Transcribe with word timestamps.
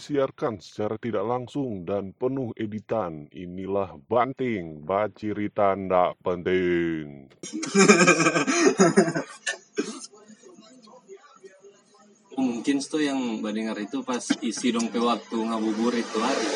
disiarkan 0.00 0.64
secara 0.64 0.96
tidak 0.96 1.28
langsung 1.28 1.84
dan 1.84 2.16
penuh 2.16 2.56
editan. 2.56 3.28
Inilah 3.36 4.00
Banting, 4.08 4.80
bacirita 4.80 5.76
ndak 5.76 6.16
penting. 6.24 7.28
mungkin 12.40 12.80
tuh 12.80 13.04
yang 13.04 13.44
mendengar 13.44 13.76
itu 13.76 14.00
pas 14.00 14.24
isi 14.40 14.72
dong 14.72 14.88
pe 14.88 14.96
waktu 14.96 15.36
ngabubur 15.36 15.92
itu 15.92 16.16
hari 16.16 16.48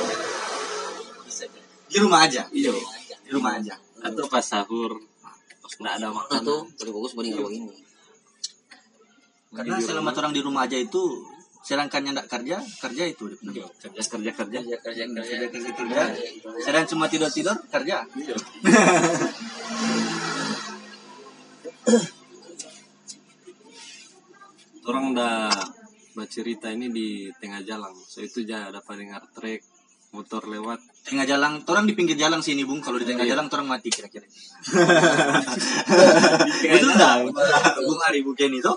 di 1.93 2.01
rumah 2.01 2.25
aja? 2.25 2.49
Iya. 2.49 2.73
Di 3.29 3.31
rumah 3.37 3.61
aja. 3.61 3.77
Atau 4.01 4.25
pas 4.33 4.41
sahur. 4.41 4.97
Pas 5.61 5.73
nggak 5.77 6.01
ada 6.01 6.09
makanan. 6.09 6.49
Tuh 6.49 6.65
lebih 6.81 6.97
bagus 6.97 7.13
kalau 7.13 7.53
ini. 7.53 7.69
karena 9.55 9.79
selama 9.79 10.11
orang 10.11 10.35
di 10.35 10.43
rumah 10.43 10.67
aja 10.67 10.75
itu 10.75 10.99
sedangkan 11.65 12.05
yang 12.05 12.13
tidak 12.15 12.29
kerja 12.29 12.57
kerja 12.61 13.05
itu. 13.09 13.25
Iya, 13.41 13.65
kerja. 13.81 14.01
Kerja 14.05 14.31
kerja 14.37 14.59
Kerja. 14.61 14.77
Kerja 14.85 15.05
kerja 15.09 15.49
kerja. 15.49 15.73
Kerja 15.73 15.73
kerja 15.73 16.13
sedang 16.61 16.85
cuma 16.85 17.09
tidur 17.09 17.33
tidur 17.33 17.57
kerja. 17.73 18.05
Iya. 18.05 18.37
orang 24.85 25.17
udah 25.17 25.49
bercerita 26.13 26.69
ini 26.71 26.93
di 26.93 27.33
tengah 27.41 27.65
jalan. 27.65 27.93
So 28.07 28.21
itu 28.21 28.45
aja 28.45 28.69
dapat 28.71 28.95
dengar 29.01 29.25
trek 29.33 29.65
motor 30.15 30.47
lewat. 30.47 30.79
Tengah 31.05 31.27
jalan 31.27 31.59
orang 31.67 31.85
di 31.91 31.95
pinggir 31.97 32.15
jalan 32.15 32.39
sini 32.45 32.63
bung. 32.63 32.79
Kalau 32.85 33.01
di 33.01 33.09
tengah 33.09 33.27
Iya. 33.27 33.35
jalan 33.35 33.51
orang 33.51 33.67
mati 33.67 33.91
kira-kira. 33.91 34.29
Itu 36.77 36.87
enggak 36.87 37.15
bung 37.83 38.01
Ari 38.09 38.21
bukan 38.23 38.51
itu 38.61 38.73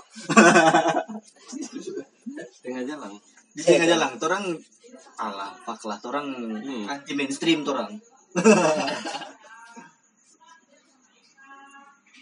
tengah 2.62 2.82
jalan. 2.84 3.12
Di 3.54 3.62
tengah 3.64 3.86
jalan 3.86 4.10
orang 4.18 4.44
alah 5.18 5.52
pak 5.66 5.82
lah 5.84 5.98
orang 6.06 6.26
Hmm. 6.64 6.86
anti 6.88 7.12
mainstream 7.12 7.60
orang 7.66 8.00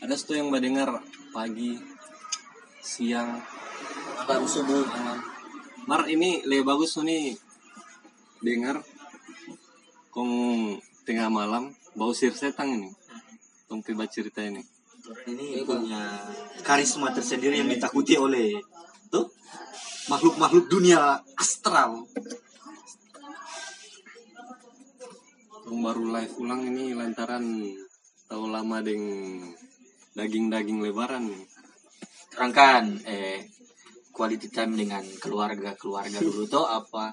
ada 0.03 0.15
tuh 0.17 0.37
yang 0.37 0.49
mendengar 0.53 1.03
pagi 1.33 1.79
siang 2.81 3.43
Baru 4.27 4.47
subuh. 4.47 4.83
malam. 4.83 5.23
Mar 5.87 6.03
ini 6.11 6.43
lebih 6.43 6.67
bagus 6.67 6.99
nih. 6.99 7.39
Dengar 8.43 8.83
kong 10.11 10.31
tengah 11.07 11.31
malam 11.31 11.71
bau 11.95 12.11
sir 12.11 12.35
setang 12.35 12.75
ini. 12.75 12.91
Kong 13.71 13.87
tiba 13.87 14.03
cerita 14.11 14.43
ini. 14.43 14.63
Ini 15.31 15.63
punya 15.63 16.27
karisma 16.67 17.15
tersendiri 17.15 17.63
yang 17.63 17.71
ditakuti 17.71 18.19
oleh 18.19 18.59
tuh 19.07 19.31
makhluk-makhluk 20.07 20.67
dunia 20.71 21.19
astral 21.35 22.07
kong 25.67 25.81
baru 25.83 26.05
live 26.15 26.35
ulang 26.39 26.63
ini 26.63 26.95
lantaran 26.95 27.43
tahu 28.31 28.47
lama 28.47 28.79
deng 28.87 29.03
daging-daging 30.15 30.79
lebaran 30.79 31.27
terangkan 32.31 33.03
eh 33.03 33.51
quality 34.15 34.49
time 34.49 34.79
dengan 34.79 35.03
keluarga 35.19 35.75
keluarga 35.75 36.23
dulu 36.23 36.47
tuh 36.47 36.65
apa 36.65 37.11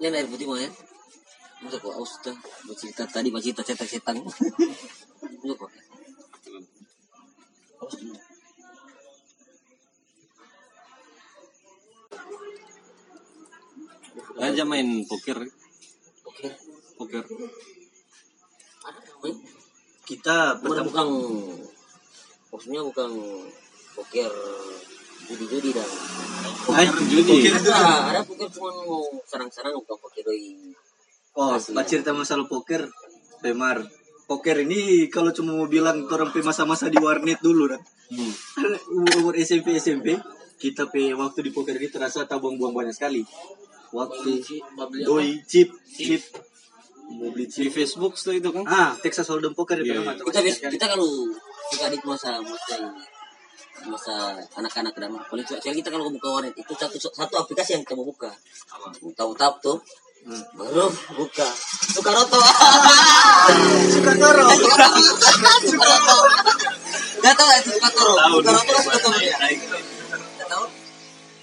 Ini 0.00 0.16
air 0.16 0.24
putih 0.32 0.48
mah 0.48 0.56
ya. 0.56 0.72
Masa 1.60 1.76
kok 1.76 1.92
aus 1.92 2.24
tuh 2.24 2.32
bercerita 2.64 3.04
tadi 3.04 3.28
bercerita 3.28 3.60
cetak 3.60 3.84
cetak. 3.84 4.16
Ini 4.16 5.52
kok. 5.52 5.68
Aja 14.60 14.68
main 14.68 15.08
poker. 15.08 15.40
Oke. 16.28 16.52
poker. 17.00 17.24
Ada 18.84 19.00
namanya. 19.08 19.40
kita 20.04 20.36
Bukan 20.60 20.84
pertama 20.84 20.84
bukan. 20.84 21.08
Maksudnya 22.52 22.80
bukan 22.84 23.10
poker 23.96 24.32
judi-judi 25.32 25.72
dan 25.72 25.88
Hai, 26.76 26.92
judi. 26.92 27.24
poker 27.24 27.52
itu 27.56 27.72
ada 27.72 28.12
ada 28.12 28.20
poker 28.20 28.52
cuma 28.52 28.68
mau 28.84 29.00
sarang-sarang 29.24 29.80
bukan 29.80 29.96
poker 29.96 30.28
doi. 30.28 30.76
Oh 31.40 31.56
pas 31.56 31.86
cerita 31.88 32.12
masalah 32.12 32.44
poker? 32.44 32.84
Pemar. 33.40 33.80
Poker 34.28 34.60
ini 34.60 35.08
kalau 35.08 35.32
cuma 35.32 35.56
mau 35.56 35.72
bilang 35.72 36.04
orang 36.04 36.36
pe 36.36 36.44
masa-masa 36.44 36.92
di 36.92 37.00
warnet 37.00 37.40
dulu 37.40 37.64
kan 37.64 37.80
hmm. 38.12 38.32
umur 39.24 39.34
SMP 39.40 39.80
SMP 39.80 40.20
kita 40.60 40.86
pe 40.92 41.16
waktu 41.16 41.48
di 41.48 41.50
poker 41.50 41.74
ini 41.74 41.88
terasa 41.90 42.28
tabung 42.28 42.60
buang 42.60 42.76
banyak 42.76 42.94
sekali 42.94 43.24
waktu 43.90 44.30
doi 45.02 45.28
chip 45.44 45.68
chip. 45.88 46.22
mau 47.10 47.26
beli 47.26 47.42
di 47.42 47.50
chip 47.50 47.74
Facebook 47.74 48.14
tuh 48.14 48.30
itu 48.30 48.48
kan? 48.48 48.62
Ah 48.64 48.94
Texas 48.96 49.26
Hold'em 49.26 49.50
poker 49.50 49.74
itu 49.76 49.90
Iya, 49.90 49.98
iya. 49.98 50.14
kita 50.14 50.40
bis- 50.46 50.62
kita 50.62 50.86
kalau 50.86 51.26
kita 51.68 51.90
di 51.90 51.98
masa 52.06 52.38
masa 52.38 52.76
masa 53.82 54.14
anak-anak 54.54 54.94
dan 54.94 55.10
paling 55.26 55.42
cewek 55.42 55.74
kita 55.76 55.90
kalau 55.90 56.06
buka 56.06 56.28
warnet 56.30 56.54
itu 56.54 56.70
satu 56.70 56.94
satu 57.00 57.34
aplikasi 57.36 57.74
yang 57.74 57.82
kita 57.82 57.98
mau 57.98 58.06
buka. 58.06 58.30
Tahu 59.10 59.32
tap 59.34 59.58
tuh. 59.58 59.82
Hmm. 60.20 60.36
baru 60.52 60.84
buka. 61.16 61.48
Sukaroto 61.90 62.36
suka 63.90 64.12
toro 64.20 64.44
Sukaroto 65.64 66.16
nggak 67.20 67.34
tahu 67.34 67.48
itu 67.56 67.70
Sukatoro 67.72 68.14
Sukaroto 68.20 68.68
kan 68.68 68.80
Sukatoro 68.84 69.18
ya 69.18 69.34
nggak 69.40 69.58
tahu 69.64 69.99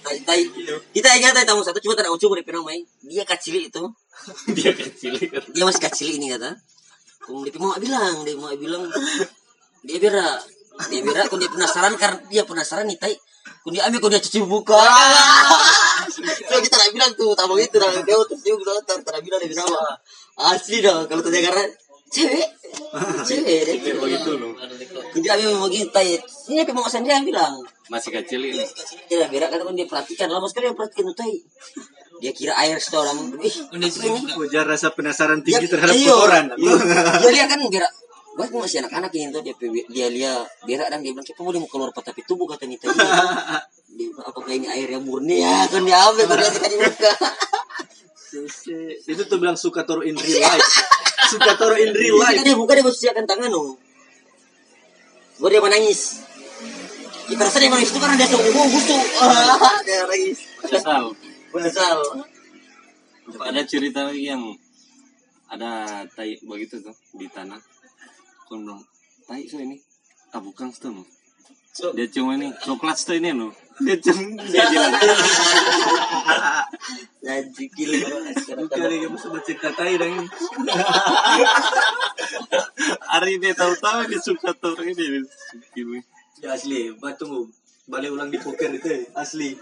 Tai- 0.08 0.24
tai. 0.24 0.42
kita 0.96 1.08
ingat 1.20 1.36
tai 1.36 1.44
tamu 1.44 1.60
satu 1.60 1.76
cuma 1.84 1.92
tidak 1.92 2.08
mau 2.08 2.20
coba 2.20 2.40
dia 2.40 2.60
main. 2.64 2.82
Dia 3.04 3.24
kecil 3.28 3.68
itu. 3.68 3.84
Dia 4.56 4.72
kecil 4.74 5.14
dia 5.54 5.62
masih 5.62 5.82
kecil 5.84 6.08
ini 6.18 6.34
kata. 6.34 6.56
Kung 7.22 7.44
dia 7.44 7.54
mau 7.60 7.76
bilang 7.76 8.24
dia 8.24 8.34
mau 8.34 8.50
bilang. 8.56 8.88
Dia 9.84 10.00
bira 10.00 10.40
dia 10.90 11.00
bira 11.04 11.28
kung 11.30 11.38
dia 11.38 11.52
penasaran 11.52 11.94
karena 11.94 12.18
dia 12.26 12.42
penasaran 12.48 12.88
nih 12.88 12.98
tai. 12.98 13.14
Kung 13.62 13.76
dia 13.76 13.84
ambil 13.86 14.00
kung 14.00 14.10
dia 14.10 14.18
cuci 14.18 14.42
buka 14.48 14.76
so 16.48 16.56
kita 16.60 16.76
tak 16.76 16.90
bilang 16.92 17.12
tuh 17.16 17.32
tabung 17.36 17.60
itu 17.60 17.76
dah 17.76 17.88
dia 18.00 18.16
terus 18.28 18.40
dia 18.44 18.54
bilang 18.56 18.80
tak 18.84 19.20
bilang 19.20 19.40
dia 19.40 19.50
bilang 19.52 19.68
apa 19.68 19.92
asli 20.56 20.80
dah 20.80 21.04
kalau 21.04 21.20
tanya 21.20 21.52
karena 21.52 21.64
cewek. 22.08 22.48
Cewek 23.28 23.60
dia. 23.68 23.92
Begitu 23.96 24.30
loh 24.40 24.52
kung 25.12 25.22
dia 25.24 25.34
ambil 25.34 25.66
begini 25.68 25.88
tai 25.90 26.14
ini 26.52 26.60
apa 26.62 26.72
mau 26.76 26.86
sendiri 26.86 27.14
yang 27.16 27.26
bilang 27.26 27.54
masih 27.88 28.10
kecil 28.20 28.40
ini 28.44 28.64
dia 29.08 29.26
bira 29.28 29.48
kata 29.48 29.64
kung 29.64 29.76
dia 29.76 29.88
perhatikan 29.88 30.28
lama 30.28 30.44
sekali 30.48 30.68
dia 30.68 30.76
perhatikan 30.76 31.04
tuh 31.12 31.16
tai 31.16 31.34
dia 32.18 32.32
kira 32.34 32.52
air 32.60 32.76
seorang 32.82 33.36
ih 33.40 33.54
ini 33.78 33.88
ujar 34.36 34.66
rasa 34.68 34.92
penasaran 34.92 35.40
tinggi 35.40 35.66
Ya, 35.66 35.72
terhadap 35.72 35.94
iyo. 35.96 36.12
kotoran 36.12 36.44
Iya. 36.58 36.74
Dia 37.22 37.30
lihat 37.32 37.48
kan 37.48 37.60
biar 37.68 37.84
Wah, 38.38 38.46
masih 38.54 38.86
anak-anak 38.86 39.10
ini 39.18 39.34
tuh 39.34 39.42
dia 39.42 39.54
dia 39.90 40.06
lihat 40.06 40.46
berak 40.62 40.94
dan 40.94 41.02
dia 41.02 41.10
bilang 41.10 41.26
kita 41.26 41.42
mau 41.42 41.50
dia 41.50 41.58
mau 41.58 41.66
keluar 41.66 41.90
tapi 41.90 42.22
tubuh 42.22 42.46
kata 42.46 42.70
Nita. 42.70 42.86
Iya. 42.86 43.66
Dia 43.98 44.08
apakah 44.22 44.52
ini 44.54 44.70
air 44.70 44.94
yang 44.94 45.02
murni 45.02 45.42
ya? 45.42 45.66
Kan 45.66 45.82
dia 45.82 45.98
ambil 46.06 46.22
kan 46.30 46.38
dia 46.38 46.50
tadi 46.54 46.76
buka. 46.78 47.12
itu 49.08 49.22
tuh 49.26 49.38
bilang 49.42 49.58
suka 49.58 49.82
toro 49.88 50.04
in 50.04 50.12
real 50.12 50.44
life 50.44 50.68
suka 51.32 51.56
toro 51.56 51.74
in 51.80 51.90
real 51.96 52.20
life 52.20 52.44
dia 52.44 52.52
buka 52.54 52.76
dia 52.76 52.84
bersiapkan 52.84 53.24
tangan 53.26 53.50
oh. 53.56 53.74
Baru 55.38 55.50
dia 55.54 55.62
menangis. 55.62 56.22
Kita 57.28 57.44
rasa 57.44 57.60
dia 57.60 57.68
menangis 57.68 57.92
itu 57.92 58.00
karena 58.00 58.16
dia 58.16 58.28
busuk. 58.32 59.04
Ah, 59.20 59.76
Dia 59.86 60.08
nangis. 60.08 60.40
kesal 60.64 61.12
Menyesal. 61.52 62.00
ada 63.44 63.60
cerita 63.68 64.08
lagi 64.08 64.32
yang 64.32 64.40
ada 65.52 66.04
tai 66.16 66.40
begitu 66.40 66.80
tuh 66.80 66.96
di 67.12 67.28
tanah. 67.28 67.60
Kon 68.48 68.64
bilang 68.64 68.80
tai 69.28 69.44
so 69.44 69.60
ini. 69.60 69.76
Tabukang 70.32 70.72
tuh 70.72 70.92
no. 70.92 71.04
Dia 71.92 72.08
cuma 72.08 72.40
ini 72.40 72.48
coklat 72.64 72.96
tuh 73.06 73.20
ini 73.20 73.36
no. 73.36 73.52
Dia 73.84 74.00
cuma 74.00 74.40
dia 74.48 74.64
bilang. 74.72 74.92
Jadi 77.20 77.64
gila. 77.76 78.08
kali 78.72 79.04
kamu 79.04 79.18
sudah 79.20 79.42
cerita 79.44 79.68
tai 79.76 80.00
dan 80.00 80.16
hari 83.12 83.36
dia 83.36 83.52
tahu-tahu 83.52 84.08
dia 84.08 84.20
suka 84.20 84.56
tuh 84.56 84.80
ini 84.80 85.28
ini 85.76 86.00
ya 86.42 86.54
asli. 86.54 86.92
Batu 86.96 87.48
balik 87.88 88.12
ulang 88.12 88.28
di 88.28 88.38
poker 88.40 88.70
itu 88.74 88.86
ya, 88.86 88.98
asli. 89.16 89.56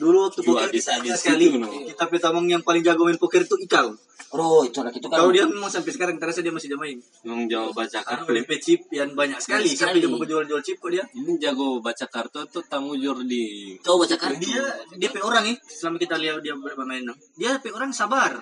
Dulu 0.00 0.28
waktu 0.28 0.40
Dua 0.44 0.64
poker 0.64 0.68
kita 0.72 0.96
habis-habis 0.96 1.12
sekali. 1.20 1.46
itu, 1.52 1.58
no. 1.60 1.68
kita 1.68 2.04
petamang 2.08 2.46
yang 2.48 2.62
paling 2.64 2.80
jago 2.80 3.04
main 3.04 3.18
poker 3.20 3.44
itu 3.44 3.56
ikal 3.60 3.92
Bro, 4.30 4.62
itu 4.62 4.78
anak 4.78 4.94
itu 4.94 5.10
kan. 5.10 5.18
kalau 5.18 5.34
dia 5.34 5.42
memang 5.42 5.66
sampai 5.66 5.90
sekarang 5.90 6.14
terasa 6.22 6.38
dia 6.38 6.54
masih 6.54 6.70
main. 6.78 6.94
Nung 7.26 7.50
jago 7.50 7.74
baca 7.74 7.98
kartu. 7.98 8.30
DP 8.30 8.50
chip 8.62 8.80
yang 8.94 9.10
banyak 9.18 9.42
sekali. 9.42 9.66
Banyak 9.66 9.74
sampai 9.74 9.98
sekali. 9.98 10.06
dia 10.06 10.10
mau 10.14 10.22
jual-jual 10.22 10.62
chip 10.62 10.78
kok 10.78 10.90
dia. 10.94 11.02
Ini 11.18 11.32
jago 11.42 11.82
baca 11.82 12.06
kartu 12.06 12.46
tuh 12.46 12.62
tamu 12.70 12.94
jur 12.94 13.18
di 13.26 13.74
Kau 13.82 13.98
baca 13.98 14.14
kartu. 14.14 14.38
dia 14.38 14.62
dia 14.94 15.10
pe 15.10 15.18
orang 15.18 15.50
ya. 15.50 15.54
Selama 15.66 15.98
kita 15.98 16.14
lihat 16.14 16.38
dia 16.46 16.54
bermain 16.54 17.02
dia 17.34 17.58
pe 17.58 17.74
orang 17.74 17.90
sabar 17.90 18.38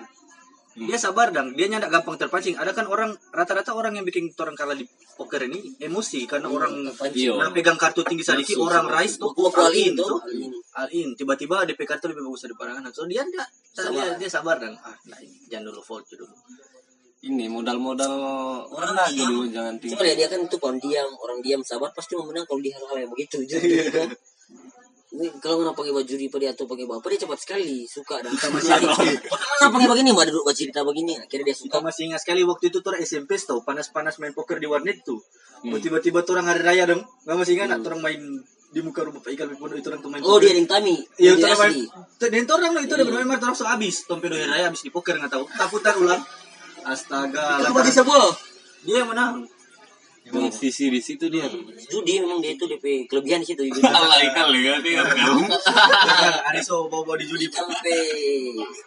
dia 0.77 0.97
sabar 1.01 1.33
dang. 1.33 1.57
Dia 1.57 1.65
nyandak 1.65 1.89
gampang 1.89 2.15
terpancing. 2.19 2.53
Ada 2.55 2.71
kan 2.77 2.85
orang 2.85 3.13
rata-rata 3.33 3.73
orang 3.73 3.97
yang 3.97 4.05
bikin 4.05 4.29
orang 4.37 4.53
kalah 4.53 4.77
di 4.77 4.85
poker 5.17 5.41
ini 5.49 5.75
emosi. 5.81 6.29
Karena 6.29 6.47
orang 6.49 6.85
Iya. 7.09 7.35
nah, 7.35 7.49
pegang 7.49 7.75
kartu 7.75 8.05
tinggi 8.05 8.21
sedikit 8.21 8.61
orang 8.61 8.85
rise 8.85 9.17
tuh 9.17 9.33
Gua 9.33 9.49
all 9.49 9.73
in 9.73 9.97
tuh. 9.97 10.05
tuh 10.05 10.19
all 10.77 10.89
in 10.93 11.11
tiba-tiba 11.17 11.65
DP 11.65 11.83
kartu 11.89 12.07
lebih 12.13 12.23
bagus 12.29 12.45
daripada 12.45 12.77
anak 12.77 12.93
so 12.93 13.03
dia 13.09 13.25
enggak 13.25 13.49
dia, 13.75 14.15
dia 14.15 14.29
sabar 14.29 14.55
dan 14.61 14.77
ah 14.79 14.93
nah, 15.09 15.19
jangan 15.49 15.73
dulu 15.73 15.81
fold 15.81 16.05
dulu. 16.07 16.27
Ini 17.19 17.51
modal-modal 17.51 18.15
orang 18.71 18.95
lagi 18.95 19.19
dulu 19.19 19.51
jangan 19.51 19.75
Cuma 19.75 19.99
tinggi. 19.99 20.05
dia, 20.07 20.15
dia 20.23 20.27
kan 20.31 20.39
itu 20.47 20.55
kalau 20.55 20.79
diam, 20.79 21.09
orang 21.19 21.39
diam 21.43 21.61
sabar 21.67 21.91
pasti 21.91 22.15
mau 22.15 22.23
menang 22.23 22.47
kalau 22.47 22.63
di 22.63 22.71
hal-hal 22.71 22.95
yang 23.03 23.11
begitu. 23.11 23.43
Jadi 23.49 23.67
kan. 23.91 24.07
Kalau 25.41 25.65
nggak 25.65 25.73
pakai 25.73 25.89
baju 25.89 26.13
di 26.13 26.27
atau 26.29 26.65
pakai 26.69 26.85
apa 26.85 27.07
dia 27.09 27.19
cepat 27.25 27.39
sekali 27.41 27.89
suka 27.89 28.21
dan. 28.21 28.29
Pernah 28.37 29.69
pakai 29.73 29.87
begini 29.89 30.13
mbak 30.13 30.29
duduk 30.29 30.45
cerita 30.53 30.85
begini 30.85 31.17
akhirnya 31.17 31.49
dia 31.49 31.57
suka. 31.57 31.81
masih 31.81 32.13
ingat 32.13 32.21
sekali 32.21 32.45
waktu 32.45 32.69
itu 32.69 32.77
tuh 32.85 32.93
orang 32.93 33.01
SMP 33.01 33.33
tau 33.41 33.65
panas-panas 33.65 34.21
main 34.21 34.37
poker 34.37 34.61
di 34.61 34.69
warnet 34.69 35.01
tuh 35.01 35.17
tiba-tiba 35.65 36.21
tuh 36.21 36.37
orang 36.37 36.53
hari 36.53 36.61
raya 36.61 36.83
dong 36.85 37.01
nggak 37.25 37.37
masih 37.41 37.57
ingat 37.57 37.73
hmm. 37.73 37.87
orang 37.89 38.01
main 38.05 38.21
di 38.69 38.79
muka 38.85 39.01
rumah 39.01 39.17
Pak 39.25 39.33
Iqbal 39.33 39.57
Pondok 39.57 39.77
itu 39.81 39.89
orang 39.89 40.01
tuh 40.05 40.11
main 40.13 40.21
Oh 40.21 40.37
dia 40.37 40.53
yang 40.53 40.69
tami. 40.69 41.01
Iya, 41.17 41.41
itu 41.41 41.41
main. 41.41 41.57
asli. 41.57 41.83
Dan 42.21 42.45
itu 42.45 42.53
orang 42.53 42.77
itu 42.85 42.93
udah 42.93 43.05
bermain 43.09 43.25
mar 43.25 43.41
terus 43.41 43.65
habis. 43.65 44.05
Tompe 44.05 44.29
doa 44.29 44.45
raya 44.45 44.69
habis 44.69 44.85
di 44.85 44.93
poker 44.93 45.17
nggak 45.17 45.33
tahu. 45.33 45.49
Takutan 45.49 45.97
ulang. 45.97 46.21
Astaga. 46.85 47.57
Itu 47.57 47.65
lah, 47.65 47.71
bagi 47.73 47.89
sebuah. 47.89 48.29
Dia 48.85 48.95
yang 49.01 49.09
menang. 49.09 49.49
Emang 50.27 50.51
sisi 50.51 50.91
di 50.91 50.99
situ 50.99 51.31
dia. 51.31 51.47
Judi 51.89 52.19
memang 52.19 52.43
dia 52.43 52.53
itu 52.53 52.67
DP 52.67 53.07
kelebihan 53.07 53.39
di 53.41 53.47
situ. 53.55 53.63
Allah 53.87 54.19
kali 54.29 54.59
kan 54.67 54.77
dia 54.83 55.01
kan. 55.01 55.15
Ada 56.51 56.59
so 56.59 56.91
bawa-bawa 56.91 57.15
di 57.17 57.25
judi. 57.25 57.47
Sampai 57.47 57.97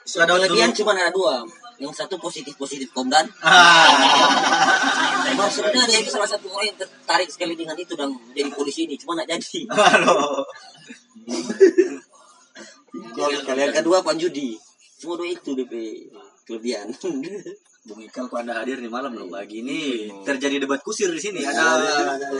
Sudah 0.04 0.28
ada 0.28 0.46
kelebihan 0.46 0.70
cuma 0.76 0.92
ada 0.92 1.10
dua. 1.10 1.42
Yang 1.80 2.04
satu 2.04 2.20
positif 2.20 2.54
positif 2.54 2.92
komdan. 2.92 3.26
Ah. 3.42 5.32
Maksudnya 5.32 5.82
dia 5.88 5.98
itu 6.04 6.12
salah 6.12 6.28
satu 6.28 6.46
orang 6.52 6.70
yang 6.70 6.78
tertarik 6.78 7.30
sekali 7.30 7.56
dengan 7.56 7.74
itu 7.74 7.96
dan 7.96 8.12
jadi 8.36 8.52
polisi 8.52 8.84
ini 8.84 9.00
cuma 9.00 9.16
nggak 9.16 9.32
jadi. 9.32 9.60
Halo. 9.72 10.44
Kalian 13.48 13.70
kedua 13.72 14.04
panjudi. 14.04 14.60
Cuma 15.00 15.16
dua 15.18 15.32
itu 15.32 15.56
DP 15.56 15.72
kelebihan. 16.46 16.92
Bung 17.82 17.98
Ikal 17.98 18.30
kok 18.30 18.38
anda 18.38 18.62
hadir 18.62 18.78
nih 18.78 18.86
malam 18.86 19.10
loh 19.10 19.26
pagi 19.26 19.58
ini 19.58 20.06
terjadi 20.22 20.62
debat 20.62 20.78
kusir 20.86 21.10
di 21.10 21.18
sini 21.18 21.42
ada 21.42 21.82
Ada 22.14 22.30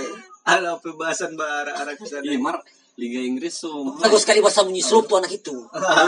ada 0.43 0.71
pembahasan 0.79 1.35
bara 1.35 1.75
arah 1.83 1.95
ke 1.99 2.07
sana. 2.07 2.23
Iya, 2.23 2.39
Mar, 2.39 2.63
Liga 2.95 3.19
Inggris 3.19 3.63
so 3.63 3.87
Bagus 3.99 4.23
sekali 4.23 4.39
bahasa 4.39 4.63
bunyi 4.63 4.83
tuh 4.83 5.03
anak 5.19 5.35
itu. 5.35 5.55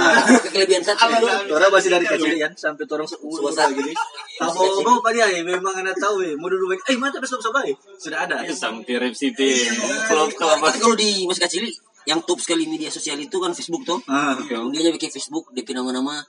Kelebihan 0.55 0.87
satu. 0.87 1.07
Orang 1.51 1.71
masih 1.71 1.91
dari 1.91 2.07
kecil 2.07 2.35
ya 2.39 2.47
sampai 2.55 2.87
orang 2.87 3.07
Suasana. 3.11 3.75
gini. 3.75 3.91
Tahu 4.39 4.83
mau 4.87 5.03
apa 5.03 5.11
dia? 5.11 5.27
ya, 5.31 5.43
Memang 5.43 5.83
anda 5.83 5.95
tahu 5.95 6.23
ya. 6.23 6.35
Mau 6.39 6.47
dulu 6.47 6.71
baik. 6.71 6.87
Eh 6.91 6.99
mana 6.99 7.19
besok 7.19 7.43
baik. 7.51 7.75
Sudah 7.99 8.31
ada. 8.31 8.43
sampai 8.51 9.03
Rep 9.03 9.15
City. 9.19 9.67
Tapi 10.11 10.35
kalau 10.39 10.95
di 10.95 11.27
masih 11.27 11.43
kecil 11.47 11.67
yang 12.07 12.23
top 12.23 12.39
sekali 12.39 12.71
media 12.71 12.87
sosial 12.93 13.19
itu 13.19 13.35
kan 13.43 13.51
Facebook 13.51 13.83
tuh. 13.83 13.99
Ah. 14.07 14.39
Dia 14.71 14.95
bikin 14.95 15.11
Facebook, 15.11 15.51
dia 15.51 15.67
pindah 15.67 15.83
nama 15.83 16.23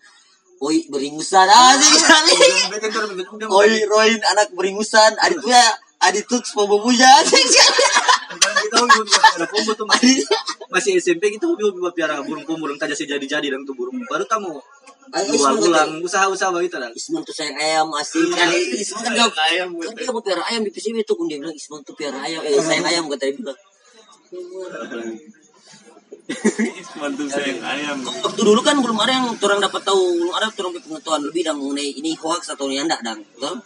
Oi 0.64 0.88
beringusan 0.88 1.48
asik 1.48 1.94
sekali. 2.00 2.36
Betul 2.72 2.90
betul 3.12 3.28
betul. 3.28 3.48
Oi 3.52 3.84
Roin 3.92 4.20
anak 4.24 4.56
beringusan, 4.56 5.12
adit 5.20 5.40
gue 5.44 5.62
adit 6.00 6.24
tuh 6.28 6.40
sekali. 6.40 6.96
Sekarang 8.36 8.58
kita 8.64 8.76
hobi 8.80 9.00
piara 9.08 9.46
pombo 9.48 9.72
tuh 9.76 9.88
masih 9.88 10.16
masih 10.72 10.92
SMP 11.00 11.32
kita 11.36 11.46
hobi 11.48 11.68
hobi 11.68 11.80
piara 11.92 12.24
burung 12.24 12.48
pombo 12.48 12.72
dan 12.72 12.80
kaja 12.80 12.96
jadi 12.96 13.22
jadi 13.22 13.48
dan 13.52 13.68
tuh 13.68 13.76
burung 13.76 14.00
baru 14.08 14.24
tamu 14.28 14.60
jual 15.14 15.56
ulang 15.62 16.02
usaha-usaha 16.02 16.50
begitu 16.56 16.82
lah. 16.82 16.90
Isman 16.92 17.22
tuh 17.22 17.36
sayang 17.36 17.56
ayam 17.56 17.88
asik 17.94 18.26
kali. 18.34 18.82
Isman 18.82 19.06
kan 19.06 19.32
ayam. 19.54 19.70
Kan 19.78 19.94
dia 19.94 20.10
mau 20.10 20.24
piara 20.24 20.44
ayam 20.50 20.66
di 20.66 20.72
PCB 20.74 21.06
tuh, 21.06 21.16
kun 21.16 21.30
dia 21.30 21.38
bilang 21.38 21.54
Isman 21.54 21.86
tuh 21.86 21.94
piara 21.94 22.18
ayam, 22.26 22.42
eh 22.42 22.58
sayang 22.58 22.86
ayam 22.90 23.04
kata 23.12 23.30
dia 23.30 23.38
bilang. 23.38 23.60
Mantu 27.02 27.30
sayang 27.30 27.62
ayam. 27.62 27.98
Waktu 28.02 28.42
dulu 28.42 28.62
kan 28.66 28.82
belum 28.82 28.98
ada 28.98 29.12
yang 29.14 29.28
orang 29.30 29.60
dapat 29.62 29.82
tahu, 29.86 30.02
belum 30.26 30.34
ada 30.34 30.50
orang 30.50 30.74
pengetahuan 30.82 31.22
lebih 31.22 31.42
dan 31.46 31.56
mengenai 31.62 32.02
ini 32.02 32.18
hoax 32.18 32.50
atau 32.58 32.66
ini 32.66 32.82
enggak 32.82 33.06
dan, 33.06 33.22
betul? 33.22 33.62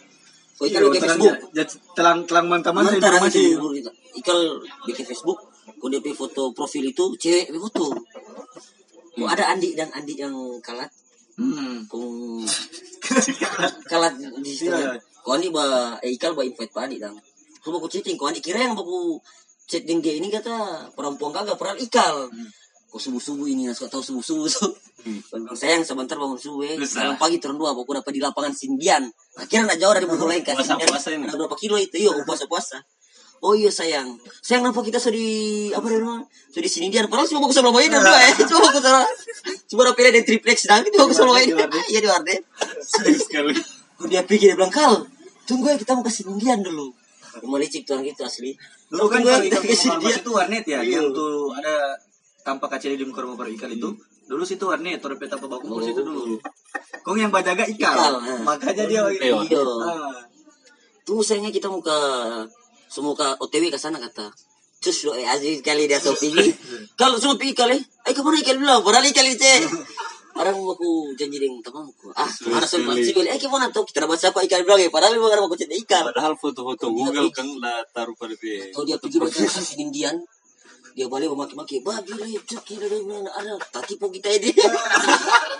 So, 0.60 0.68
Iya, 0.68 0.76
ikan 0.76 0.92
bikin 0.92 1.00
Facebook, 1.08 1.36
telang 1.96 2.18
telang 2.28 2.46
mantap-mantap 2.52 3.00
Mantar 3.00 3.16
informasi. 3.16 3.56
Ikal 4.12 4.38
bikin 4.84 5.04
Facebook, 5.08 5.40
dia 5.88 5.98
punya 6.04 6.12
foto 6.12 6.52
profil 6.52 6.84
itu 6.84 7.16
cewek 7.16 7.48
foto. 7.56 7.96
Kok 9.16 9.30
ada 9.32 9.56
Andi 9.56 9.72
dan 9.72 9.88
Andi 9.96 10.20
yang 10.20 10.36
kalat, 10.60 10.92
Hmm. 11.40 11.88
kong 11.88 12.44
kalat 13.90 14.12
di 14.44 14.52
situ. 14.52 14.76
Iya. 14.76 15.00
Kok 15.24 15.32
Andi 15.32 15.48
ba, 15.48 15.96
eh 16.04 16.12
Ikal 16.12 16.36
ba 16.36 16.44
invite 16.44 16.68
pa 16.76 16.84
Andi 16.84 17.00
dang. 17.00 17.16
Kok 17.64 17.80
aku 17.80 17.88
chatting, 17.88 18.20
kok 18.20 18.28
Andi 18.28 18.44
kira 18.44 18.60
yang 18.60 18.76
baku 18.76 19.16
chatting 19.70 20.02
dia 20.02 20.18
ini 20.18 20.26
kata 20.26 20.90
perempuan 20.98 21.30
kagak 21.30 21.54
pernah 21.54 21.78
Ikal. 21.78 22.26
Kok 22.90 22.98
subuh-subuh 22.98 23.46
ini, 23.46 23.70
nggak 23.70 23.86
tahu 23.86 24.02
subuh-subuh 24.02 24.50
tuh. 24.58 24.74
Bilang, 25.06 25.54
sayang 25.54 25.86
sebentar 25.86 26.18
bangun 26.18 26.34
subuh. 26.34 26.66
Terus, 26.66 26.90
Sekarang 26.90 27.14
pagi 27.22 27.38
turun 27.38 27.54
dua, 27.54 27.70
aku 27.70 27.86
dapat 27.94 28.10
di 28.10 28.18
lapangan 28.18 28.50
Sindian. 28.50 29.06
Akhirnya 29.38 29.70
nggak 29.70 29.78
jauh 29.78 29.94
dari 29.94 30.06
Bogor 30.10 30.26
lain 30.26 30.42
kan. 30.42 30.58
Ada 30.58 31.38
berapa 31.38 31.54
kilo 31.54 31.78
itu? 31.78 32.02
Iya, 32.02 32.18
puasa-puasa. 32.26 32.82
Oh 33.40 33.56
iya 33.56 33.72
sayang. 33.72 34.20
Sayang 34.44 34.68
kenapa 34.68 34.84
kita 34.84 35.00
sudah 35.00 35.16
apa 35.72 35.86
dia 35.88 35.98
bilang? 36.04 36.28
Sudah 36.52 36.68
sini 36.68 36.92
dia. 36.92 37.08
Padahal 37.08 37.24
cuma 37.24 37.48
bagus 37.48 37.56
sama 37.56 37.72
main 37.72 37.88
dua 37.88 38.04
ya. 38.04 38.36
Cuma 38.44 38.68
bagus 38.68 38.84
sama. 38.84 39.00
Cuma 39.64 39.80
ada 39.88 39.92
pilih 39.96 40.12
dari 40.12 40.24
triplex 40.28 40.68
dan 40.68 40.84
itu 40.84 41.00
bagus 41.00 41.16
sama 41.16 41.32
main. 41.32 41.48
Iya 41.88 41.98
di 42.04 42.08
warnet. 42.10 42.44
sekali. 43.16 43.56
Kok 43.96 44.08
dia 44.12 44.28
pikir 44.28 44.52
dia 44.52 44.56
bilang 44.60 44.68
kal. 44.68 45.08
Tunggu 45.48 45.72
ya 45.72 45.80
kita 45.80 45.96
mau 45.96 46.04
ke 46.04 46.12
Sindian 46.12 46.60
dulu. 46.60 46.92
Cuma 47.38 47.56
licik 47.56 47.86
tuh 47.86 47.94
orang 47.94 48.10
gitu 48.10 48.26
asli. 48.26 48.50
Dulu 48.90 49.06
kan 49.06 49.22
kalau 49.22 49.38
kita 49.38 49.58
Sindian. 49.70 50.18
itu 50.18 50.30
warnet 50.34 50.64
ya, 50.66 50.82
Iya. 50.82 50.98
yang 50.98 51.14
tuh 51.14 51.54
ada 51.54 51.94
tampak 52.42 52.74
kacil 52.74 52.98
di 52.98 53.06
muka 53.06 53.22
rumah 53.22 53.38
baru 53.38 53.54
ikan 53.54 53.70
itu. 53.70 53.94
Dulu 54.26 54.42
situ 54.42 54.66
warnet, 54.66 54.98
torpe 54.98 55.30
tanpa 55.30 55.46
baku 55.46 55.70
Oh. 55.70 55.78
situ 55.78 56.02
dulu. 56.02 56.34
Kong 57.00 57.16
yang 57.16 57.30
bajaga 57.30 57.62
Ikal, 57.64 57.94
ikal, 57.94 58.12
ah. 58.18 58.38
makanya 58.42 58.84
dia 58.90 59.02
Iya. 59.06 59.38
Iya. 59.46 59.62
Ah. 59.62 60.18
Tuh 61.06 61.22
sayangnya 61.22 61.50
kita 61.50 61.70
mau 61.70 61.78
ke 61.78 61.96
semua 62.86 63.14
ke 63.14 63.26
OTW 63.38 63.70
ke 63.70 63.78
sana 63.78 63.98
kata. 63.98 64.30
Terus 64.80 65.04
lo 65.04 65.12
eh 65.12 65.28
aziz 65.28 65.60
kali 65.60 65.84
dia 65.86 66.00
so 66.00 66.10
pergi. 66.12 66.50
Kalau 67.00 67.20
semua 67.20 67.36
pergi 67.36 67.52
kali, 67.52 67.76
eh 67.78 68.12
ke 68.12 68.20
mana 68.20 68.40
ikan 68.40 68.56
bilang? 68.56 68.80
Padahal 68.80 69.06
ikan 69.06 69.26
itu. 69.26 69.44
Orang 70.40 70.56
mau 70.56 70.72
aku 70.72 71.12
janji 71.20 71.36
dengan 71.36 71.60
temanku. 71.60 72.08
Ah, 72.16 72.24
mana 72.48 72.64
soal 72.64 72.88
panci 72.88 73.12
kali? 73.12 73.28
Eh 73.28 73.36
gimana 73.36 73.68
tuh? 73.68 73.84
Kita 73.84 74.08
baca 74.08 74.24
apa 74.32 74.40
ikan 74.48 74.64
ya? 74.64 74.88
Padahal 74.88 75.20
memang 75.20 75.36
orang 75.36 75.52
mau 75.52 75.52
cerita 75.52 75.76
ikan. 75.84 76.08
Padahal 76.08 76.32
foto-foto 76.32 76.88
Google 76.88 77.28
kan 77.28 77.44
lah 77.60 77.84
taruh 77.92 78.16
pada 78.16 78.32
dia. 78.40 78.72
Kalau 78.72 78.88
dia 78.88 78.96
pergi 78.96 79.20
baca 79.20 79.36
Indian, 79.76 80.16
dia 80.96 81.06
balik 81.12 81.28
memaki-maki, 81.28 81.84
babi 81.84 82.16
lah 82.16 82.24
itu 82.24 82.56
kira 82.64 82.88
dia 82.88 83.04
bilang 83.04 83.28
ada 83.28 83.52
tadi 83.68 84.00
pun 84.00 84.08
kita 84.08 84.32
ini. 84.32 84.48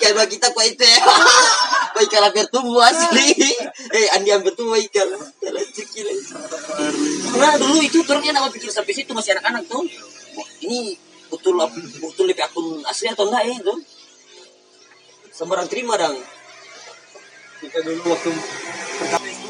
Kayak 0.01 0.33
kita 0.33 0.49
kok 0.49 0.65
itu. 0.65 0.89
Kok 1.93 2.01
ikan 2.09 2.23
hampir 2.25 2.49
tumbuh 2.49 2.81
asli. 2.81 3.37
Eh 3.93 4.07
Andi 4.17 4.33
hampir 4.33 4.57
tumbuh 4.57 4.81
ikan. 4.81 5.13
Jalan 5.13 5.67
cekil. 5.77 6.09
Karena 7.37 7.61
dulu 7.61 7.85
itu 7.85 8.01
terusnya 8.01 8.33
nama 8.33 8.49
pikir 8.49 8.73
sampai 8.73 8.97
situ 8.97 9.13
masih 9.13 9.37
anak-anak 9.37 9.69
tuh. 9.69 9.85
Ini 10.65 10.97
betul 11.29 11.61
betul 12.01 12.25
lebih 12.33 12.49
akun 12.49 12.81
asli 12.89 13.13
atau 13.13 13.29
enggak 13.29 13.45
ya 13.45 13.61
itu? 13.61 13.77
Sembarang 15.31 15.69
terima 15.71 15.95
dong. 15.97 16.19
kita 17.61 17.79
dulu 17.85 18.01
waktu 18.09 18.31
pertama 18.97 19.27
itu 19.29 19.49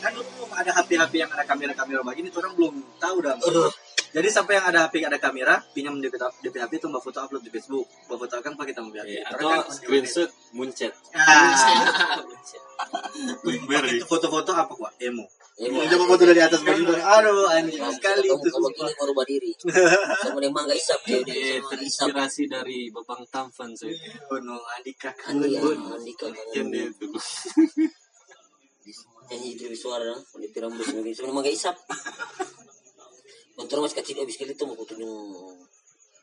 kan 0.00 0.10
dulu 0.12 0.24
belum 0.24 0.50
ada 0.52 0.70
HP-HP 0.72 1.12
yang 1.20 1.30
ada 1.32 1.44
kamera-kamera 1.44 2.00
begini 2.00 2.28
tuh 2.32 2.40
orang 2.40 2.54
belum 2.56 2.74
tahu 2.96 3.16
dah. 3.20 3.36
Aduh. 3.40 3.68
Jadi 4.14 4.28
sampai 4.30 4.62
yang 4.62 4.66
ada 4.70 4.86
HP 4.86 5.02
ada 5.02 5.18
kamera, 5.18 5.58
pinjam 5.74 5.98
DP, 5.98 6.14
DP 6.40 6.54
HP 6.54 6.72
itu 6.78 6.86
mbak 6.86 7.02
foto 7.02 7.18
upload 7.18 7.42
di 7.42 7.50
Facebook. 7.50 7.82
Mbak 8.06 8.18
foto 8.20 8.34
kan 8.40 8.54
pakai 8.54 8.72
tambah 8.72 8.94
HP. 8.94 9.10
Iya, 9.10 9.22
Orang 9.26 9.42
atau 9.42 9.50
kan- 9.50 9.74
screenshot 9.74 10.30
muncet. 10.54 10.92
Ah. 11.12 12.22
Itu 13.90 14.06
foto-foto 14.06 14.54
apa 14.54 14.70
kok? 14.70 14.92
Emo. 15.02 15.26
Ya, 15.54 15.70
Yang 15.70 15.94
coba 15.94 16.04
foto 16.18 16.22
dari 16.26 16.42
atas 16.42 16.66
baju 16.66 16.82
tuh. 16.82 16.98
Aduh, 16.98 17.46
aneh 17.46 17.70
sekali 17.78 18.26
kamu 18.26 18.42
itu. 18.42 18.50
kalau 18.50 18.68
sumpah. 18.74 18.90
gini 18.90 18.92
baru 18.98 19.12
berdiri. 19.14 19.50
Sama 20.26 20.38
dia 20.42 20.50
mangga 20.50 20.74
isap 20.74 20.98
dia 21.06 21.62
terinspirasi 21.62 22.50
dari 22.50 22.90
Babang 22.90 23.22
Tampan 23.30 23.70
saya. 23.78 23.94
Oh, 24.34 24.42
no, 24.42 24.58
Andika. 24.74 25.14
Andi 25.30 25.54
Andika 25.54 26.26
Yang 26.58 26.66
dia 26.74 26.84
itu. 26.90 27.06
nyanyi 29.24 29.56
di 29.56 29.78
suara 29.78 30.12
di 30.36 30.48
pirambus 30.52 30.92
lagi 30.92 31.10
sebenarnya 31.16 31.34
mangga 31.34 31.52
isap. 31.52 31.76
Bentar 33.54 33.78
mas 33.80 33.94
kecil 33.94 34.20
habis 34.20 34.36
kali 34.36 34.52
itu 34.52 34.64
mau 34.66 34.76
tunjuk 34.84 35.10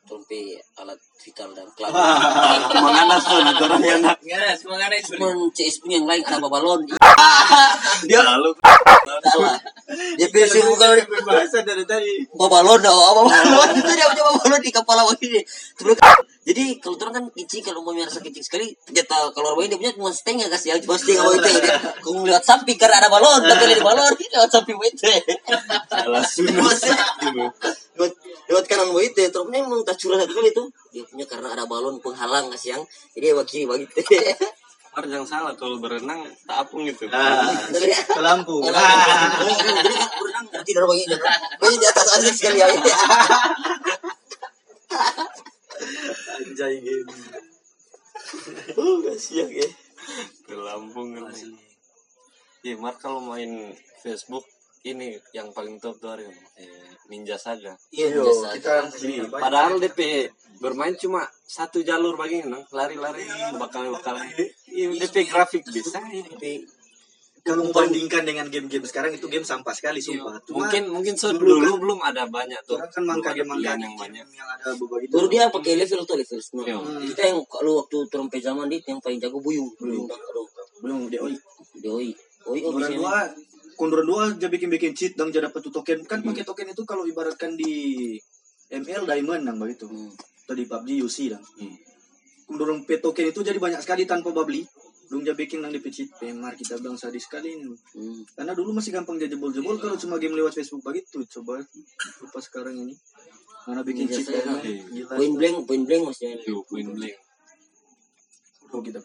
trompe 0.06 0.60
alat 0.76 1.00
vital 1.18 1.50
dan 1.56 1.66
kelapa. 1.72 1.96
Menganas 2.84 3.24
tuh, 3.24 3.40
orang 3.40 3.82
yang 3.82 4.00
nak. 4.04 4.18
Cuman 4.60 5.50
CS 5.56 5.80
punya 5.80 5.96
yang 5.98 6.06
lain 6.06 6.22
ada 6.22 6.46
balon. 6.46 6.84
Dia 8.08 8.20
lalu. 8.22 8.50
Salah. 9.22 9.58
Suruh 10.48 10.76
kalau 10.78 10.94
Pembahasan 11.02 11.62
dari 11.66 11.84
tadi. 11.84 12.24
balon 12.32 12.78
dah 12.82 12.92
apa 12.92 13.20
balon 13.24 13.68
itu 13.76 13.92
dia 13.96 14.06
coba 14.12 14.30
balon 14.44 14.60
di 14.60 14.70
kepala 14.72 15.02
begini 15.08 15.40
terus 15.78 15.96
jadi 16.42 16.64
kalau 16.82 17.00
orang 17.00 17.14
kan 17.16 17.24
kecil 17.32 17.60
kalau 17.64 17.80
mau 17.80 17.94
merasa 17.96 18.20
kecil 18.20 18.42
sekali 18.44 18.76
ternyata 18.84 19.32
kalau 19.32 19.56
orang 19.56 19.70
ini 19.70 19.78
dia 19.78 19.78
punya 19.78 19.92
cuma 19.96 20.10
setengah 20.12 20.46
kasih 20.52 20.68
yang 20.76 20.80
cuma 20.84 20.96
setengah 21.00 21.22
begitu 21.32 21.48
dia 21.64 21.76
kamu 22.04 22.28
lihat 22.28 22.44
samping 22.44 22.76
karena 22.76 22.96
ada 23.00 23.08
balon 23.08 23.40
tapi 23.40 23.62
ada 23.72 23.84
balon 23.84 24.12
lewat 24.12 24.50
samping 24.52 24.76
begitu 24.76 25.08
salah 25.88 26.24
sunat 26.24 26.78
lewat, 27.96 28.12
lewat 28.48 28.64
kanan 28.68 28.88
begitu 28.92 29.28
terus 29.28 29.48
memang 29.48 29.80
tak 29.84 29.96
curah 30.00 30.18
satu 30.20 30.32
kali 30.32 30.48
itu. 30.48 30.64
Dia 30.92 31.04
punya 31.08 31.24
karena 31.28 31.48
ada 31.52 31.64
balon 31.68 32.00
penghalang 32.00 32.48
kasih 32.52 32.76
yang 32.76 32.82
jadi 33.16 33.36
dia 33.36 33.44
kiri 33.44 33.64
begitu 33.68 34.00
Har 34.92 35.04
jangan 35.08 35.24
salah 35.24 35.52
kalau 35.56 35.80
berenang 35.80 36.20
tak 36.44 36.68
apung 36.68 36.84
gitu 36.84 37.08
Nah, 37.08 37.48
ke 38.12 38.20
Lampung. 38.20 38.60
Kan 38.68 38.76
berenang 40.20 40.46
tidur 40.68 40.84
begini. 40.84 41.16
Begini 41.56 41.76
di 41.80 41.86
atas 41.88 42.06
asik 42.20 42.34
sekali 42.36 42.60
ya. 42.60 42.68
Anjay 46.36 46.74
game. 46.84 47.08
Oh, 48.76 49.00
kasihan 49.00 49.48
ya. 49.48 49.68
ke 50.44 50.54
Lampung 50.56 51.16
kan 51.16 51.32
Iya, 52.62 52.78
Mar 52.78 52.94
kalau 53.00 53.18
main 53.18 53.74
Facebook 54.04 54.46
ini 54.86 55.18
yang 55.34 55.50
paling 55.50 55.82
top 55.82 55.98
tuh 55.98 56.14
hari 56.14 56.26
eh, 56.58 56.90
Ninja 57.10 57.34
Saga. 57.34 57.74
Iya, 57.90 58.22
kita 58.54 58.86
sini. 58.90 59.26
Padahal 59.30 59.82
DP 59.82 60.30
bermain 60.62 60.94
cuma 60.94 61.26
satu 61.42 61.82
jalur 61.82 62.14
begini, 62.14 62.46
no? 62.46 62.62
lari-lari, 62.70 63.26
bakal-bakal. 63.58 64.14
Iya, 64.22 64.46
DP 64.72 65.16
grafik 65.28 65.62
bisa. 65.68 66.00
Tapi 66.00 66.64
Kalau 67.42 67.66
membandingkan 67.66 68.22
dengan 68.22 68.46
game-game 68.46 68.86
sekarang 68.86 69.18
itu 69.18 69.26
game 69.26 69.42
sampah 69.42 69.74
sekali 69.74 69.98
sumpah. 69.98 70.38
Cuma 70.46 70.62
mungkin 70.62 70.82
mungkin 70.94 71.14
so, 71.18 71.34
dulu 71.34 71.58
dulu, 71.58 71.74
kan- 71.74 71.80
belum 71.82 71.98
ada 72.06 72.22
banyak 72.30 72.60
tuh. 72.62 72.78
kan 72.78 73.02
mangka 73.02 73.34
game 73.34 73.50
Belum 73.50 73.58
mangka 73.58 73.82
yang 73.82 73.94
banyak. 73.98 74.26
yang 74.30 74.46
ada 74.46 74.68
begitu. 74.78 75.10
baru 75.10 75.26
dia 75.26 75.50
pakai 75.50 75.74
level 75.74 76.06
tuh 76.06 76.16
level 76.22 76.38
semua. 76.38 76.62
Iya. 76.70 76.78
Kita 77.10 77.22
yang 77.34 77.42
kalau 77.50 77.82
waktu 77.82 77.98
trompet 78.06 78.46
zaman 78.46 78.70
dia 78.70 78.78
yang 78.86 79.02
paling 79.02 79.18
jago 79.18 79.42
buyung. 79.42 79.74
Buyung. 79.74 80.06
Aduh. 80.06 80.46
belum 80.86 81.10
dia 81.10 81.18
oi. 81.18 81.34
Doi. 81.82 82.14
Oi, 82.46 82.58
oh 82.62 82.74
bisa. 82.78 82.94
dua, 82.94 83.26
dua 84.06 84.22
dia 84.38 84.46
bikin 84.46 84.70
bikin 84.70 84.94
cheat 84.94 85.18
dan 85.18 85.34
dia 85.34 85.42
dapat 85.42 85.58
tuh 85.58 85.74
token 85.74 86.06
kan 86.06 86.22
pakai 86.22 86.46
token 86.46 86.70
itu 86.70 86.86
kalau 86.86 87.02
ibaratkan 87.02 87.58
di 87.58 88.14
ML 88.70 89.02
diamond 89.02 89.42
nang 89.42 89.58
begitu. 89.58 89.90
Hmm. 89.90 90.14
Atau 90.46 90.54
di 90.54 90.62
PUBG 90.62 91.02
UC 91.02 91.16
dah. 91.34 91.42
Hmm. 91.58 91.74
Kunduran 92.52 92.84
P 92.84 93.00
token 93.00 93.32
itu 93.32 93.40
jadi 93.40 93.56
banyak 93.56 93.80
sekali 93.80 94.04
tanpa 94.04 94.28
babli. 94.28 94.60
Belum 95.08 95.24
dia 95.24 95.32
bikin 95.32 95.64
nang 95.64 95.72
di 95.72 95.80
cheat. 95.88 96.12
Pemar 96.16 96.52
kita 96.52 96.76
bilang 96.76 97.00
sadis 97.00 97.24
sekali 97.24 97.56
ini. 97.56 97.72
Hmm. 97.96 98.28
Karena 98.32 98.52
dulu 98.52 98.76
masih 98.76 98.92
gampang 98.92 99.16
dia 99.16 99.24
jebol-jebol 99.24 99.80
kalau 99.80 99.96
cuma 99.96 100.20
game 100.20 100.36
lewat 100.36 100.52
Facebook 100.52 100.84
begitu. 100.84 101.24
Coba 101.30 101.64
lupa 102.20 102.38
sekarang 102.40 102.76
ini. 102.76 102.92
Mana 103.64 103.80
bikin 103.80 104.04
saya 104.04 104.44
Pemar. 104.44 104.60
tahu. 104.60 104.72
Gila. 104.90 105.14
Point 105.16 105.34
blank, 105.36 105.56
point 105.64 105.84
blank 105.88 106.02
maksudnya. 106.06 106.36
Yo, 106.44 106.60
Queen 106.64 106.92
Blank. 106.92 107.16
Oh, 108.68 108.80
kita. 108.80 109.00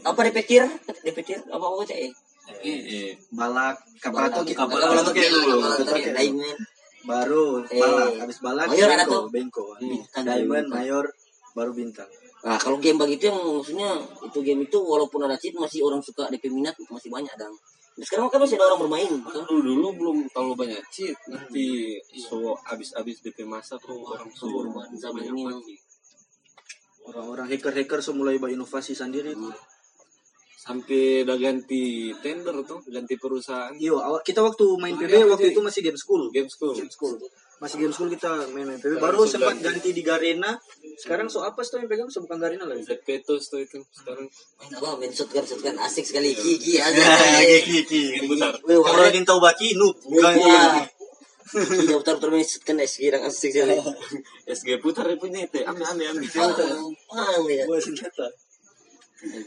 Apa 0.00 0.20
repetir? 0.24 0.64
Repetir 1.04 1.40
apa 1.46 1.60
apa 1.62 1.82
cak 1.84 1.98
ya? 1.98 2.08
Eh, 2.60 2.80
eh, 2.88 3.08
Balak, 3.30 3.76
kapal 4.00 4.32
toki. 4.32 4.52
Kapal 4.52 4.80
Kalau 4.80 5.04
toki 5.04 5.24
dulu. 5.24 5.56
Baru 7.00 7.64
Eh, 7.64 7.80
balak, 7.80 8.12
habis 8.20 8.38
balak 8.44 8.66
bengko, 8.68 9.08
tuh. 9.08 9.24
bengko. 9.32 9.64
Bintang. 9.76 10.24
Diamond, 10.24 10.66
mayor, 10.68 11.04
baru 11.52 11.72
bintang. 11.72 12.08
Nah, 12.40 12.56
kalau 12.56 12.80
game 12.80 12.96
begitu 12.96 13.28
yang 13.28 13.36
maksudnya 13.36 14.00
itu 14.24 14.38
game 14.40 14.64
itu 14.64 14.78
walaupun 14.80 15.20
ada 15.28 15.36
cheat 15.36 15.52
masih 15.52 15.84
orang 15.84 16.00
suka 16.00 16.32
DP 16.32 16.48
minat 16.48 16.72
masih 16.88 17.12
banyak 17.12 17.32
dan 17.36 17.52
sekarang 18.00 18.32
kan 18.32 18.40
masih 18.40 18.56
ada 18.56 18.72
orang 18.72 18.88
bermain 18.88 19.12
gitu. 19.12 19.38
dulu 19.44 19.60
dulu 19.60 19.88
belum 19.92 20.16
terlalu 20.32 20.54
banyak 20.56 20.80
cheat, 20.88 21.12
nanti 21.28 22.00
so 22.16 22.56
abis-abis 22.64 23.20
DP 23.20 23.44
masa 23.44 23.76
tuh 23.76 24.00
orang 24.00 24.30
suruh 24.32 24.72
Sama 24.96 25.20
banyak 25.20 25.36
ini. 25.36 25.44
pakai. 25.44 25.76
Orang-orang 27.12 27.46
hacker-hacker 27.52 28.00
so 28.00 28.16
mulai 28.16 28.40
berinovasi 28.40 28.96
sendiri. 28.96 29.36
Sampai 30.60 31.24
udah 31.24 31.36
ganti 31.40 32.12
tender 32.20 32.52
tuh, 32.68 32.80
ganti 32.88 33.16
perusahaan. 33.16 33.72
Iyo, 33.76 33.96
awal 34.00 34.20
kita 34.20 34.44
waktu 34.44 34.64
main 34.76 34.92
Oh, 34.96 35.00
PB 35.00 35.12
iya, 35.12 35.24
waktu 35.24 35.48
iya. 35.48 35.52
itu 35.56 35.60
masih 35.64 35.80
game 35.80 35.96
school. 35.96 36.28
Game 36.28 36.48
school. 36.52 36.76
Game 36.76 36.92
school. 36.92 37.16
Masih 37.60 37.76
game 37.76 37.92
school 37.92 38.08
kita 38.08 38.48
main 38.56 38.64
main 38.64 38.80
PB. 38.80 38.96
Sekarang 38.96 39.04
Baru 39.04 39.28
sempat 39.28 39.52
ganti. 39.60 39.64
ganti 39.68 39.90
di 39.92 40.00
Garena. 40.00 40.56
Sekarang 40.96 41.28
so 41.28 41.44
apa 41.44 41.60
sih 41.60 41.76
yang 41.76 41.92
pegang? 41.92 42.08
So 42.08 42.24
bukan 42.24 42.40
Garena 42.40 42.64
lagi. 42.64 42.88
Zed 42.88 43.04
Petos 43.04 43.52
tuh 43.52 43.60
itu 43.60 43.84
sekarang. 43.92 44.24
Main 44.64 44.72
apa? 44.80 44.88
Main 44.96 45.12
shotgun, 45.12 45.44
shotgun 45.44 45.76
asik 45.76 46.08
sekali. 46.08 46.32
Kiki 46.32 46.80
aja. 46.80 47.04
Kiki. 47.60 48.24
Bentar. 48.32 48.56
Wih, 48.64 48.80
Kalau 48.80 48.88
warna 48.88 49.12
ingin 49.12 49.28
tahu 49.28 49.44
baki, 49.44 49.76
noob. 49.76 49.92
Bukan. 50.00 50.32
Iya, 51.50 51.98
putar-putar 52.00 52.30
main 52.32 52.46
shotgun 52.48 52.80
es 52.80 52.96
sekarang 52.96 53.28
asik 53.28 53.50
sekali. 53.52 53.76
SG 54.48 54.80
putar 54.80 55.04
ya 55.04 55.20
punya 55.20 55.44
itu. 55.44 55.60
Ambil 55.60 55.84
ambil 55.84 56.06
ambil. 56.16 56.28
Paham 57.12 57.44
ya. 57.44 57.68
Buat 57.68 57.84
senjata. 57.84 58.24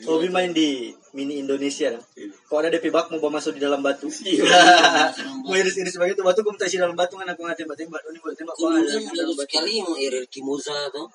Hobi 0.05 0.29
main 0.29 0.53
di 0.53 0.93
mini 1.17 1.41
Indonesia. 1.41 1.89
dah. 1.97 2.03
Kalau 2.45 2.59
ada 2.61 2.69
DP 2.69 2.93
bak 2.93 3.09
mau 3.09 3.17
bawa 3.17 3.41
masuk 3.41 3.57
di 3.57 3.61
dalam 3.61 3.81
batu. 3.81 4.05
Mau 5.45 5.55
iris-iris 5.57 5.97
begitu 5.97 6.21
batu, 6.21 6.39
gue 6.45 6.53
minta 6.53 6.69
isi 6.69 6.77
dalam 6.77 6.93
batu 6.93 7.17
kan 7.17 7.25
aku 7.25 7.41
nggak 7.41 7.57
tembak-tembak. 7.65 8.01
Ini 8.05 8.17
buat 8.21 8.35
tembak. 8.37 8.55
Wah, 8.61 8.77
ada 8.77 9.33
sekali 9.33 9.73
mau 9.81 9.97
RR 9.97 10.25
Kimoza 10.29 10.77
tuh. 10.93 11.09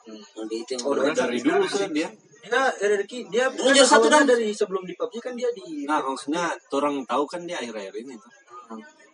Dia 0.50 0.58
itu 0.58 0.70
yang 0.74 0.82
Oh, 0.84 0.92
orang 0.92 1.14
Dari 1.14 1.38
dulu 1.40 1.64
tuh 1.70 1.86
dia. 1.94 2.08
Ya, 2.48 2.72
RRQ 2.80 3.12
dia 3.28 3.44
Dulu 3.52 3.76
juara 3.76 3.84
satu, 3.84 4.08
Dan. 4.08 4.24
dari 4.24 4.54
sebelum 4.56 4.86
di 4.88 4.94
PUBG 4.96 5.20
kan 5.20 5.34
dia 5.36 5.50
di 5.52 5.84
Nah 5.84 6.00
maksudnya 6.00 6.56
orang 6.72 7.04
tahu 7.04 7.28
kan 7.28 7.44
dia 7.44 7.60
akhir-akhir 7.60 7.94
ini 7.98 8.14
tuh. 8.16 8.32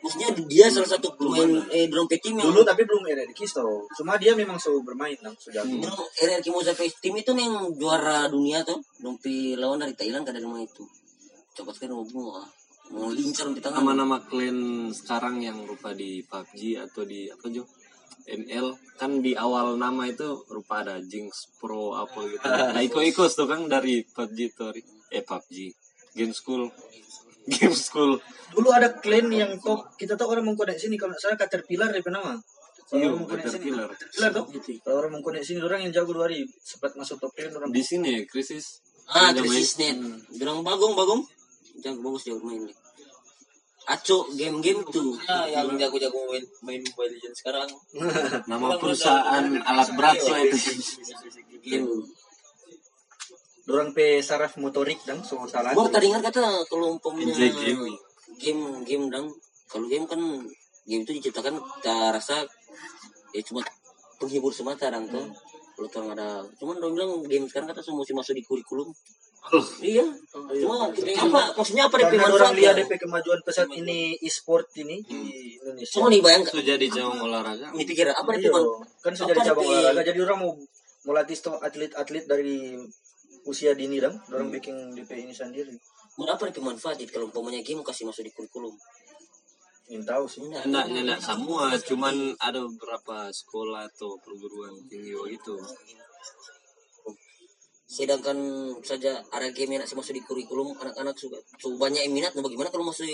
Maksudnya 0.04 0.36
dia 0.44 0.68
salah 0.68 0.84
satu 0.84 1.16
pemain 1.16 1.48
eh 1.72 1.88
drum 1.88 2.04
team 2.04 2.36
yang 2.36 2.52
dulu 2.52 2.60
tapi 2.60 2.84
belum 2.84 3.08
RRQ 3.08 3.38
so. 3.48 3.88
Cuma 3.96 4.20
dia 4.20 4.36
memang 4.36 4.60
selalu 4.60 4.92
bermain 4.92 5.16
lah 5.24 5.32
sudah. 5.40 5.64
yang 5.64 5.80
RR 6.20 6.44
Kimoza 6.44 6.76
Face 6.76 7.00
Team 7.00 7.16
itu 7.16 7.32
yang 7.32 7.72
juara 7.80 8.28
dunia 8.28 8.60
tuh. 8.68 8.84
Dompi 9.00 9.56
lawan 9.56 9.80
dari 9.80 9.96
Thailand 9.96 10.28
kada 10.28 10.44
rumah 10.44 10.60
itu. 10.60 10.84
Coba 11.56 11.72
sekarang 11.72 12.04
mau 12.04 12.04
bunuh. 12.04 12.44
Mau 12.92 13.08
lincar 13.08 13.48
di 13.48 13.64
tengah. 13.64 13.80
Nama-nama 13.80 14.20
klan 14.28 14.92
sekarang 14.92 15.40
yang 15.40 15.64
rupa 15.64 15.96
di 15.96 16.20
PUBG 16.20 16.84
atau 16.84 17.08
di 17.08 17.32
apa 17.32 17.48
Jo? 17.48 17.64
ML 18.28 18.76
kan 19.00 19.24
di 19.24 19.32
awal 19.36 19.80
nama 19.80 20.04
itu 20.08 20.44
rupa 20.52 20.84
ada 20.84 21.00
Jinx 21.00 21.48
Pro 21.56 21.96
apa 21.96 22.28
gitu. 22.28 22.44
Nah, 22.76 22.80
Iko 22.84 23.24
tuh 23.32 23.48
kan 23.48 23.72
dari 23.72 24.04
PUBG 24.04 24.52
tuh. 24.52 24.68
Eh 25.08 25.24
PUBG. 25.24 25.72
Game 26.12 26.36
School. 26.36 26.68
Game 27.44 27.76
School. 27.76 28.20
Dulu 28.54 28.68
ada 28.72 28.88
clan 29.02 29.28
yang 29.28 29.58
top. 29.60 29.92
Kita 29.98 30.16
tahu 30.16 30.38
orang 30.38 30.46
mengkonek 30.48 30.78
sini 30.80 30.96
kalau 30.96 31.12
saya 31.18 31.36
Caterpillar 31.36 31.92
ya 31.92 32.00
nama. 32.08 32.38
Kalau 32.84 33.00
Iya, 33.00 33.06
orang 33.10 33.18
mengkonek 33.24 33.44
sini. 33.48 33.68
Caterpillar. 33.72 34.30
Tuh. 34.32 34.44
Kalau 34.84 34.96
orang 35.02 35.12
mengkonek 35.18 35.42
sini 35.44 35.60
orang 35.60 35.80
yang 35.84 35.92
jago 35.92 36.10
dua 36.16 36.30
hari 36.30 36.46
sempat 36.62 36.96
masuk 36.96 37.20
top 37.20 37.32
10 37.36 37.52
orang. 37.58 37.68
Di 37.74 37.82
sini 37.84 38.24
krisis. 38.24 38.80
Ah, 39.10 39.34
main. 39.34 39.44
krisis 39.44 39.76
net. 39.82 39.96
Bilang 40.40 40.64
bagong 40.64 40.96
bagong. 40.96 41.22
Jago 41.82 42.00
bagus 42.00 42.24
dia 42.24 42.38
bermain 42.38 42.64
nih. 42.64 42.76
Aco 43.84 44.32
game-game 44.32 44.80
tuh. 44.88 45.12
Ya, 45.28 45.60
yang 45.60 45.76
jago-jago 45.76 46.16
main, 46.24 46.44
main 46.64 46.80
Mobile 46.80 47.20
Legends 47.20 47.44
sekarang. 47.44 47.68
Nama 48.50 48.80
perusahaan 48.80 49.44
alat 49.60 49.88
berat 49.92 50.16
itu. 50.24 50.56
Game. 51.60 51.84
Orang 53.64 53.90
pe 53.90 54.20
saraf 54.20 54.56
motorik 54.56 55.00
dan 55.02 55.20
so 55.20 55.40
salah. 55.46 55.72
Gua 55.72 55.88
tadi 55.88 56.08
ingat 56.08 56.20
kata 56.22 56.42
kalau 56.68 56.94
umpamanya 56.94 57.32
game 58.36 58.84
game 58.84 59.04
dang 59.08 59.26
kalau 59.66 59.86
game 59.86 60.04
kan 60.04 60.20
game 60.84 61.02
itu 61.02 61.12
diciptakan 61.14 61.56
kita 61.56 62.12
rasa 62.12 62.44
ya 63.32 63.40
cuma 63.40 63.64
penghibur 64.16 64.52
semata 64.52 64.88
dang 64.88 65.08
tuh. 65.08 65.24
Kalau 65.74 65.88
tuh 65.88 66.06
ada 66.08 66.44
cuman 66.54 66.76
dong 66.76 66.92
bilang 66.92 67.10
game 67.24 67.48
sekarang 67.48 67.66
kata 67.66 67.80
semua 67.80 68.02
mesti 68.02 68.12
masuk 68.12 68.34
di 68.34 68.44
kurikulum. 68.44 68.92
Iya. 69.78 70.04
Cuma 70.32 70.88
apa 70.88 71.40
maksudnya 71.52 71.84
apa 71.84 72.00
DP 72.00 72.16
Karena 72.16 72.32
orang 72.32 72.52
lihat? 72.54 72.74
DP 72.80 72.92
kemajuan 72.96 73.40
pesat 73.44 73.68
ini 73.70 74.16
e-sport 74.18 74.72
ini 74.78 75.04
di 75.04 75.20
Indonesia. 75.58 75.92
Cuma 75.94 76.08
nih 76.08 76.20
bayangkan 76.20 76.52
So 76.52 76.60
jadi 76.60 76.86
cabang 76.86 77.20
olahraga. 77.22 77.66
ini 77.72 77.84
pikir 77.84 78.08
apa 78.08 78.30
DP 78.30 78.44
Iya, 78.46 78.60
kan 79.00 79.12
sudah 79.12 79.28
jadi 79.30 79.40
cabang 79.42 79.66
olahraga. 79.66 80.00
Jadi 80.02 80.18
orang 80.20 80.38
mau 80.38 80.52
mau 81.04 81.12
latih 81.12 81.36
sto- 81.36 81.60
atlet-atlet 81.60 82.24
dari 82.24 82.80
usia 83.44 83.72
dini 83.76 84.00
dong. 84.00 84.16
Orang 84.32 84.48
bikin 84.52 84.96
DP 84.96 85.28
ini 85.28 85.34
sendiri. 85.36 85.72
Berapa 86.14 86.46
itu 86.46 86.62
kalau 87.10 87.26
umpamanya 87.28 87.60
game 87.60 87.82
kasih 87.82 88.06
masuk 88.06 88.24
di 88.24 88.32
kurikulum? 88.32 88.74
Ingin 89.90 90.04
tahu 90.06 90.24
sih. 90.30 90.40
Enggak. 90.40 90.64
Enggak, 90.64 90.86
enggak 90.88 91.20
semua, 91.20 91.64
cuman 91.76 92.14
ada 92.40 92.64
beberapa 92.64 93.28
sekolah 93.28 93.90
atau 93.92 94.16
perguruan 94.22 94.72
tinggi 94.88 95.12
gitu. 95.12 95.58
sedangkan 97.94 98.38
saja 98.82 99.22
ada 99.30 99.54
game 99.54 99.78
yang 99.78 99.86
masih 99.86 99.94
masuk 99.94 100.18
di 100.18 100.22
kurikulum 100.26 100.74
anak-anak 100.82 101.14
suka 101.14 101.38
so, 101.62 101.78
banyak 101.78 102.02
yang 102.02 102.10
minat 102.10 102.34
nah 102.34 102.42
bagaimana 102.42 102.66
kalau 102.74 102.82
masuk 102.90 103.06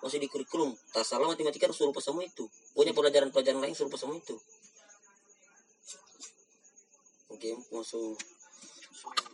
masuk 0.00 0.18
di 0.24 0.28
kurikulum 0.32 0.72
tak 0.88 1.04
salah 1.04 1.28
matematika 1.28 1.68
harus 1.68 1.76
suruh 1.76 1.92
sama 2.00 2.24
itu 2.24 2.48
punya 2.72 2.96
pelajaran-pelajaran 2.96 3.60
lain 3.60 3.76
suruh 3.76 3.92
sama 3.92 4.16
itu 4.16 4.32
oke 7.28 7.50
masuk 7.76 8.16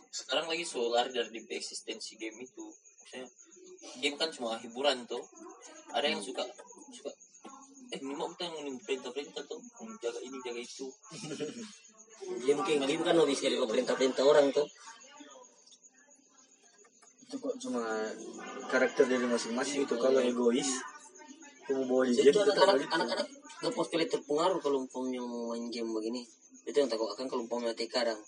sekarang 0.09 0.49
lagi 0.49 0.65
so 0.65 0.89
lari 0.89 1.13
dari 1.13 1.29
eksistensi 1.53 2.17
game 2.17 2.41
itu. 2.41 2.65
Maksudnya 2.65 3.25
game 4.01 4.17
kan 4.17 4.29
cuma 4.33 4.57
hiburan 4.57 5.05
tuh. 5.05 5.21
Ada 5.93 6.09
yang 6.09 6.21
suka 6.21 6.45
suka 6.93 7.13
eh 7.89 7.97
ini 7.97 8.13
mau 8.13 8.29
kita 8.29 8.45
ngomongin 8.49 8.77
perintah-perintah 8.85 9.43
tuh. 9.45 9.61
Jaga 10.01 10.19
ini 10.21 10.37
jaga 10.41 10.61
itu. 10.61 10.87
Game 12.45 12.61
game 12.65 12.83
game 12.85 13.03
kan 13.05 13.15
lebih 13.17 13.37
sekali 13.37 13.55
perintah 13.61 13.93
perintah 13.93 14.25
orang 14.25 14.49
tuh. 14.49 14.65
Itu 17.29 17.37
kok 17.37 17.55
cuma 17.61 17.85
karakter 18.69 19.05
dari 19.05 19.25
masing-masing 19.29 19.85
itu 19.85 19.95
kalau 20.01 20.21
egois 20.21 20.69
kamu 21.69 21.85
bawa 21.85 22.01
di 22.09 22.17
game 22.17 22.33
anak-anak 22.33 22.81
gitu. 22.81 22.93
anak-anak 22.97 23.27
gampang 23.61 23.85
sekali 23.85 24.05
terpengaruh 24.09 24.57
kalau 24.57 24.81
umpamanya 24.81 25.21
mau 25.21 25.53
main 25.53 25.69
game 25.69 25.93
begini. 25.93 26.25
Itu 26.65 26.81
yang 26.81 26.89
takut 26.89 27.13
akan 27.13 27.29
kalau 27.29 27.45
umpamanya 27.45 27.77
TK 27.77 27.93
dong 28.09 28.21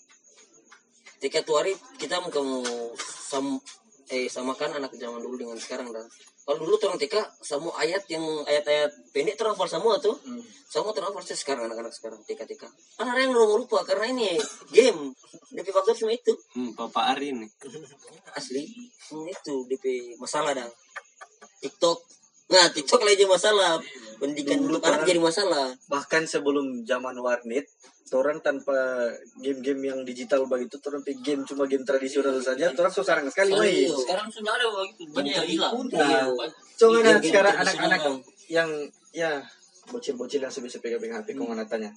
Tuh 1.22 1.54
hari 1.54 1.70
kita 2.02 2.18
mau 2.18 2.34
kamu 2.34 2.66
sam 2.98 3.62
eh 4.10 4.26
samakan 4.26 4.82
anak 4.82 4.90
zaman 4.98 5.22
dulu 5.22 5.38
dengan 5.38 5.54
sekarang 5.54 5.94
dan. 5.94 6.02
Kalau 6.42 6.58
dulu 6.58 6.74
orang 6.82 6.98
TK 6.98 7.14
semua 7.38 7.70
ayat 7.78 8.02
yang 8.10 8.26
ayat-ayat 8.42 8.90
pendek 9.14 9.38
terhafal 9.38 9.70
semua 9.70 10.02
tuh. 10.02 10.18
Hmm. 10.26 10.42
semua 10.66 10.90
terhafal 10.90 11.22
sih 11.22 11.38
sekarang 11.38 11.70
anak-anak 11.70 11.94
sekarang 11.94 12.18
TK 12.26 12.48
TK 12.48 12.64
kan 12.96 13.06
ada 13.06 13.20
yang 13.20 13.30
belum 13.30 13.62
lupa 13.62 13.86
karena 13.86 14.10
ini 14.10 14.34
game. 14.74 15.14
DP 15.54 15.70
faktor 15.70 15.94
cuma 15.94 16.10
itu. 16.10 16.34
Hmm, 16.58 16.74
Papa 16.74 17.14
Ari 17.14 17.30
nih. 17.30 17.50
asli 18.34 18.66
Hmm, 19.12 19.28
itu 19.28 19.54
DP 19.70 20.16
masalah 20.18 20.56
dah 20.58 20.66
TikTok 21.62 22.02
nah 22.50 22.66
TikTok 22.72 23.02
lagi 23.04 23.24
masalah. 23.28 23.78
Pendidikan 24.22 24.62
Dulu 24.62 24.78
anak 24.78 25.02
jadi 25.02 25.18
masalah. 25.18 25.74
Bahkan 25.90 26.30
sebelum 26.30 26.86
zaman 26.86 27.18
warnet 27.18 27.66
orang 28.12 28.38
tanpa 28.44 29.08
game-game 29.40 29.88
yang 29.88 30.00
digital 30.04 30.44
begitu 30.44 30.76
orang 30.84 31.00
game 31.24 31.42
cuma 31.48 31.64
game 31.64 31.80
tradisional 31.80 32.36
saja 32.44 32.68
orang 32.76 32.92
sekarang 32.92 33.24
sekali 33.32 33.56
main 33.56 33.72
iya. 33.72 33.88
sekarang 33.88 34.28
sudah 34.28 34.52
ada 34.52 34.66
begitu. 34.68 35.02
Banyak 35.16 35.32
yang 35.32 35.48
hilang. 35.48 35.72
Nah. 35.88 36.28
Cuma 36.76 37.00
Game- 37.00 37.08
nah, 37.08 37.20
sekarang 37.24 37.54
anak-anak 37.56 38.00
yang 38.52 38.70
ya 39.16 39.40
bocil-bocil 39.88 40.44
yang 40.44 40.52
sebisa 40.52 40.78
pegang 40.78 41.00
HP 41.00 41.34
kau 41.36 41.48
mana 41.48 41.64
tanya. 41.64 41.90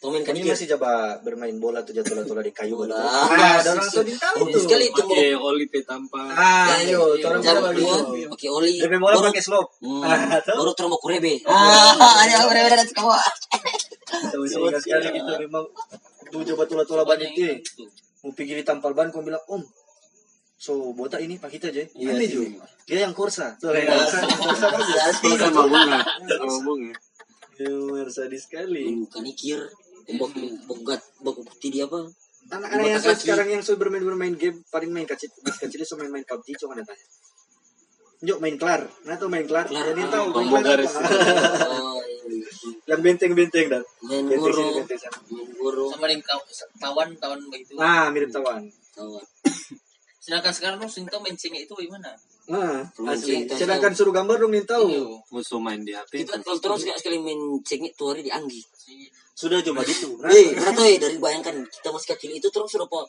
Komen 0.00 0.24
kan 0.24 0.32
masih 0.32 0.64
coba 0.64 1.20
bermain 1.20 1.52
bola 1.60 1.84
tuh 1.84 1.92
jatuh-jatuh 1.92 2.40
di 2.40 2.56
kayu 2.56 2.72
Bola. 2.72 2.96
Nah, 2.96 3.60
ada 3.60 3.76
orang 3.76 3.84
tahu 3.84 4.00
Bagus 4.00 4.52
tuh. 4.56 4.62
sekali 4.64 4.88
itu 4.88 4.96
Pakai 4.96 5.36
oli 5.36 5.68
petampa. 5.68 6.24
Ah, 6.32 6.72
ayo, 6.80 7.20
orang 7.20 7.44
cara 7.44 7.60
bola 7.60 7.76
kedua 7.76 7.96
gitu. 8.16 8.32
pakai 8.32 8.48
oli 8.48 8.72
DP 8.80 8.96
bola 8.96 9.12
baru 9.12 9.28
pakai 9.28 9.44
slope. 9.44 9.70
Hmm, 9.84 10.00
Ah, 10.00 10.40
baru 10.40 10.72
terus 10.72 10.88
mau 10.88 10.96
kurebe 10.96 11.44
ah 11.44 11.92
ada 12.24 12.48
kurebe 12.48 12.68
dan 12.72 12.88
kawan 12.90 13.20
Tahu 14.32 14.44
sekali 14.80 15.06
gitu 15.12 15.32
memang 15.38 15.64
tuh 16.26 16.40
coba 16.48 16.62
tula-tula 16.64 17.02
ban 17.04 17.20
banyak 17.20 17.30
yang 17.30 17.60
itu 17.60 17.84
Mau 18.20 18.32
pergi 18.32 18.56
di 18.56 18.64
tampal 18.64 18.92
ban 18.92 19.08
kau 19.08 19.20
bilang, 19.20 19.40
"Om, 19.46 19.60
so 20.54 20.92
botak 20.92 21.20
ini 21.20 21.36
pak 21.36 21.48
kita 21.50 21.68
aja." 21.68 21.84
Iya 21.90 22.16
Ini 22.16 22.26
juga. 22.26 22.64
Dia 22.84 23.04
yang 23.04 23.12
Corsa. 23.12 23.56
Tuh 23.56 23.68
kayak 23.68 23.88
Corsa, 23.88 24.18
Corsa 24.28 24.66
bagus. 24.68 24.96
Sama 25.36 25.62
bunga. 25.62 25.98
Sama 26.24 26.56
bunga. 26.60 26.92
Luar 27.60 28.08
sadis 28.08 28.44
sekali. 28.44 28.92
bukan 28.94 29.24
ikir 29.26 29.60
bok 30.12 30.32
bogat 30.66 31.00
bok 31.18 31.36
putih 31.44 31.70
dia 31.70 31.84
apa 31.84 32.08
Anak-anak 32.50 32.82
yang 32.88 33.14
sekarang 33.14 33.48
yang 33.48 33.62
so 33.62 33.76
bermain 33.76 34.00
bermain 34.00 34.32
game 34.32 34.64
paling 34.68 34.90
main 34.90 35.04
kecil 35.04 35.30
kecil 35.36 35.84
so 35.84 35.94
main 35.94 36.08
main 36.08 36.24
PUBG 36.24 36.56
cuma 36.56 36.72
ada 36.72 36.82
tanya. 36.82 37.04
Yuk 38.20 38.36
main 38.36 38.56
kelar, 38.56 38.84
nah 39.04 39.14
tuh 39.14 39.28
main 39.28 39.44
kelar. 39.44 39.64
Kelar, 39.64 39.86
Jadi 39.86 40.02
ah, 40.02 40.08
tahu 40.10 40.24
main 40.26 40.34
tombol 40.34 40.58
kelar 40.58 40.76
garis. 40.76 40.92
apa. 40.92 41.08
oh 41.70 42.00
iya. 42.00 42.48
yang 42.86 43.00
benteng-benteng 43.00 43.66
dah. 43.70 43.82
main 44.02 44.24
Benteng 44.26 44.50
sini, 44.50 44.70
benteng 44.74 44.98
sana. 44.98 45.18
main 45.22 45.88
sama 45.88 46.04
dengan 46.04 46.24
kaw- 46.26 46.48
kawan 46.76 47.08
kawan 47.16 47.38
begitu 47.46 47.72
Nah, 47.76 48.08
mirip 48.10 48.28
tawan. 48.28 48.66
kawan 48.90 49.24
sedangkan 50.20 50.52
sekarang 50.52 50.76
lu 50.76 50.86
sing 50.86 51.08
tahu 51.08 51.20
main 51.22 51.32
cengek 51.32 51.64
itu 51.64 51.72
bagaimana 51.72 52.12
Nah, 52.50 52.82
asli. 53.06 53.46
Sedangkan 53.46 53.94
suruh 53.94 54.10
gambar 54.10 54.42
dong 54.42 54.50
nih 54.50 54.66
tahu. 54.66 54.86
Iya. 54.90 55.06
Musuh 55.30 55.62
main 55.62 55.86
di 55.86 55.94
HP. 55.94 56.26
kita 56.26 56.42
kalau 56.42 56.58
terus 56.58 56.82
gak 56.82 56.98
sekali 56.98 57.22
main 57.22 57.38
cengit 57.62 57.94
tuh 57.94 58.10
hari 58.10 58.26
di 58.26 58.32
Anggi 58.34 58.58
Sudah 59.38 59.62
cuma 59.62 59.86
gitu. 59.86 60.18
Eh 60.26 60.58
berat 60.58 60.74
tuh 60.74 60.98
dari 60.98 61.16
bayangkan 61.22 61.54
kita 61.62 61.88
masih 61.94 62.08
kecil 62.18 62.30
itu 62.34 62.48
terus 62.50 62.68
sudah 62.74 62.90
apa 62.90 63.00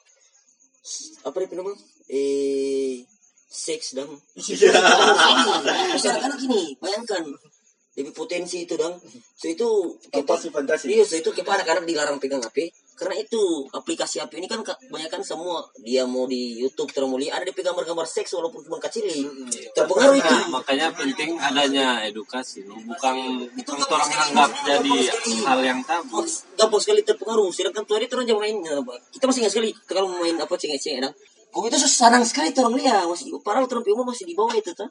apa 1.26 1.38
itu 1.42 1.54
namanya 1.58 1.78
eh 2.08 3.02
seks 3.52 3.98
dan 3.98 4.08
Iya. 4.38 4.72
Anak-anak 5.98 6.40
ini, 6.46 6.78
bayangkan. 6.80 7.26
Lebih 7.92 8.16
potensi 8.16 8.64
itu 8.64 8.80
dong. 8.80 8.96
So 9.36 9.52
itu 9.52 9.68
sih 10.40 10.52
fantasi? 10.54 10.88
Iya, 10.88 11.04
so 11.04 11.20
itu 11.20 11.30
kita 11.36 11.52
anak-anak 11.52 11.84
dilarang 11.84 12.18
pegang 12.24 12.40
HP. 12.40 12.72
Karena 12.92 13.18
itu 13.18 13.66
aplikasi 13.74 14.22
HP 14.22 14.38
ini 14.38 14.46
kan 14.46 14.62
kebanyakan 14.62 15.26
semua 15.26 15.66
dia 15.82 16.06
mau 16.06 16.30
di 16.30 16.62
YouTube 16.62 16.94
lihat 17.18 17.42
ada 17.42 17.50
di 17.50 17.54
gambar-gambar 17.58 18.06
seks 18.06 18.30
walaupun 18.38 18.62
cuma 18.62 18.78
kecil. 18.78 19.10
Terpengaruh 19.74 20.16
itu. 20.22 20.36
Makanya 20.54 20.94
penting 20.94 21.34
adanya 21.42 22.06
edukasi. 22.06 22.62
no? 22.68 22.78
Bukan 22.78 23.16
bukan 23.58 23.76
orang 23.90 24.12
anggap 24.12 24.52
jadi 24.62 24.96
hal 25.48 25.60
yang 25.66 25.82
tabu. 25.82 26.22
Gampang 26.54 26.82
sekali 26.82 27.02
terpengaruh. 27.02 27.50
Sedangkan 27.50 27.84
tuh 27.90 27.98
hari 27.98 28.06
terus 28.06 28.28
aja 28.28 28.38
main 28.38 28.62
apa. 28.62 28.94
Kita 29.10 29.26
masih 29.26 29.40
ingat 29.42 29.54
sekali 29.58 29.70
kalau 29.90 30.08
main 30.22 30.38
apa 30.38 30.54
cengek-cengek 30.54 31.02
dong. 31.02 31.16
Kok 31.52 31.68
itu 31.68 31.78
senang 31.84 32.24
sekali 32.24 32.54
orang 32.56 32.76
lihat 32.80 33.04
masih 33.10 33.34
padahal 33.44 33.68
terus 33.68 33.84
umur 33.90 34.08
masih 34.08 34.30
di 34.30 34.38
bawah 34.38 34.54
itu 34.54 34.72
tuh. 34.78 34.88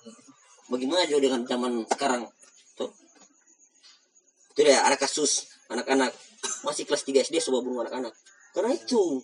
Bagaimana 0.67 1.07
juga 1.07 1.31
dengan 1.31 1.47
zaman 1.47 1.87
sekarang? 1.87 2.27
Tuh. 2.75 2.91
Itu 4.55 4.61
dia 4.67 4.83
ada 4.83 4.99
kasus 4.99 5.47
anak-anak 5.71 6.30
masih 6.67 6.85
kelas 6.85 7.03
3 7.05 7.27
SD 7.27 7.37
coba 7.51 7.65
bunuh 7.65 7.81
anak-anak. 7.85 8.15
Karena 8.51 8.75
itu 8.75 9.23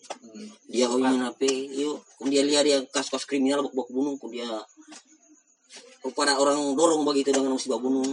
dia 0.71 0.87
main 0.87 1.19
HP, 1.19 1.43
yuk. 1.75 1.99
Kemudian 2.23 2.47
dia 2.47 2.63
lihat 2.63 2.65
dia 2.65 2.79
kasus-kasus 2.95 3.27
kriminal 3.27 3.67
bak 3.67 3.89
bunuh, 3.91 4.15
kemudian 4.23 4.47
kepada 6.07 6.39
orang 6.39 6.79
dorong 6.79 7.03
begitu 7.03 7.35
dengan 7.35 7.59
musibah 7.59 7.83
bunuh. 7.83 8.07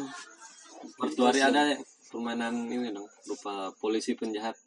Waktu 0.98 1.22
hari 1.22 1.40
ada 1.46 1.78
permainan 2.10 2.66
ini 2.66 2.90
dong. 2.90 3.06
Lupa 3.30 3.70
polisi 3.78 4.18
penjahat. 4.18 4.58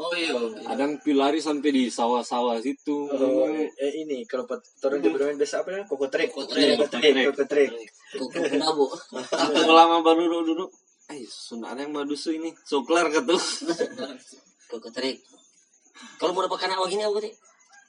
oh 0.00 0.16
iya 0.16 0.32
Kadang 0.64 0.96
pilari 1.04 1.44
sampai 1.44 1.68
di 1.68 1.84
sawah-sawah 1.92 2.56
situ. 2.64 3.04
Oh, 3.12 3.52
eh, 3.52 3.92
ini 4.00 4.24
kalau 4.24 4.48
orang 4.48 4.98
dia 5.04 5.12
bermain 5.12 5.36
biasa 5.36 5.60
apa 5.60 5.68
ya? 5.76 5.80
Koko 5.84 6.08
trek. 6.08 6.32
Koko 6.32 6.48
trek. 6.48 6.80
Koko 6.80 6.88
trek. 6.88 7.12
Koko 7.28 7.44
trek. 7.44 7.70
Kok 8.16 8.28
kenapa? 8.32 8.84
Waktu 9.12 9.72
lama 9.72 10.00
baru 10.00 10.24
duduk-duduk. 10.24 10.72
Eh, 11.10 11.26
ada 11.66 11.80
yang 11.82 11.90
badusu 11.90 12.30
ini. 12.30 12.54
Soklar 12.62 13.10
kata. 13.10 13.34
Kok 14.70 14.78
keterik. 14.78 15.18
Kalau 16.22 16.30
mau 16.32 16.46
dapat 16.46 16.70
anak 16.70 16.86
begini 16.86 17.02
apa 17.02 17.18
teh? 17.18 17.34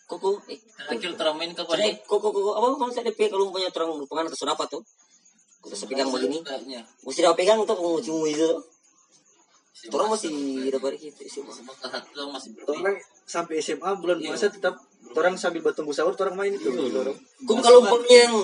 Koko, 0.09 0.41
eh, 0.51 0.59
Akhir 0.91 1.15
terang 1.15 1.39
main 1.39 1.55
kapan 1.55 1.87
Cek, 1.87 2.03
koko, 2.03 2.35
koko, 2.35 2.51
apa 2.51 2.75
kalau 2.75 2.91
saya 2.91 3.07
DP 3.07 3.31
kalau 3.31 3.47
punya 3.47 3.71
terang 3.71 3.95
pengen 3.95 4.27
atau 4.27 4.35
sudah 4.35 4.59
apa 4.59 4.67
tuh? 4.67 4.83
Kita 5.63 5.71
saya 5.71 5.87
pegang 5.87 6.11
begini, 6.11 6.43
mesti 7.07 7.19
dapat 7.23 7.37
pegang 7.39 7.63
tuh 7.63 7.79
mau 7.79 7.95
cium 8.03 8.27
itu. 8.27 8.59
Orang 9.87 10.11
masih 10.11 10.67
dapat 10.67 10.99
gitu 10.99 11.15
satu 11.31 11.47
masih 12.27 12.51
Orang 12.67 12.99
sampai 13.23 13.63
SMA 13.63 13.89
bulan 14.03 14.19
puasa 14.19 14.51
tetap 14.51 14.83
orang 15.15 15.39
sambil 15.39 15.63
bertunggu 15.63 15.95
sahur 15.95 16.11
orang 16.19 16.35
main 16.35 16.53
itu. 16.59 16.67
Orang. 16.67 17.15
Kum 17.47 17.63
kalau 17.63 17.79
umpamanya 17.79 18.27
yang 18.27 18.35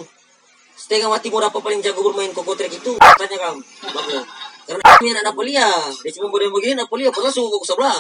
setengah 0.79 1.11
mati 1.11 1.27
mau 1.27 1.43
dapat 1.43 1.59
paling 1.59 1.83
jago 1.83 1.99
bermain 1.99 2.31
koko 2.31 2.55
trek 2.55 2.71
itu 2.71 2.95
tanya 2.95 3.37
kamu. 3.43 3.59
Karena 4.67 4.83
dia 4.99 5.11
anak 5.15 5.25
Napolia, 5.31 5.69
dia 6.03 6.11
cuma 6.11 6.27
boleh 6.27 6.51
begini 6.51 6.75
Napolia, 6.75 7.07
padahal 7.07 7.31
suhu 7.31 7.47
koko 7.47 7.63
sebelah. 7.63 7.97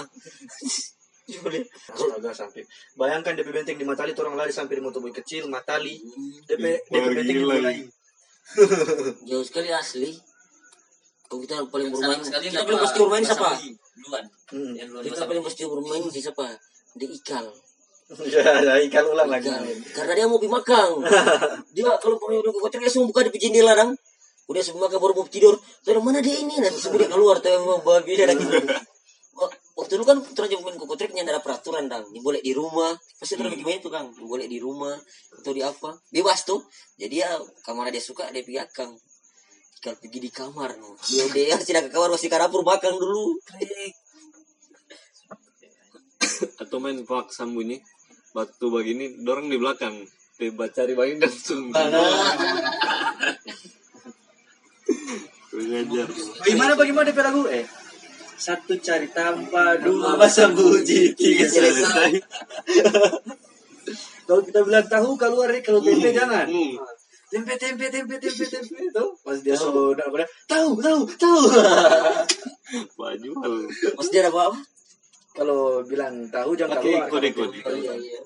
Astaga 1.91 2.31
sampai. 2.31 2.63
Bayangkan 2.95 3.35
DP 3.35 3.51
benteng 3.51 3.79
di 3.79 3.87
Matali 3.87 4.11
orang 4.15 4.35
lari 4.35 4.51
sampai 4.51 4.79
di 4.79 4.83
motoboy 4.83 5.15
kecil 5.15 5.47
Matali. 5.47 5.99
DP 6.47 6.87
DP 6.91 7.05
benteng 7.11 7.39
mulai. 7.43 7.77
Jauh 9.27 9.43
sekali 9.43 9.71
asli. 9.71 10.11
Kalau 11.27 11.43
kita 11.43 11.55
paling 11.67 11.91
bermain, 11.91 12.23
sekali 12.23 12.47
kita 12.47 12.63
paling 12.63 12.79
pasti 12.79 12.97
bermain 13.03 13.23
siapa? 13.23 13.51
Duluan. 13.99 14.25
Hmm. 14.51 14.73
Kita 15.03 15.27
paling 15.27 15.43
pasti 15.43 15.63
bermain 15.67 16.03
di 16.07 16.19
siapa? 16.23 16.47
Di 16.95 17.05
Ikal. 17.11 17.47
Ya, 18.07 18.63
ya 18.63 18.73
ikan 18.87 19.03
ulang 19.11 19.27
lagi. 19.27 19.51
Karena 19.91 20.13
dia 20.15 20.27
mau 20.31 20.39
bimakang. 20.39 21.03
dia 21.75 21.91
kalau 21.99 22.15
punya 22.15 22.39
udah 22.39 22.55
kotor 22.55 22.79
dia 22.79 22.87
semua 22.87 23.11
buka 23.11 23.27
di 23.27 23.35
jendela 23.35 23.75
dong. 23.75 23.91
Udah 24.47 24.61
sebelum 24.63 24.87
makan 24.87 24.99
baru 25.03 25.13
mau 25.13 25.27
tidur. 25.27 25.59
Terus 25.83 25.99
mana 25.99 26.23
dia 26.23 26.39
ini 26.39 26.55
nanti 26.63 26.79
sebelum 26.79 27.03
dia 27.03 27.11
keluar 27.11 27.43
tuh 27.43 27.51
mau 27.67 27.83
babi 27.83 28.15
dia 28.15 28.27
lagi. 28.27 28.43
Waktu 29.77 29.93
dulu 30.01 30.05
kan 30.09 30.17
terus 30.33 30.49
main 30.65 30.73
kokotreknya 30.73 31.21
ada 31.21 31.37
peraturan 31.37 31.85
dong. 31.85 32.09
Ini 32.09 32.19
boleh 32.25 32.41
di 32.41 32.49
rumah. 32.55 32.97
Pasti 33.21 33.37
terus 33.37 33.53
Hmm. 33.53 33.61
gimana 33.61 33.77
itu 33.77 33.89
kang. 33.93 34.07
Ini 34.09 34.25
boleh 34.25 34.47
di 34.49 34.57
rumah 34.57 34.97
atau 35.37 35.51
di 35.53 35.61
apa. 35.61 35.93
Bebas 36.09 36.41
tuh. 36.49 36.65
Jadi 36.97 37.21
ya 37.21 37.37
kamar 37.61 37.93
dia 37.93 38.01
suka 38.01 38.25
dia 38.33 38.41
pergi 38.41 38.57
kang. 38.73 38.97
Kalau 39.77 39.95
pergi 40.01 40.17
di 40.17 40.31
kamar 40.33 40.81
no. 40.81 40.97
Dia 41.05 41.29
dia 41.29 41.53
tidak 41.61 41.87
ke 41.87 41.89
kamar 41.93 42.09
masih 42.09 42.25
ke 42.25 42.37
dapur 42.41 42.65
makan 42.65 42.97
dulu. 42.97 43.37
Atau 46.57 46.81
main 46.81 46.97
pak 47.05 47.29
sambunyi. 47.29 47.77
Waktu 48.33 48.65
begini, 48.69 49.05
dorong 49.21 49.49
di 49.49 49.57
belakang. 49.61 50.01
Tiba 50.37 50.69
cari 50.69 50.93
bagi 50.93 51.17
langsung. 51.17 51.73
Ngajar. 55.77 56.09
Bagaimana 56.41 56.73
bagaimana 56.73 57.05
DP 57.13 57.19
lagu? 57.21 57.45
Eh. 57.53 57.65
Satu 58.37 58.73
cari 58.81 59.09
tanpa, 59.13 59.77
dua 59.77 60.17
bahasa 60.17 60.49
puji, 60.49 61.13
tiga 61.13 61.45
selesai. 61.45 62.17
Kalau 64.27 64.41
kita 64.43 64.59
bilang 64.65 64.85
tahu 64.89 65.15
keluar 65.15 65.47
nih, 65.55 65.63
kalau 65.63 65.79
tempe 65.79 66.11
jangan. 66.11 66.43
Hmm. 66.51 66.75
tempe 67.27 67.55
tempe 67.59 67.87
tempe 67.91 68.15
tempe 68.19 68.43
tempe 68.47 68.75
itu 68.87 69.05
pas 69.19 69.35
dia 69.43 69.51
sudah 69.51 70.07
pada 70.07 70.23
tahu 70.47 70.79
tahu 70.79 71.03
tahu 71.19 71.39
baju 72.99 73.31
Mas 73.99 74.07
dia 74.07 74.23
ada 74.23 74.31
apa? 74.31 74.55
kalau 75.35 75.83
bilang 75.83 76.23
tahu 76.31 76.55
jangan. 76.55 76.79
Oh, 76.79 76.87
iya 76.87 77.93
iya. 77.99 78.19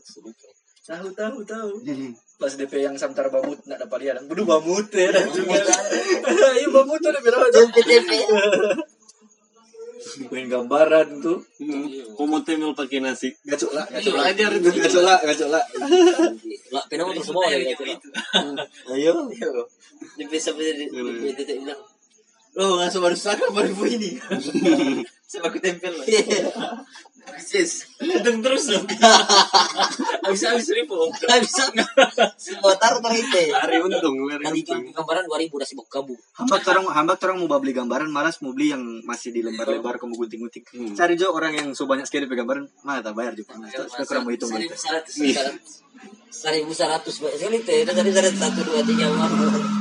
tahu 0.86 1.10
tahu 1.18 1.38
tahu 1.44 1.72
pas 2.42 2.50
DP 2.58 2.74
yang 2.82 2.98
samtar 2.98 3.30
bamut 3.30 3.62
nak 3.70 3.78
dapat 3.86 3.98
lihat 4.02 4.26
Waduh 4.26 4.46
bamut 4.50 4.90
ya. 4.90 5.14
Dan 5.14 5.30
juga 5.30 5.62
iya 6.58 6.68
bamut 6.74 6.98
tuh 6.98 7.14
DP 7.14 7.26
apa? 7.30 7.46
Tuh 7.54 7.70
Tempe 7.70 7.82
tempe. 7.86 8.18
main 10.34 10.50
gambaran 10.50 11.22
tuh. 11.22 11.46
Kamu 12.18 12.42
temel 12.42 12.74
pakai 12.74 13.06
nasi. 13.06 13.30
gacok 13.46 13.78
lah 13.78 13.86
gacok 13.86 14.18
lah. 14.18 14.34
Ajar 14.34 14.50
itu. 14.58 14.70
gacok 14.74 15.04
lah 15.06 15.22
gacok 15.22 15.50
lah. 15.54 15.64
Lah, 16.74 16.84
penama 16.90 17.14
tuh 17.14 17.22
semua 17.30 17.46
ya 17.54 17.62
gitu. 17.62 17.86
ayo. 18.98 19.14
Tempe 20.18 20.38
sampai 20.42 20.74
di 20.74 20.90
di 20.90 21.32
titik 21.38 21.62
bilang. 21.62 21.91
Lo 22.58 22.80
langsung 22.80 23.02
baru 23.04 23.16
sadar 23.16 23.50
baru 23.52 23.72
ini 23.88 24.20
saya 25.30 25.42
pakai 25.48 25.60
tempel 25.64 25.94
lah 25.96 26.06
Sis, 27.42 27.88
Hitung 28.02 28.42
terus 28.44 28.70
dong. 28.70 28.84
Habis-habis 30.26 30.68
ribu. 30.74 30.98
Nggak 31.10 31.40
bisa. 31.46 31.64
Semua 32.36 32.76
taruh 32.76 33.00
terite. 33.00 33.54
Hari 33.54 33.78
untung, 33.82 34.28
hari 34.28 34.46
untung. 34.46 34.82
gambaran 34.92 35.26
2000 35.30 35.50
udah 35.54 35.68
sibuk 35.68 35.88
kabu. 35.88 36.18
hambat 36.38 36.62
orang 36.70 36.86
hambat 36.92 37.18
orang 37.24 37.38
mau 37.42 37.62
beli 37.62 37.74
gambaran 37.78 38.10
malas 38.10 38.42
mau 38.42 38.52
beli 38.52 38.74
yang 38.76 38.84
masih 39.06 39.32
dilembar-lebar 39.32 40.02
kamu 40.02 40.18
gunting-gunting 40.18 40.64
Hmm. 40.72 40.94
cari 40.98 41.14
jo 41.18 41.34
orang 41.34 41.54
yang 41.58 41.68
so 41.74 41.86
banyak 41.90 42.06
sekali 42.06 42.30
gambaran 42.30 42.70
mana 42.86 43.02
tak 43.02 43.14
bayar 43.18 43.34
juga 43.34 43.58
saya 43.70 44.06
kurang 44.06 44.28
mau 44.28 44.34
hitung 44.34 44.52
Seribu 44.52 44.76
seratus. 44.78 45.14
Seribu 46.30 46.72
seratus. 46.74 47.16
Sekali 47.22 47.58
teh. 47.64 47.86
Dari 47.86 48.12
dari 48.12 48.30
satu 48.34 48.60
dua 48.66 48.82
tiga 48.84 49.08
empat. 49.08 49.81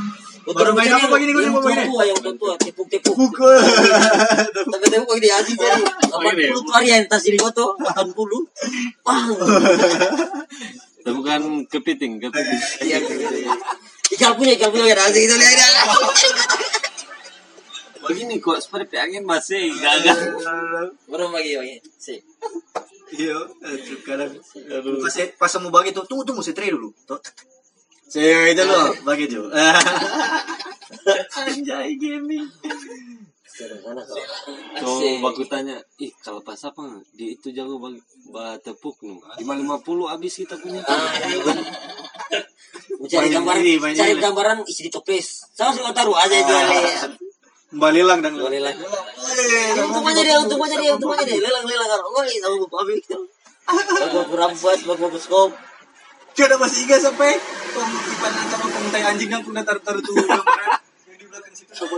Baru 0.50 0.72
main 0.74 0.90
apa 0.90 1.06
begini, 1.14 1.30
gua 1.30 1.42
Yang 1.46 1.54
mau 1.54 1.62
begini? 1.62 1.84
tua, 1.86 2.02
yang 2.06 2.18
tua, 2.18 2.54
tepuk-tepuk. 2.58 3.14
pukul 3.14 3.56
Tapi 4.70 4.86
tepuk 4.90 5.14
ini 5.18 5.28
asing 5.30 5.56
jadi. 5.56 5.82
80 6.10 6.66
tuh 6.66 6.72
hari 6.74 6.88
yang 6.90 7.06
tas 7.06 7.22
diri 7.22 7.38
foto, 7.38 7.78
80. 7.78 9.06
Wah. 9.06 9.24
Itu 11.00 11.10
bukan 11.14 11.40
kepiting, 11.70 12.18
kepiting. 12.18 12.60
Iya. 12.82 12.98
Ikan 14.18 14.34
punya, 14.34 14.58
ikan 14.58 14.70
punya 14.74 14.90
ada 14.90 15.06
asing 15.06 15.24
itu 15.30 15.36
lihat. 15.38 15.88
Begini 18.00 18.42
kok 18.42 18.58
seperti 18.58 18.98
angin 18.98 19.22
masih 19.22 19.70
gagal. 19.78 20.18
Baru 21.06 21.30
lagi 21.30 21.54
lagi. 21.54 21.76
Si. 22.00 22.18
iya 23.10 23.34
sekarang 23.82 24.38
pas 25.02 25.14
pas 25.34 25.52
mau 25.58 25.74
bagi 25.74 25.90
tuh 25.90 26.06
tunggu 26.06 26.22
tunggu 26.22 26.46
saya 26.46 26.54
try 26.54 26.70
dulu 26.70 26.94
tuh 27.02 27.18
saya 28.10 28.50
itu 28.50 28.62
loh 28.66 28.90
bagi 29.06 29.26
jo 29.30 29.46
anjay 31.38 31.94
gaming 31.94 32.50
Sederhana 33.60 34.00
kok. 34.06 34.16
Tuh, 34.80 35.20
baku 35.20 35.44
tanya, 35.44 35.76
ih 36.00 36.08
kalau 36.24 36.40
pas 36.40 36.56
apa 36.64 37.02
di 37.12 37.36
itu 37.36 37.52
jago 37.52 37.76
bagi 37.76 38.00
bah 38.32 38.56
tepuk 38.62 38.96
nih. 39.04 39.20
Lima 39.42 39.52
lima 39.58 39.76
puluh 39.82 40.08
habis 40.08 40.38
kita 40.38 40.56
punya. 40.56 40.80
Ah, 40.86 41.12
iya. 41.28 41.36
Cari 43.10 43.32
gambaran, 43.32 43.64
cari 43.96 44.12
ini. 44.12 44.22
gambaran 44.22 44.58
isi 44.68 44.86
di 44.86 44.92
toples. 44.92 45.48
Sama 45.56 45.72
suka 45.72 45.90
taruh 45.90 46.14
aja 46.14 46.36
itu. 46.36 46.52
kembali 47.72 48.00
lang 48.04 48.18
dan 48.20 48.36
Boleh 48.36 48.60
lah. 48.60 48.74
Untung 49.88 50.04
aja 50.04 50.20
dia, 50.20 50.36
untung 50.36 50.60
aja 50.60 50.76
dia, 50.76 50.92
untung 50.94 51.10
aja 51.16 51.24
dia. 51.24 51.40
Lelang-lelang 51.40 51.88
kan. 51.88 52.00
Oh, 52.04 52.22
ini 52.22 52.38
sama 52.38 52.60
bapak 52.60 52.78
Abi 52.84 52.92
gitu. 53.00 53.18
Bapak 53.66 54.26
berampas, 54.30 54.78
bapak 54.84 55.08
beskop. 55.16 55.50
Ada 56.46 56.56
masih 56.56 56.78
ingat 56.88 57.00
sampai 57.04 57.36
pemutipan 57.70 58.32
sama 58.48 58.66
penguntai 58.68 59.02
anjing 59.04 59.30
yang 59.34 59.42
pernah 59.44 59.62
taruh 59.64 59.82
taruh 59.82 60.02
tuh 60.02 60.14
yang 60.16 60.42
di 61.18 61.24
belakang 61.28 61.54
situ 61.54 61.72
sama 61.76 61.94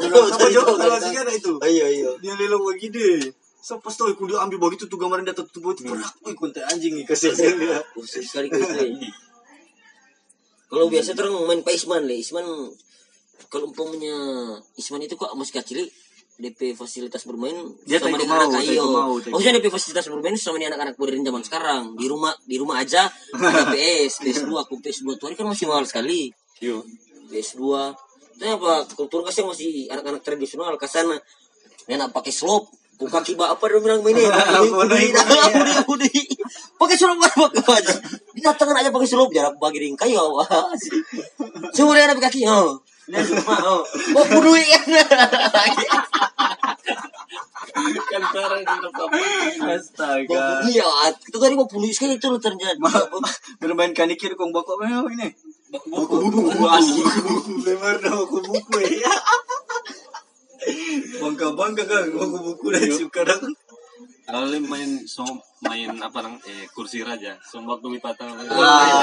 jo 0.51 0.61
kalau 0.67 0.99
ingat 0.99 1.27
itu. 1.31 1.53
Iya, 1.63 1.87
iya. 1.89 2.11
dia 2.19 2.35
lelang 2.37 2.63
begini 2.63 3.33
so 3.63 3.79
pas 3.79 3.95
tau 3.95 4.11
aku 4.11 4.27
dia 4.27 4.43
ambil 4.43 4.59
begitu 4.59 4.91
tuh 4.91 4.99
gambaran 4.99 5.23
dia 5.23 5.39
tuh 5.39 5.47
itu 5.47 5.63
berak 5.87 6.13
wih 6.27 6.35
kuntai 6.35 6.67
anjing 6.67 6.99
nih 6.99 7.07
kasih 7.07 7.31
Khusus 7.95 8.27
sekali 8.27 8.51
ya. 8.51 9.11
Kalau 10.67 10.89
biasa 10.89 11.13
tuh 11.13 11.29
orang 11.29 11.37
main 11.47 11.61
Pak 11.61 11.77
Isman 11.77 12.09
le, 12.09 12.17
Isman 12.17 12.43
kalau 13.53 13.71
umpamanya 13.71 14.17
Isman 14.75 15.05
itu 15.05 15.15
kok 15.21 15.31
masih 15.37 15.61
kecil 15.61 15.85
DP 16.41 16.73
fasilitas 16.73 17.29
bermain 17.29 17.55
Dia 17.85 18.01
sama 18.01 18.17
dengan 18.17 18.41
mau, 18.41 18.49
anak 18.49 18.65
ayo. 18.65 18.89
Maksudnya 19.21 19.61
DP 19.61 19.69
fasilitas 19.69 20.09
bermain 20.09 20.33
sama 20.41 20.57
dengan 20.57 20.75
anak-anak 20.75 20.97
modern 20.97 21.23
zaman 21.23 21.43
sekarang. 21.45 21.83
Di 21.95 22.07
rumah 22.09 22.33
di 22.49 22.57
rumah 22.57 22.81
aja 22.81 23.05
ada 23.37 23.69
PS, 23.75 24.25
PS2, 24.25 24.51
aku 24.57 24.81
PS2 24.81 25.21
tuh 25.21 25.29
kan 25.37 25.47
masih 25.47 25.69
mahal 25.69 25.85
sekali. 25.85 26.33
Yo. 26.59 26.81
PS2. 27.29 27.61
Itu 28.41 28.45
apa? 28.49 28.89
Kultur 28.97 29.21
kasih 29.23 29.45
masih 29.45 29.93
anak-anak 29.93 30.25
tradisional 30.25 30.75
ke 30.81 30.89
sana. 30.89 31.21
Dia 31.85 32.01
nak 32.01 32.17
pakai 32.17 32.33
slop. 32.33 32.73
Buka 32.97 33.19
kiba 33.25 33.51
apa 33.51 33.65
dia 33.67 33.83
bilang 33.83 33.99
ini? 34.07 34.23
Budi, 34.73 35.11
budi, 35.11 35.73
budi. 35.85 36.23
Pakai 36.79 36.97
slop 36.97 37.19
apa 37.19 37.51
baju? 37.51 37.95
Di 38.33 38.41
tangan 38.41 38.77
aja 38.79 38.89
pakai 38.89 39.09
slop 39.11 39.31
jarak 39.35 39.59
bagi 39.61 39.85
ring 39.85 39.99
kayu. 39.99 40.23
Semua 41.77 41.93
dia 41.99 42.09
ada 42.09 42.17
kaki. 42.17 42.47
Oh. 42.49 42.81
Dia 43.11 43.21
cuma 43.27 43.57
oh. 43.63 43.83
Oh, 44.15 44.25
budi 44.31 44.63
kan. 44.69 44.85
Kan 48.13 48.23
di 48.63 48.77
astaga. 49.67 50.45
Iya, 50.69 50.91
itu 51.15 51.37
tadi 51.41 51.55
mau 51.57 51.67
puluh 51.67 51.91
sekali 51.91 52.21
itu 52.21 52.29
ternyata. 52.39 52.91
bermain 53.59 53.95
kanikir 53.97 54.35
kong 54.39 54.55
bokok 54.55 54.83
memang 54.83 55.11
ini? 55.17 55.31
Buku 55.73 56.29
buku 56.29 56.65
asli 56.69 57.01
dah 58.05 58.13
buku 58.13 58.39
buku 58.45 58.77
ya 59.01 59.15
bangga 61.17 61.49
bangga 61.57 61.85
kan 61.89 62.13
buku 62.13 62.39
buku 62.45 62.67
dan 62.77 62.93
suka 62.93 63.25
dah. 63.25 63.41
Kalau 64.23 64.47
main 64.69 65.03
so, 65.09 65.27
main 65.65 65.91
apa 65.99 66.23
nang 66.23 66.39
eh 66.47 66.65
kursi 66.71 67.03
raja, 67.03 67.37
sombak 67.43 67.83
tuh 67.83 67.91
patah. 67.99 68.31
Wah, 68.55 69.03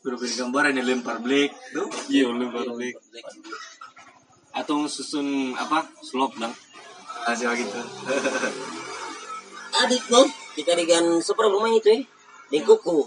bermain 0.00 0.32
gambaran 0.32 0.76
yang 0.80 0.86
lempar 0.86 1.20
black 1.20 1.52
tuh. 1.72 1.88
Iya, 2.08 2.32
baru 2.32 2.76
beli. 2.76 2.96
Atau 4.56 4.88
susun 4.90 5.54
apa? 5.54 5.86
Slop 6.02 6.34
dong. 6.40 6.54
hasil 7.20 7.52
gitu 7.52 7.80
Adik 9.84 10.08
no, 10.08 10.24
kita 10.56 10.72
dengan 10.72 11.20
super 11.20 11.52
bermain 11.52 11.76
itu 11.76 11.88
ya. 11.92 12.00
Di 12.50 12.58
kuku. 12.64 13.06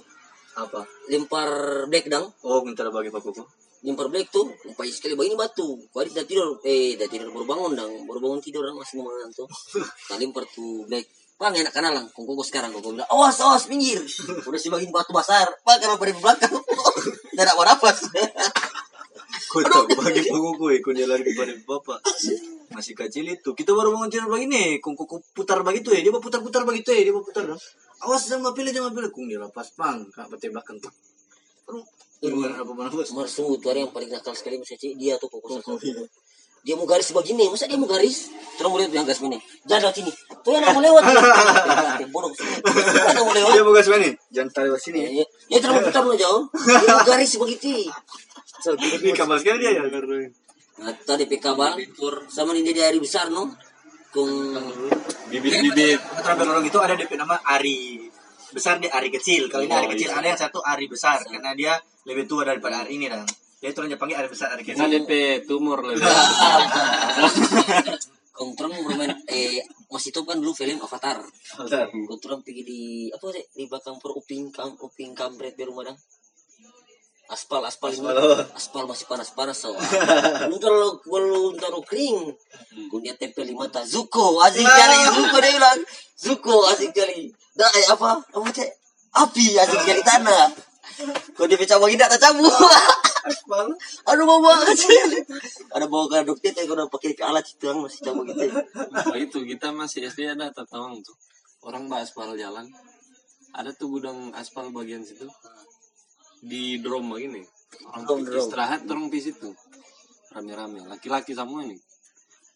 Apa? 0.54 0.86
Lempar 1.10 1.50
black 1.89 2.08
dang. 2.08 2.30
oh 2.46 2.62
minta 2.63 2.86
bagi 2.88 3.10
pak 3.10 3.20
kuku. 3.26 3.44
Lempar 3.84 4.08
black 4.08 4.32
tuh. 4.32 4.48
Lupa 4.63 4.88
sekali 4.88 5.18
begini 5.18 5.36
batu. 5.36 5.82
Kau 5.92 6.06
udah 6.06 6.24
tidur? 6.24 6.62
Eh 6.63 6.96
udah 6.96 7.10
tidur 7.10 7.34
baru 7.36 7.46
bangun 7.50 7.72
dong 7.76 7.94
baru 8.08 8.20
bangun 8.24 8.39
tidur 8.39 8.63
dong 8.63 8.80
masih 8.80 9.02
mau 9.02 9.12
tuh. 9.34 9.50
Kita 10.08 10.16
lempar 10.22 10.46
tuh 10.48 10.88
black 10.88 11.23
Bang 11.38 11.54
enak 11.58 11.74
kenal 11.74 11.91
lang, 11.91 12.06
kong 12.13 12.30
koko 12.30 12.43
sekarang 12.46 12.72
koko 12.72 12.93
bilang, 12.93 13.10
awas 13.10 13.41
awas 13.41 13.65
minggir, 13.67 14.00
udah 14.48 14.60
sih 14.62 14.69
bagiin 14.69 14.93
batu 14.93 15.12
besar, 15.12 15.50
bang 15.65 15.82
kenapa 15.82 16.04
di 16.06 16.13
belakang, 16.15 16.54
nggak 17.34 17.43
ada 17.43 17.63
nafas, 17.74 17.98
kau 19.54 19.62
tak 19.62 19.86
bagi 20.02 20.26
ya 20.26 20.80
kau 20.82 20.93
dia 20.93 21.06
lari 21.06 21.22
kepada 21.30 21.54
bapak. 21.62 22.00
Masih 22.74 22.98
kecil 22.98 23.30
itu. 23.30 23.54
Kita 23.54 23.69
baru 23.78 23.93
tidur 24.10 24.34
begini 24.34 24.82
kong 24.82 24.98
kuku 24.98 25.22
putar 25.30 25.62
begitu 25.62 25.93
ya. 25.93 26.02
Dia 26.02 26.10
mau 26.10 26.17
putar 26.17 26.41
putar 26.41 26.65
begitu 26.65 26.89
ya. 26.89 27.06
Dia 27.06 27.13
mau 27.13 27.22
putar. 27.22 27.46
Dong 27.46 27.62
awas 28.02 28.26
jangan 28.26 28.50
pilih 28.58 28.74
jangan 28.74 28.91
pilih. 28.98 29.13
Kong 29.13 29.30
dia 29.30 29.38
lepas. 29.38 29.78
Pang 29.78 30.10
kak 30.10 30.26
bete 30.34 30.50
belakang 30.50 30.82
tuh 30.82 30.89
Gimana 32.24 32.56
apa 32.56 32.72
mana 32.72 32.88
bos? 32.88 33.12
Mar 33.12 33.28
sungguh 33.28 33.60
tuh 33.60 33.67
hari 33.67 33.84
yang 33.84 33.91
paling 33.91 34.08
nakal 34.08 34.32
sekali 34.32 34.56
mesti 34.56 34.96
dia 34.96 35.19
tuh 35.19 35.28
koko 35.28 35.60
satu, 35.60 35.76
dia 36.63 36.73
mau 36.80 36.88
garis 36.88 37.12
begini, 37.12 37.52
masa 37.52 37.67
dia 37.67 37.76
mau 37.76 37.86
garis, 37.91 38.32
terus 38.56 38.67
mau 38.71 38.80
lihat 38.80 38.91
yang 38.95 39.04
garis 39.04 39.19
ini, 39.19 39.38
jangan 39.67 39.91
lewat 39.91 39.95
sini, 39.99 40.12
tuh 40.41 40.52
yang 40.56 40.63
mau 40.63 40.82
lewat, 40.88 41.02
bodoh. 42.10 42.32
Sini, 42.32 42.56
yang 43.12 43.26
mau 43.28 43.34
lewat, 43.36 43.52
dia 43.52 43.63
mau 43.67 43.73
gas 43.76 43.88
mana? 43.91 44.10
Jangan 44.32 44.49
tarik 44.56 44.67
lewat 44.71 44.82
sini 44.82 44.99
ya 45.04 45.10
ya, 45.52 45.58
terus 45.60 45.71
mau 45.76 45.84
putar 45.84 46.04
jauh, 46.15 46.41
dia 46.56 46.91
mau 46.95 47.04
garis 47.04 47.32
begitu, 47.36 47.91
ini 49.04 49.12
kamar 49.12 49.38
sekali 49.43 49.60
dia 49.60 49.71
ya 49.78 49.84
Nah, 50.73 50.89
tadi 51.06 51.30
PK 51.30 51.54
bang, 51.54 51.78
sama 52.34 52.58
ini 52.58 52.73
dia 52.73 52.89
dari 52.89 52.97
besar 52.97 53.30
no, 53.30 53.45
kung 54.10 54.58
Bibit-bibit. 55.30 56.02
keterampilan 56.02 56.49
orang 56.49 56.65
itu 56.65 56.80
ada 56.82 56.93
DP 56.97 57.13
nama 57.13 57.38
Ari. 57.45 58.10
Besar 58.54 58.82
dia 58.82 58.89
Ari 58.93 59.13
kecil. 59.13 59.49
Kalau 59.54 59.65
ini 59.65 59.73
Oh, 59.73 59.78
Ari 59.82 59.93
kecil 59.93 60.10
ada 60.13 60.26
yang 60.30 60.38
satu 60.38 60.62
Ari 60.65 60.86
besar. 60.89 61.21
Karena 61.26 61.54
dia 61.54 61.73
lebih 62.10 62.26
tua 62.26 62.41
daripada 62.45 62.82
Ari 62.86 62.97
ini 62.97 63.06
dan 63.06 63.21
dia 63.63 63.71
itu 63.71 63.80
orang 63.80 63.95
panggil 63.95 64.19
Ari 64.19 64.28
besar 64.28 64.52
Ari 64.52 64.67
Kita 64.67 64.84
kecil 64.84 65.08
DP 65.08 65.12
tumor 65.47 65.80
lebih. 65.88 66.04
terang 68.60 68.76
bermain 68.84 69.15
eh 69.32 69.63
masih 69.88 70.12
itu 70.12 70.19
kan 70.28 70.36
dulu 70.36 70.52
film 70.52 70.84
Avatar, 70.84 71.23
terang 72.19 72.43
pergi 72.43 72.63
di 72.67 72.82
apa 73.08 73.23
sih 73.32 73.45
di 73.56 73.63
belakang 73.71 74.04
per 74.04 74.12
uping 74.19 74.52
kam 74.52 74.76
uping 74.84 75.15
kampret 75.15 75.56
di 75.56 75.63
rumah 75.63 75.88
dang. 75.88 75.95
Aspal, 77.32 77.63
aspal, 77.63 77.95
ini. 77.95 78.04
Aspal. 78.04 78.52
aspal 78.52 78.84
masih 78.84 79.08
panas-panas 79.08 79.56
so. 79.56 79.71
Belum 79.71 80.60
terlalu 80.60 80.89
belum 81.08 81.54
terlalu 81.56 81.82
kering. 81.88 82.19
Kemudian 82.91 83.15
tempel 83.15 83.47
di 83.47 83.56
mata. 83.56 83.80
Zuko, 83.88 84.43
asik 84.43 84.67
kali. 84.67 84.99
Zuko 85.08 85.38
dia 85.39 85.56
bilang. 85.56 85.80
Zuko, 86.19 86.67
asik 86.67 86.91
kali. 86.91 87.32
Dah, 87.56 87.71
eh, 87.80 87.86
apa? 87.89 88.28
Apa 88.28 88.43
cek? 88.52 88.69
Api, 89.23 89.56
asik 89.56 89.82
kali 89.88 90.04
tanah. 90.04 90.52
Kalau 91.34 91.47
dia 91.47 91.58
pecah 91.58 91.80
bagi 91.80 91.95
tak 91.95 92.19
cabut. 92.19 92.52
Aspal. 93.24 93.68
Aduh 94.10 94.26
mau 94.28 94.40
banget 94.44 94.78
sih. 94.78 95.00
Ada 95.72 95.86
bawa 95.88 96.06
ke 96.12 96.28
dokter 96.28 96.52
tapi 96.52 96.68
kalau 96.68 96.88
pakai 96.92 97.16
alat 97.24 97.46
itu 97.48 97.64
kan 97.66 97.78
masih 97.80 98.00
cabut 98.04 98.26
gitu. 98.32 98.48
Nah, 98.92 99.16
itu 99.16 99.40
kita 99.48 99.72
masih 99.72 100.08
SD 100.12 100.36
ada 100.36 100.52
tatawang 100.52 101.00
tuh 101.00 101.16
orang 101.64 101.88
mbak 101.88 102.04
aspal 102.04 102.36
jalan 102.36 102.68
ada 103.56 103.72
tuh 103.72 103.88
gudang 103.98 104.36
aspal 104.36 104.68
bagian 104.76 105.04
situ 105.08 105.28
di 106.44 106.84
drum 106.84 107.08
begini 107.08 107.40
orang 107.96 108.04
Drum, 108.04 108.20
drum. 108.28 108.44
istirahat 108.44 108.84
orang 108.92 109.08
di 109.08 109.20
situ 109.24 109.50
rame-rame 110.36 110.84
laki-laki 110.92 111.32
semua 111.32 111.64
ini 111.64 111.80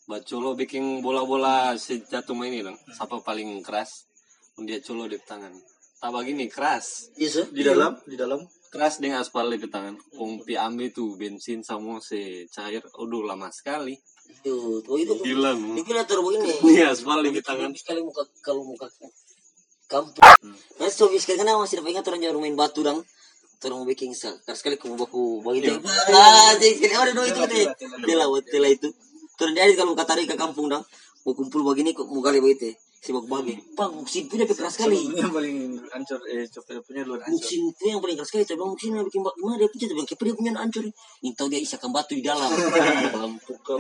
Bacolo 0.07 0.55
bikin 0.55 1.03
bola-bola 1.03 1.75
sejatuh 1.75 2.31
main 2.31 2.51
ini 2.51 2.63
dong 2.63 2.79
siapa 2.95 3.19
paling 3.23 3.59
keras 3.63 4.07
dia 4.59 4.79
colo 4.83 5.07
di 5.07 5.19
tangan 5.19 5.51
tak 5.99 6.11
begini 6.11 6.47
keras 6.51 7.11
Iya 7.17 7.29
sih. 7.29 7.45
Di 7.49 7.61
dalam, 7.65 7.97
di 8.05 8.15
dalam. 8.15 8.37
Keras 8.67 8.99
dengan 8.99 9.23
aspal 9.23 9.47
di 9.51 9.67
tangan 9.67 9.95
pompi 10.15 10.59
ambil 10.59 10.91
tuh 10.91 11.15
bensin 11.15 11.63
sama 11.63 11.99
se 12.03 12.45
cair 12.51 12.83
aduh 12.83 13.23
lama 13.23 13.47
sekali 13.49 13.95
Tuh, 14.43 14.83
tuh 14.83 14.95
itu. 14.99 15.13
gila 15.23 16.03
tuh 16.03 16.19
begini. 16.23 16.51
ini 16.67 16.83
aspal 16.83 17.23
di 17.23 17.41
tangan 17.41 17.71
sekali 17.73 18.03
muka 18.03 18.27
kalau 18.43 18.63
muka 18.63 18.87
kampung. 19.87 20.23
Nah, 20.79 20.89
so 20.91 21.07
sekali 21.15 21.39
kan 21.39 21.55
masih 21.55 21.79
dapat 21.79 21.95
ingat 21.95 22.05
orang 22.11 22.21
jauh 22.21 22.41
main 22.43 22.55
batu 22.55 22.83
dong. 22.83 23.01
Orang 23.63 23.87
bikin 23.89 24.13
sal. 24.13 24.37
Karena 24.45 24.59
sekali 24.59 24.75
kamu 24.77 24.99
baku 24.99 25.41
begitu. 25.41 25.79
Ah, 26.11 26.53
jadi 26.59 26.75
sekali 26.77 26.93
oh 26.93 27.05
no 27.17 27.23
itu 27.25 27.41
deh. 27.49 27.65
Dia 28.05 28.15
lah 28.19 28.27
tela 28.45 28.67
itu. 28.69 28.91
Terus 29.39 29.51
dia 29.55 29.63
kalau 29.79 29.95
tarik 29.97 30.27
ke 30.29 30.35
kampung 30.37 30.69
dong. 30.69 30.83
Mau 31.25 31.33
kumpul 31.33 31.63
begini 31.65 31.95
kok 31.95 32.07
mau 32.07 32.21
kali 32.21 32.37
begitu. 32.43 32.75
Si 32.97 33.13
baku 33.13 33.27
bagi. 33.29 33.53
Bang, 33.77 33.93
musim 33.93 34.25
punya 34.25 34.43
keras 34.49 34.73
sekali. 34.73 34.97
Yang 35.13 35.29
paling 35.29 35.57
hancur, 35.93 36.19
eh, 36.27 36.49
copet 36.49 36.81
punya 36.81 37.05
luar 37.05 37.21
hancur. 37.21 37.37
Muksin 37.37 37.61
itu 37.69 37.83
yang 37.85 38.01
paling 38.01 38.17
keras 38.17 38.29
sekali. 38.33 38.43
Bilang 38.49 38.73
muksin 38.73 38.91
yang 38.97 39.05
bikin 39.05 39.21
gimana 39.21 39.55
dia 39.61 39.69
punya. 39.69 39.85
"Kenapa 39.87 40.23
dia 40.25 40.35
punya 40.35 40.51
hancur. 40.57 40.83
Ini 41.21 41.29
tahu 41.37 41.47
dia 41.47 41.59
isakan 41.61 41.89
batu 41.93 42.13
di 42.17 42.23
dalam. 42.25 42.49
Lampu 43.21 43.53
ke 43.61 43.73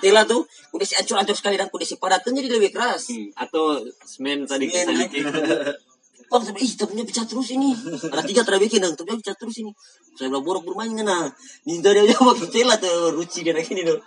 Tela 0.00 0.22
tuh 0.24 0.42
udah 0.72 0.86
si 0.88 0.94
hancur-hancur 0.96 1.36
sekali 1.36 1.60
dan 1.60 1.68
udah 1.68 1.86
si 1.86 1.96
padatnya 2.00 2.40
jadi 2.40 2.56
lebih 2.56 2.72
keras. 2.72 3.12
Hmm, 3.12 3.28
atau 3.36 3.84
semen 4.02 4.48
tadi 4.48 4.64
kita 4.66 4.88
kan? 4.88 4.96
bikin 4.96 5.24
Bang, 6.32 6.40
saya 6.48 6.56
bilang, 6.56 6.64
ih, 6.64 6.72
tapnya 6.80 7.04
pecah 7.04 7.26
terus 7.28 7.48
ini. 7.52 7.76
Ada 8.08 8.24
tiga 8.24 8.40
terakhir 8.40 8.64
bikin, 8.64 8.80
dan 8.80 8.96
tapnya 8.96 9.20
pecah 9.20 9.36
terus 9.36 9.52
ini. 9.60 9.68
Saya 10.16 10.32
bilang, 10.32 10.40
borok 10.40 10.64
bermain 10.64 10.88
kan, 10.96 11.28
Ninja 11.68 11.92
dia 11.92 12.08
aja 12.08 12.16
pakai 12.16 12.48
tela 12.48 12.80
tuh, 12.80 13.12
ruci 13.12 13.44
dia 13.44 13.52
gini 13.60 13.84
tuh. 13.84 14.00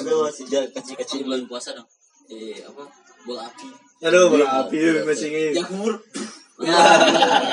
Aduh, 0.00 0.32
si 0.32 0.48
dia 0.48 0.64
kecil-kecil 0.72 1.28
bulan 1.28 1.44
puasa 1.44 1.76
dong. 1.76 1.84
Eh, 2.30 2.60
apa? 2.62 2.84
Bola 3.24 3.42
api. 3.46 3.68
Aduh, 4.02 4.24
bola 4.30 4.46
api 4.62 4.76
ya, 4.84 4.92
masih 5.02 5.28
ini. 5.30 5.44
Jamur. 5.56 5.94
Ya, 6.62 6.78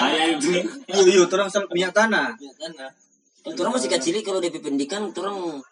Ayah 0.06 0.26
itu 0.38 0.50
Iya, 0.86 1.02
iya, 1.10 1.22
orang 1.26 1.50
sama 1.50 1.66
minyak 1.74 1.94
tanah. 1.96 2.38
ya 2.38 2.52
kan. 2.60 2.72
nah. 2.78 2.92
Orang 3.50 3.74
masih 3.74 3.90
kecil 3.90 4.14
kalau 4.22 4.38
DP 4.38 4.62
pendidikan, 4.62 5.10
orang 5.16 5.64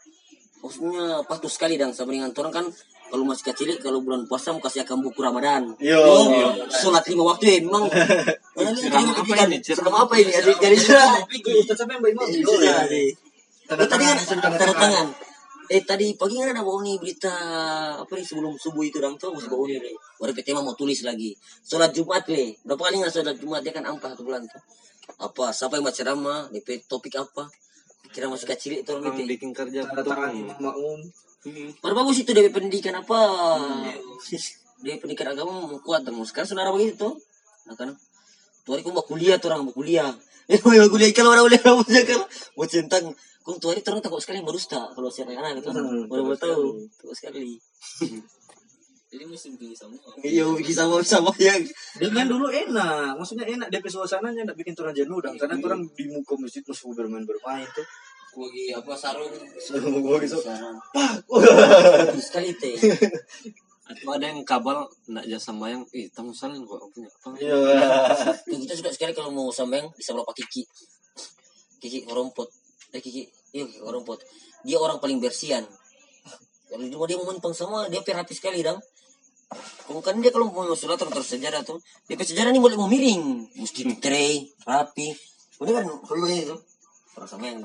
maksudnya 0.57 1.21
patuh 1.29 1.51
sekali 1.51 1.77
dan 1.77 1.93
sama 1.93 2.17
dengan 2.17 2.33
orang 2.33 2.49
kan 2.49 2.65
kalau 3.07 3.23
masih 3.23 3.53
kecil 3.53 3.69
kalau 3.77 4.01
bulan 4.01 4.25
puasa 4.25 4.51
mau 4.51 4.59
kasih 4.59 4.81
akan 4.83 5.05
buku 5.05 5.19
Ramadan. 5.21 5.77
Yo. 5.77 5.95
Oh, 6.01 6.27
sholat 6.67 7.05
lima 7.07 7.23
waktu 7.29 7.45
ya 7.47 7.57
memang. 7.61 7.85
Ceramah 8.57 9.13
apa 9.13 9.21
pendidikan. 9.21 9.47
ini? 9.47 9.57
Ceramah 9.61 9.99
apa 10.09 10.13
ini? 10.17 10.31
Jadi 10.33 10.51
jadi 10.57 10.75
sudah. 10.75 11.09
Ustaz 11.61 11.75
sampai 11.77 11.93
yang 11.95 12.03
baik 12.03 12.15
banget. 12.17 12.41
Iya, 12.41 12.77
sih. 12.89 13.07
Tanda 13.67 13.83
Eh, 13.83 13.87
tadi 13.87 14.03
kan 14.03 14.17
tangan, 14.17 14.51
tanda 14.57 14.73
tangan. 14.75 15.07
Eh 15.67 15.83
tadi 15.83 16.15
pagi 16.15 16.39
kan 16.39 16.55
ada 16.55 16.63
bawa 16.63 16.79
nih 16.79 16.95
berita 16.95 17.33
apa 17.99 18.11
nih 18.15 18.23
sebelum 18.23 18.55
subuh 18.55 18.87
itu 18.87 19.03
dong 19.03 19.19
tuh 19.19 19.35
masih 19.35 19.51
bawa 19.51 19.67
nih. 19.67 19.95
Baru 20.15 20.31
PT 20.31 20.55
mau 20.55 20.71
tulis 20.79 21.03
lagi. 21.03 21.35
Sholat 21.67 21.91
Jumat 21.91 22.23
le. 22.31 22.55
Berapa 22.63 22.87
kali 22.87 23.03
nggak 23.03 23.11
sholat 23.11 23.35
Jumat 23.35 23.59
dia 23.67 23.75
kan 23.75 23.83
ampas 23.83 24.15
satu 24.15 24.23
bulan 24.23 24.47
tuh. 24.47 24.63
Apa 25.19 25.51
siapa 25.51 25.75
yang 25.75 25.83
baca 25.83 25.97
ceramah? 25.99 26.47
DP 26.55 26.87
topik 26.87 27.19
apa? 27.19 27.51
Kira 28.15 28.31
masih 28.31 28.47
kecil 28.47 28.79
itu 28.79 28.89
orang 28.95 29.11
orang 29.11 29.19
DP. 29.19 29.35
bikin 29.35 29.51
kerja 29.51 29.83
tangan 29.83 30.55
makmum. 30.55 30.99
Baru 31.83 31.93
bagus 31.99 32.23
itu 32.23 32.31
DP 32.31 32.47
pendidikan 32.47 32.95
apa? 33.03 33.19
DP 34.87 35.03
pendidikan 35.03 35.35
agama 35.35 35.67
mau 35.67 35.79
kuat 35.83 36.07
dong. 36.07 36.23
Sekarang 36.23 36.47
saudara 36.47 36.71
begitu 36.71 36.95
tuh. 36.95 37.13
Nah 37.67 37.75
kan. 37.75 37.91
Tuh 38.63 38.71
hari 38.79 38.87
mau 38.87 39.03
kuliah 39.03 39.35
tuh 39.35 39.51
orang 39.51 39.67
mau 39.67 39.75
kuliah. 39.75 40.15
Eh 40.47 40.59
mau 40.63 40.87
kuliah 40.87 41.11
kalau 41.11 41.35
orang 41.35 41.43
boleh 41.51 41.59
mau 42.55 42.63
jangan 42.63 43.11
Kau 43.47 43.55
tuh 43.55 43.71
hari 43.71 43.79
terang 43.79 44.03
takut 44.03 44.19
sekali 44.19 44.43
merusta 44.43 44.91
kalau 44.91 45.07
siapa 45.07 45.31
yang 45.31 45.39
anak 45.39 45.63
itu. 45.63 45.71
Baru 46.11 46.27
mau 46.27 46.35
tahu 46.35 46.83
takut 46.99 47.15
sekali. 47.15 47.55
Jadi 49.07 49.23
musim 49.23 49.55
tinggi 49.55 49.71
semua. 49.71 50.03
Iya 50.19 50.51
bikin 50.51 50.75
sama 50.75 50.99
sama 50.99 51.31
yang. 51.39 51.63
Dengan 51.95 52.27
dulu 52.27 52.51
enak, 52.51 53.15
maksudnya 53.15 53.47
enak 53.47 53.71
DP 53.71 53.87
suasananya 53.87 54.43
enggak 54.43 54.59
bikin 54.59 54.75
orang 54.83 54.91
jenuh 54.91 55.23
dan 55.23 55.39
karena 55.39 55.55
orang 55.63 55.87
di 55.95 56.11
muka 56.11 56.35
masjid 56.35 56.59
masuk 56.67 56.91
bermain 56.91 57.23
bermain 57.23 57.63
tuh. 57.71 57.87
Lagi 58.35 58.75
apa 58.75 58.91
sarung. 58.99 59.31
Gua 60.03 60.19
gitu. 60.19 60.43
Bagus 60.43 62.25
sekali 62.27 62.51
teh. 62.59 62.75
atau 63.87 64.19
ada 64.19 64.27
yang 64.27 64.43
kabal 64.43 64.83
nak 65.07 65.23
jasa 65.23 65.55
bayang 65.55 65.87
ih 65.95 66.11
tamu 66.11 66.35
salin 66.35 66.67
kok 66.67 66.83
punya 66.91 67.07
apa 67.07 67.39
Iya. 67.39 67.55
Kita 68.43 68.75
suka 68.75 68.91
sekali 68.91 69.15
kalau 69.15 69.31
mau 69.31 69.47
sambeng 69.55 69.87
bisa 69.95 70.11
bawa 70.11 70.27
Pak 70.27 70.35
Kiki. 70.43 70.67
Kiki 71.79 72.03
Orompot. 72.11 72.66
Eh 72.95 73.01
Kiki, 73.03 73.27
iya 73.55 73.63
Kiki 73.67 73.81
Orompot. 73.83 74.19
Dia 74.63 74.77
orang 74.79 74.99
paling 75.01 75.19
bersihan. 75.19 75.63
Kalau 76.67 76.83
rumah 76.83 77.07
dia 77.07 77.15
mau 77.15 77.31
main 77.31 77.39
sama 77.55 77.87
dia 77.87 78.03
rapi 78.03 78.33
sekali 78.35 78.59
dong. 78.59 78.79
Kalau 79.87 80.03
kan 80.03 80.19
dia 80.19 80.35
kalau 80.35 80.51
mau 80.51 80.67
sholat 80.75 80.99
atau 80.99 81.23
sejarah 81.23 81.63
tuh, 81.63 81.79
dia 82.03 82.19
sejarah 82.19 82.51
ini 82.51 82.59
boleh 82.59 82.75
mau 82.75 82.91
miring, 82.91 83.47
mesti 83.55 83.87
tray, 84.03 84.43
rapi. 84.67 85.15
Ini 85.63 85.71
kan 85.71 85.87
perlu 86.03 86.27
itu. 86.27 86.55
Orang 87.17 87.29
sama 87.31 87.49
yang 87.49 87.63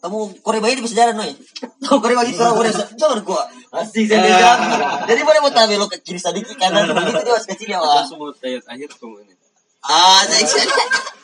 kamu 0.00 0.40
kore 0.40 0.64
bayi 0.64 0.80
di 0.80 0.86
sejarah 0.86 1.12
noy. 1.12 1.34
Tahu 1.82 1.98
kore 2.00 2.14
bayi 2.16 2.32
orang 2.38 2.56
kore 2.56 2.70
jangan 2.72 3.20
gua. 3.26 3.42
Asik 3.74 4.06
saya 4.06 4.22
lihat. 4.22 4.58
Jadi 5.10 5.20
boleh 5.26 5.40
mau 5.42 5.52
tahu 5.52 5.66
belok 5.76 5.90
ke 5.92 5.98
kiri 6.06 6.20
sedikit 6.22 6.56
kanan. 6.56 6.88
Begitu 6.88 7.20
dia 7.20 7.34
masih 7.34 7.50
kecil 7.52 7.68
ya, 7.74 7.78
Wak. 7.82 8.06
semua 8.08 8.32
tayat 8.38 8.64
akhir 8.64 8.88
kamu 8.96 9.26
ini 9.26 9.34
Ah, 9.84 10.24
saya 10.24 10.40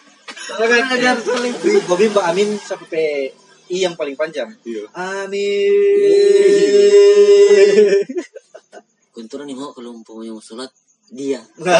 Kan 0.58 0.90
ajar 0.98 1.16
paling 1.22 1.54
Bobby 1.86 2.06
Mbak 2.10 2.24
Amin 2.26 2.58
sampai 2.58 3.30
I 3.70 3.86
yang 3.86 3.94
paling 3.94 4.18
panjang. 4.18 4.50
Iya. 4.66 4.90
Amin. 4.98 5.46
Kunturan 9.14 9.46
nih 9.46 9.54
mau 9.54 9.70
kalau 9.70 9.94
mau 9.94 10.40
sholat 10.42 10.74
dia. 11.10 11.38
Nah. 11.58 11.78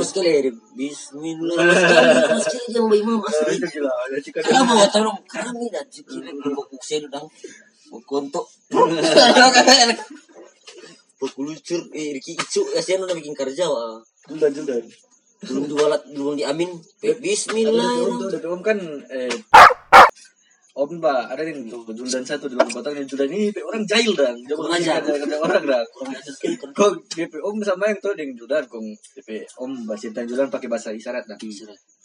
sekali. 0.00 0.48
Ya. 0.48 0.52
Bismillah. 0.72 1.56
Lemas 1.60 2.44
sekali. 2.48 2.72
Dia 2.72 2.80
mau 2.80 2.96
imam 2.96 3.20
asli. 3.20 3.60
Ya, 3.60 4.18
jika 4.20 4.40
Karena 4.40 4.64
mau 4.64 4.80
tahu 4.88 5.12
kami 5.28 5.68
dah 5.68 5.84
cikir 5.92 6.24
mau 6.40 6.64
kusen. 6.72 7.04
Mau 7.90 8.00
kontok. 8.08 8.48
Mau 11.20 11.28
lucur 11.44 11.84
eh 11.92 12.16
Riki 12.16 12.32
Icu 12.32 12.64
kasihan 12.72 13.04
udah 13.04 13.12
bikin 13.12 13.36
kerja 13.36 13.68
wah. 13.68 14.00
Juldan, 14.24 14.56
Juldan. 14.56 14.88
Belum 15.40 15.64
diwalat 15.64 16.02
belum 16.12 16.36
diamin. 16.36 16.70
Bismillah. 17.00 18.04
Untuk 18.04 18.28
dari 18.28 18.46
Om 18.48 18.60
kan 18.60 18.78
eh 19.08 19.32
Om 20.70 21.02
Mbak, 21.02 21.22
ada 21.34 21.42
yang 21.42 21.66
tuh 21.66 21.82
Juldan 21.92 22.22
satu 22.22 22.46
di 22.46 22.54
dalam 22.54 22.70
kotaknya 22.70 23.02
Juldan 23.02 23.28
ini 23.28 23.50
pe 23.50 23.58
orang 23.58 23.82
jahil 23.84 24.14
dan 24.14 24.38
ajar. 24.38 25.02
kerja 25.02 25.18
kerja 25.18 25.36
orang 25.42 25.66
dah. 25.66 25.82
Kok 26.72 26.92
DP 27.10 27.42
Om 27.42 27.60
sama 27.66 27.90
yang 27.90 27.98
tuh 27.98 28.14
dengan 28.14 28.38
Juldan 28.38 28.64
kong 28.70 28.86
DP 29.18 29.44
Om 29.58 29.84
bahasa 29.84 30.08
Cinta 30.08 30.22
Juldan 30.24 30.48
pakai 30.48 30.70
bahasa 30.70 30.94
isyarat 30.94 31.26
dah. 31.26 31.36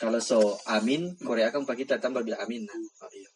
Kalau 0.01 0.19
so 0.19 0.57
amin 0.65 1.13
Korea 1.21 1.53
kan 1.53 1.61
pakai 1.63 1.85
kita 1.85 2.01
tambah 2.01 2.25
bilang 2.25 2.41
amin 2.41 2.65
nah. 2.65 2.75
Oh, 2.75 3.11
iya. 3.13 3.29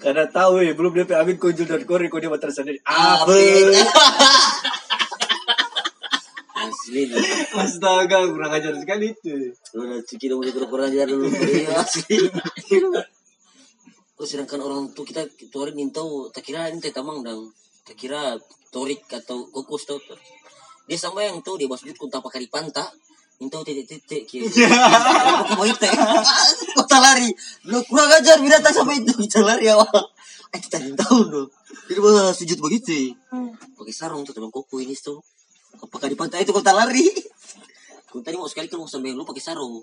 Karena 0.00 0.24
tahu 0.26 0.64
ya 0.64 0.72
belum 0.72 0.90
DP 0.96 1.12
amin 1.12 1.36
kok 1.36 1.52
Juldan 1.52 1.84
Korea 1.84 2.08
kok 2.08 2.20
dia 2.24 2.32
batal 2.32 2.50
sendiri. 2.50 2.80
Amin. 2.88 3.76
Asli. 6.90 7.06
nih. 7.06 7.22
Astaga, 7.62 8.18
kurang 8.26 8.50
ajar 8.50 8.74
sekali 8.74 9.14
itu. 9.14 9.54
Udah 9.78 10.02
cuci 10.02 10.26
dulu 10.26 10.42
udah 10.42 10.66
kurang 10.66 10.90
ajar 10.90 11.06
dulu. 11.06 11.30
Iya, 11.30 11.78
asli. 11.78 12.18
Oh, 14.18 14.26
sedangkan 14.26 14.58
orang 14.58 14.90
tua 14.90 15.06
kita 15.06 15.22
tuarin 15.54 15.78
nintau 15.78 16.28
tak 16.34 16.42
kira 16.42 16.66
ini 16.66 16.82
teh 16.82 16.90
tamang 16.90 17.22
dang. 17.22 17.46
Tak 17.86 17.94
kira 17.94 18.34
torik 18.74 19.06
atau 19.06 19.46
kukus 19.54 19.86
tau. 19.86 20.02
tuh. 20.02 20.18
Dia 20.90 20.98
sama 20.98 21.22
yang 21.22 21.38
tuh 21.46 21.54
dia 21.54 21.70
masuk 21.70 21.94
kunta 21.94 22.18
pakai 22.18 22.50
panta. 22.50 22.90
Nintau 23.38 23.62
titik 23.62 23.86
titik 23.86 24.26
kira. 24.26 24.50
Apa 25.46 25.54
mau 25.54 25.64
itu? 25.64 25.86
Kota 26.74 26.98
lari. 26.98 27.30
Lu 27.70 27.80
kurang 27.86 28.10
ajar 28.18 28.42
binatang 28.42 28.74
sampai 28.74 28.98
itu 28.98 29.14
kita 29.14 29.46
lari. 29.46 29.70
Eh 29.70 30.58
kita 30.58 30.82
nintau 30.82 31.22
dong. 31.30 31.48
Jadi 31.86 31.98
bah 32.02 32.34
sujud 32.34 32.58
begitu. 32.58 33.14
Pakai 33.78 33.94
sarung 33.94 34.26
tuh 34.26 34.34
teman 34.34 34.50
koko 34.50 34.82
ini 34.82 34.98
tuh. 34.98 35.22
Apakah 35.78 36.08
di 36.10 36.16
pantai 36.18 36.42
itu 36.42 36.50
kota 36.50 36.74
lari? 36.74 37.06
Kau 38.10 38.18
tadi 38.18 38.34
mau 38.34 38.50
sekali 38.50 38.66
kalau 38.66 38.84
mau 38.86 38.90
sampai 38.90 39.14
lu 39.14 39.22
pakai 39.22 39.42
sarung. 39.42 39.78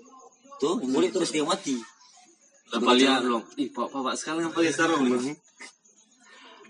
Tuh, 0.60 0.76
mulai 0.84 1.08
terus 1.08 1.32
dia 1.32 1.46
mati. 1.46 1.80
Apa 2.68 2.92
lihat 2.92 3.24
belum? 3.24 3.42
Ih, 3.56 3.72
pak, 3.72 3.88
pak, 3.88 4.14
sekali 4.18 4.44
yang 4.44 4.52
pakai 4.52 4.72
sarung 4.74 5.00
belum? 5.08 5.32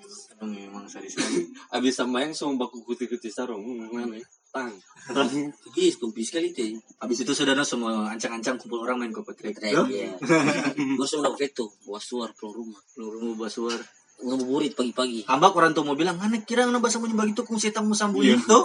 Sarung 0.06 0.52
memang 0.54 0.86
sari 0.86 1.10
sekali. 1.10 1.50
Abis 1.74 1.98
sama 1.98 2.22
yang 2.22 2.30
semua 2.30 2.62
baku 2.62 2.86
kuti-kuti 2.86 3.26
sarung. 3.26 3.66
Mana 3.90 4.14
ya? 4.14 4.26
tang 4.48 4.72
Ih, 5.82 5.92
kumpi 5.98 6.22
sekali 6.24 6.54
tuh. 6.54 6.78
Habis 7.00 7.24
itu 7.24 7.32
saudara 7.32 7.64
semua 7.64 8.12
ancang-ancang 8.12 8.56
kumpul 8.60 8.84
orang 8.84 9.00
main 9.00 9.12
kopet 9.12 9.36
trek. 9.36 9.54
Keren 9.56 9.88
ya. 9.88 10.14
Gue 10.98 11.08
sudah 11.08 11.32
veto, 11.34 11.74
bawa 11.84 12.00
suar 12.00 12.32
keluar 12.36 12.54
rumah. 12.60 12.80
Lu 13.00 13.34
basuar. 13.34 13.78
Ngebuburit 14.18 14.74
pagi-pagi. 14.74 15.30
Hamba 15.30 15.54
orang 15.54 15.70
tuh 15.70 15.86
mau 15.86 15.94
bilang, 15.94 16.18
mana 16.18 16.42
kira 16.42 16.66
nggak 16.66 16.82
bahasa 16.82 16.98
bunyi 16.98 17.14
begitu 17.14 17.46
kung 17.46 17.58
setang 17.62 17.86
mau 17.86 17.94
sambunyi 17.94 18.34
itu. 18.34 18.58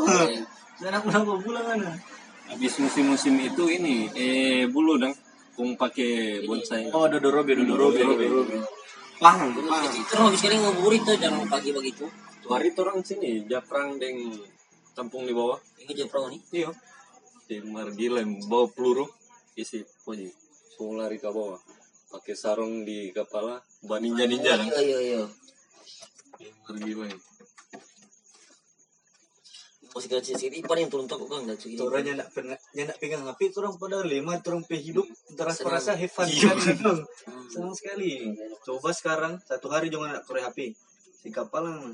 Dan 0.81 0.91
aku 0.97 1.13
nggak 1.13 1.41
bilang 1.45 1.65
mana. 1.69 1.93
habis 2.43 2.75
musim-musim 2.77 3.33
itu 3.39 3.65
ini 3.65 4.11
eh 4.13 4.69
bulu 4.69 4.99
dong 5.01 5.15
kung 5.57 5.73
pakai 5.73 6.43
bonsai. 6.45 6.89
Oh, 6.93 7.05
Dodorobe, 7.09 7.57
Dodorobe. 7.57 7.97
pang 9.21 9.53
Terus 9.55 10.19
habis 10.19 10.41
kali 10.41 10.57
ngebuburit 10.59 11.01
tuh 11.05 11.15
jangan 11.17 11.47
pagi 11.47 11.71
begitu. 11.71 12.09
tuh. 12.43 12.49
Hari 12.51 12.75
orang 12.75 12.99
sini 13.05 13.47
japrang 13.47 13.95
deng 14.01 14.35
kampung 14.97 15.23
di 15.23 15.33
bawah. 15.33 15.57
Ini 15.79 15.95
aja 15.95 16.05
perahu 16.11 16.27
nih. 16.33 16.41
iya. 16.51 16.69
Di 17.47 17.63
margilem 17.63 18.43
bawa 18.49 18.67
peluru. 18.69 19.07
Isi 19.53 19.85
poji 20.03 20.27
semua 20.75 21.05
lari 21.05 21.21
ke 21.21 21.29
bawah. 21.29 21.61
Pakai 22.11 22.35
sarung 22.35 22.83
di 22.83 23.13
kepala 23.15 23.61
bawa 23.85 23.97
ninja 23.97 24.25
ninja 24.29 24.53
dong 24.57 24.69
Iya 24.69 24.99
iya 25.01 25.21
di 26.43 26.51
margilem 26.67 27.19
Masih 29.93 30.09
kecil 30.09 30.35
sini 30.41 30.57
paling 30.65 30.89
turun 30.89 31.05
toko 31.05 31.29
kan 31.29 31.45
dan 31.45 31.53
segini. 31.53 31.77
Orang 31.77 32.01
nyak 32.01 32.33
pernah 32.33 32.57
nyak 32.73 32.97
pegang 32.97 33.29
api, 33.29 33.53
orang 33.53 33.77
pada 33.77 34.01
lima, 34.01 34.41
orang 34.41 34.65
pe 34.65 34.73
hidup, 34.73 35.05
terasa 35.37 35.61
perasa 35.61 35.93
heaven 35.93 36.25
kan, 36.33 36.97
senang 37.45 37.77
sekali. 37.77 38.33
Coba 38.65 38.89
sekarang 38.89 39.37
satu 39.45 39.69
hari 39.69 39.93
jangan 39.93 40.17
nak 40.17 40.25
korek 40.25 40.49
HP, 40.49 40.73
si 41.21 41.29
kapalang. 41.29 41.93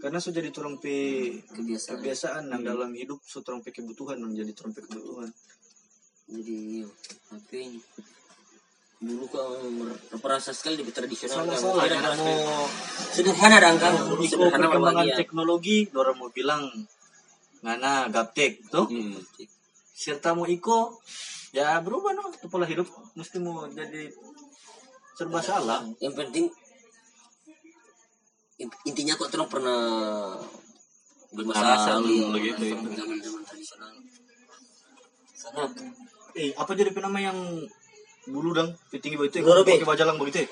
Karena 0.00 0.16
sudah 0.24 0.40
jadi 0.40 0.56
orang 0.56 0.80
pe 0.80 0.96
Kebiasaan. 1.52 2.00
kebiasaan 2.00 2.42
nang 2.48 2.64
dalam 2.64 2.88
hidup 2.96 3.20
su 3.28 3.44
orang 3.44 3.60
pe 3.60 3.76
kebutuhan 3.76 4.16
nang 4.16 4.32
jadi 4.32 4.56
orang 4.56 4.72
pe 4.72 4.80
kebutuhan. 4.88 5.28
Jadi. 6.32 6.80
HP 7.28 7.50
ini. 7.60 7.80
Dulu 8.96 9.24
kan 9.28 9.44
merasa 10.24 10.56
sekali 10.56 10.80
di 10.80 10.88
tradisional. 10.88 11.44
Salah-salah, 11.44 11.84
Ada 11.84 12.16
mau 12.16 12.64
sederhana 13.12 13.56
dan 13.60 13.76
kan. 13.76 13.92
Sederhana 14.24 14.66
perkembangan 14.72 15.08
teknologi, 15.12 15.84
orang 15.92 16.16
mau 16.16 16.32
bilang 16.32 16.64
ngana 17.60 18.08
gaptek 18.08 18.64
tuh. 18.72 18.86
hmm. 18.88 19.20
serta 19.96 20.36
mau 20.36 20.44
iko 20.44 21.00
ya 21.56 21.80
berubah 21.80 22.12
no 22.12 22.28
pola 22.52 22.68
hidup 22.68 22.84
mesti 23.16 23.40
mau 23.40 23.64
jadi 23.64 24.12
serba 25.16 25.40
salah 25.40 25.88
Yang 26.04 26.14
penting 26.20 26.44
in- 28.60 28.80
intinya 28.84 29.16
kok 29.16 29.32
terus 29.32 29.48
pernah 29.48 29.80
bermasalah 31.32 31.96
dulu 32.04 32.36
begitu, 32.36 32.60
ya. 32.60 32.76
zaman-zaman 32.76 33.40
tradisional. 33.48 33.92
Sana 35.32 35.64
eh 36.36 36.52
apa 36.52 36.70
jadi 36.76 36.92
nama 36.92 37.16
yang 37.16 37.38
bulu 38.26 38.50
dang 38.50 38.74
tinggi 38.90 39.14
begitu 39.14 39.42
Be. 39.42 39.78
pakai 39.78 39.86
bajalang 39.86 40.16
begitu 40.18 40.42
ya? 40.42 40.46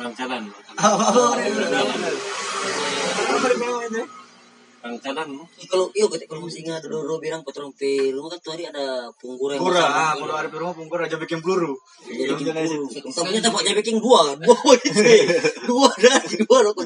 Eh, 4.85 5.65
kalau 5.65 5.89
iya 5.97 6.05
ketika 6.13 6.37
kalau 6.37 6.45
masih 6.45 6.61
ingat 6.61 6.85
dulu 6.85 7.17
bilang 7.17 7.41
potong 7.41 7.73
pe 7.73 8.13
rumah 8.13 8.37
kan 8.37 8.39
tuh 8.45 8.53
hari 8.53 8.69
ada 8.69 9.09
punggur 9.17 9.57
yang 9.57 9.65
Pura, 9.65 9.81
besar. 9.81 9.97
ah, 9.97 10.13
kalau 10.13 10.35
ada 10.37 10.49
rumah 10.53 10.77
punggur 10.77 11.01
aja 11.01 11.17
bikin 11.17 11.41
peluru. 11.41 11.73
Tapi 12.05 13.31
kita 13.41 13.49
pakai 13.49 13.73
bikin 13.81 13.97
dua, 13.97 14.37
dua 14.37 14.57
begitu. 14.61 15.01
ya. 15.01 15.41
Dua 15.65 15.89
dari 15.97 16.37
dua 16.45 16.59
dong. 16.69 16.77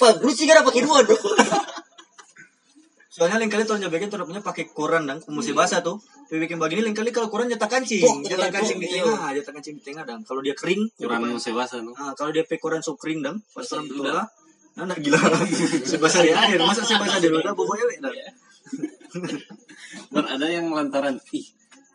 Pak, 0.00 0.24
lu 0.24 0.32
sih 0.32 0.48
kan 0.48 0.64
pakai 0.64 0.88
dua 0.88 1.04
dong. 1.04 1.20
Soalnya 3.14 3.38
lain 3.38 3.46
kali 3.46 3.62
tuh 3.62 3.78
bikin 3.78 4.10
tuh 4.10 4.18
punya 4.26 4.42
pakai 4.42 4.74
koran 4.74 5.06
dang, 5.06 5.22
mesti 5.30 5.54
basah 5.54 5.86
tuh. 5.86 6.02
Bikin 6.34 6.58
begini 6.58 6.82
lain 6.82 6.98
kali 6.98 7.14
kalau 7.14 7.30
koran 7.30 7.46
nyetak 7.46 7.70
kancing, 7.70 8.02
Pok, 8.02 8.26
nyetak 8.26 8.50
iya, 8.50 8.54
kancing 8.58 8.78
di 8.82 8.90
iya. 8.90 9.06
tengah, 9.06 9.30
nyetak 9.38 9.52
kancing 9.54 9.74
di 9.78 9.82
tengah 9.86 10.02
dang. 10.02 10.20
Kalau 10.26 10.42
dia 10.42 10.58
kering, 10.58 10.82
kurang 10.98 11.22
sebasa 11.38 11.78
no 11.78 11.94
Ah, 11.94 12.10
kalau 12.18 12.34
dia 12.34 12.42
pakai 12.42 12.58
koran 12.58 12.82
so 12.82 12.98
kering 12.98 13.22
dang, 13.22 13.38
pas 13.54 13.62
Basah 13.62 13.78
orang 13.78 13.86
betul. 13.86 14.04
Nah, 14.74 14.84
nah, 14.90 14.98
gila. 14.98 15.14
Sebasa 15.94 16.26
di 16.26 16.34
akhir, 16.34 16.58
masa 16.58 16.82
sebasa 16.82 17.22
di 17.22 17.30
luar, 17.30 17.54
bawa 17.54 17.78
ewek 17.78 18.02
dah. 18.02 18.10
Dan 20.10 20.24
ada 20.26 20.46
yang 20.50 20.66
lantaran 20.74 21.22
ih 21.30 21.46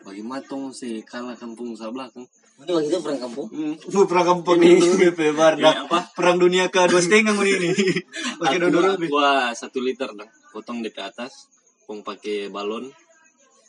bagi 0.07 0.23
matong 0.23 0.71
si 0.71 1.03
kalah 1.03 1.35
kampung 1.35 1.75
sebelah 1.75 2.07
kan 2.15 2.23
Ini 2.59 2.71
waktu 2.75 2.87
itu 2.91 2.99
perang 2.99 3.19
kampung. 3.23 3.47
hmm. 3.47 3.73
Perang 4.11 4.25
kampung 4.27 4.59
ini, 4.59 5.07
bebar 5.15 5.55
dah. 5.55 5.63
Iya, 5.63 5.83
apa? 5.87 5.99
Perang 6.11 6.37
dunia 6.37 6.67
ke 6.67 6.91
dua 6.91 6.99
setengah 6.99 7.31
ini. 7.39 7.71
Pakai 8.43 8.57
Aqua, 8.59 8.67
dodoro. 8.67 8.91
aqua 8.99 9.31
satu 9.55 9.79
liter 9.79 10.11
dong 10.11 10.27
potong 10.49 10.81
di 10.81 10.89
atas 10.97 11.45
pong 11.85 12.01
pakai 12.01 12.49
balon 12.49 12.89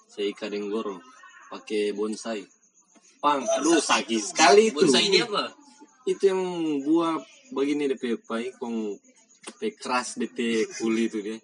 saya 0.09 0.33
ikat 0.33 0.53
goro 0.69 0.97
pakai 1.53 1.93
bonsai 1.93 2.45
pang 3.21 3.45
aduh 3.45 3.81
sakit 3.81 4.21
sekali 4.21 4.73
itu 4.73 4.81
Bonsai 4.81 5.13
ini 5.13 5.21
apa? 5.21 5.53
itu 6.09 6.33
yang 6.33 6.41
buah 6.85 7.21
begini 7.53 7.93
DP 7.93 8.17
pai 8.25 8.49
kong 8.57 8.97
DP 9.45 9.77
keras 9.77 10.17
DP 10.17 10.69
kuli 10.81 11.13
itu 11.13 11.21
dia 11.21 11.37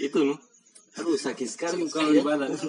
itu 0.00 0.18
no 0.24 0.40
aduh 0.96 1.16
sakit 1.16 1.48
sekali 1.48 1.84
kalau 1.88 2.12
di 2.12 2.20
badan 2.24 2.52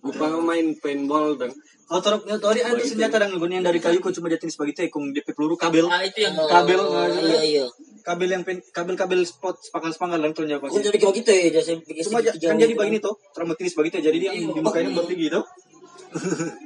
Upang 0.00 0.40
main 0.48 0.72
paintball 0.80 1.36
dong 1.36 1.52
Oh, 1.90 1.98
torok 1.98 2.22
ya, 2.22 2.38
tori 2.38 2.62
ada 2.62 2.78
senjata 2.86 3.18
dan 3.18 3.34
gunian 3.34 3.66
dari 3.66 3.82
kayu 3.82 3.98
kok 3.98 4.14
cuma 4.14 4.30
jatuh 4.30 4.46
sebagai 4.46 4.78
tekung 4.78 5.10
DP 5.10 5.34
peluru 5.34 5.58
kabel. 5.58 5.90
Ah 5.90 6.06
itu 6.06 6.22
yang 6.22 6.38
Kabel, 6.38 6.78
Oh, 6.78 6.94
ah, 6.94 7.10
iya 7.10 7.42
iya. 7.42 7.64
Kabel 8.06 8.30
yang 8.30 8.46
pen, 8.46 8.62
kabel-kabel 8.70 9.26
spot 9.26 9.58
spanggal-spanggal 9.58 10.22
lang 10.22 10.30
tuh 10.30 10.46
nya 10.46 10.62
Aku 10.62 10.70
pakai. 10.70 10.86
jadi 10.86 10.94
bikin 10.94 11.10
begitu 11.10 11.30
ya, 11.34 11.42
jadi 11.58 11.82
bikin 11.82 12.02
Cuma 12.06 12.22
kan 12.22 12.56
jadi 12.62 12.70
gitu. 12.70 12.78
begini 12.78 12.98
tuh, 13.02 13.14
traumatis 13.34 13.74
begitu 13.74 13.98
jadi 14.06 14.16
dia 14.22 14.30
di 14.38 14.46
mukanya 14.46 14.90
bertinggi 14.94 15.34
tuh. 15.34 15.42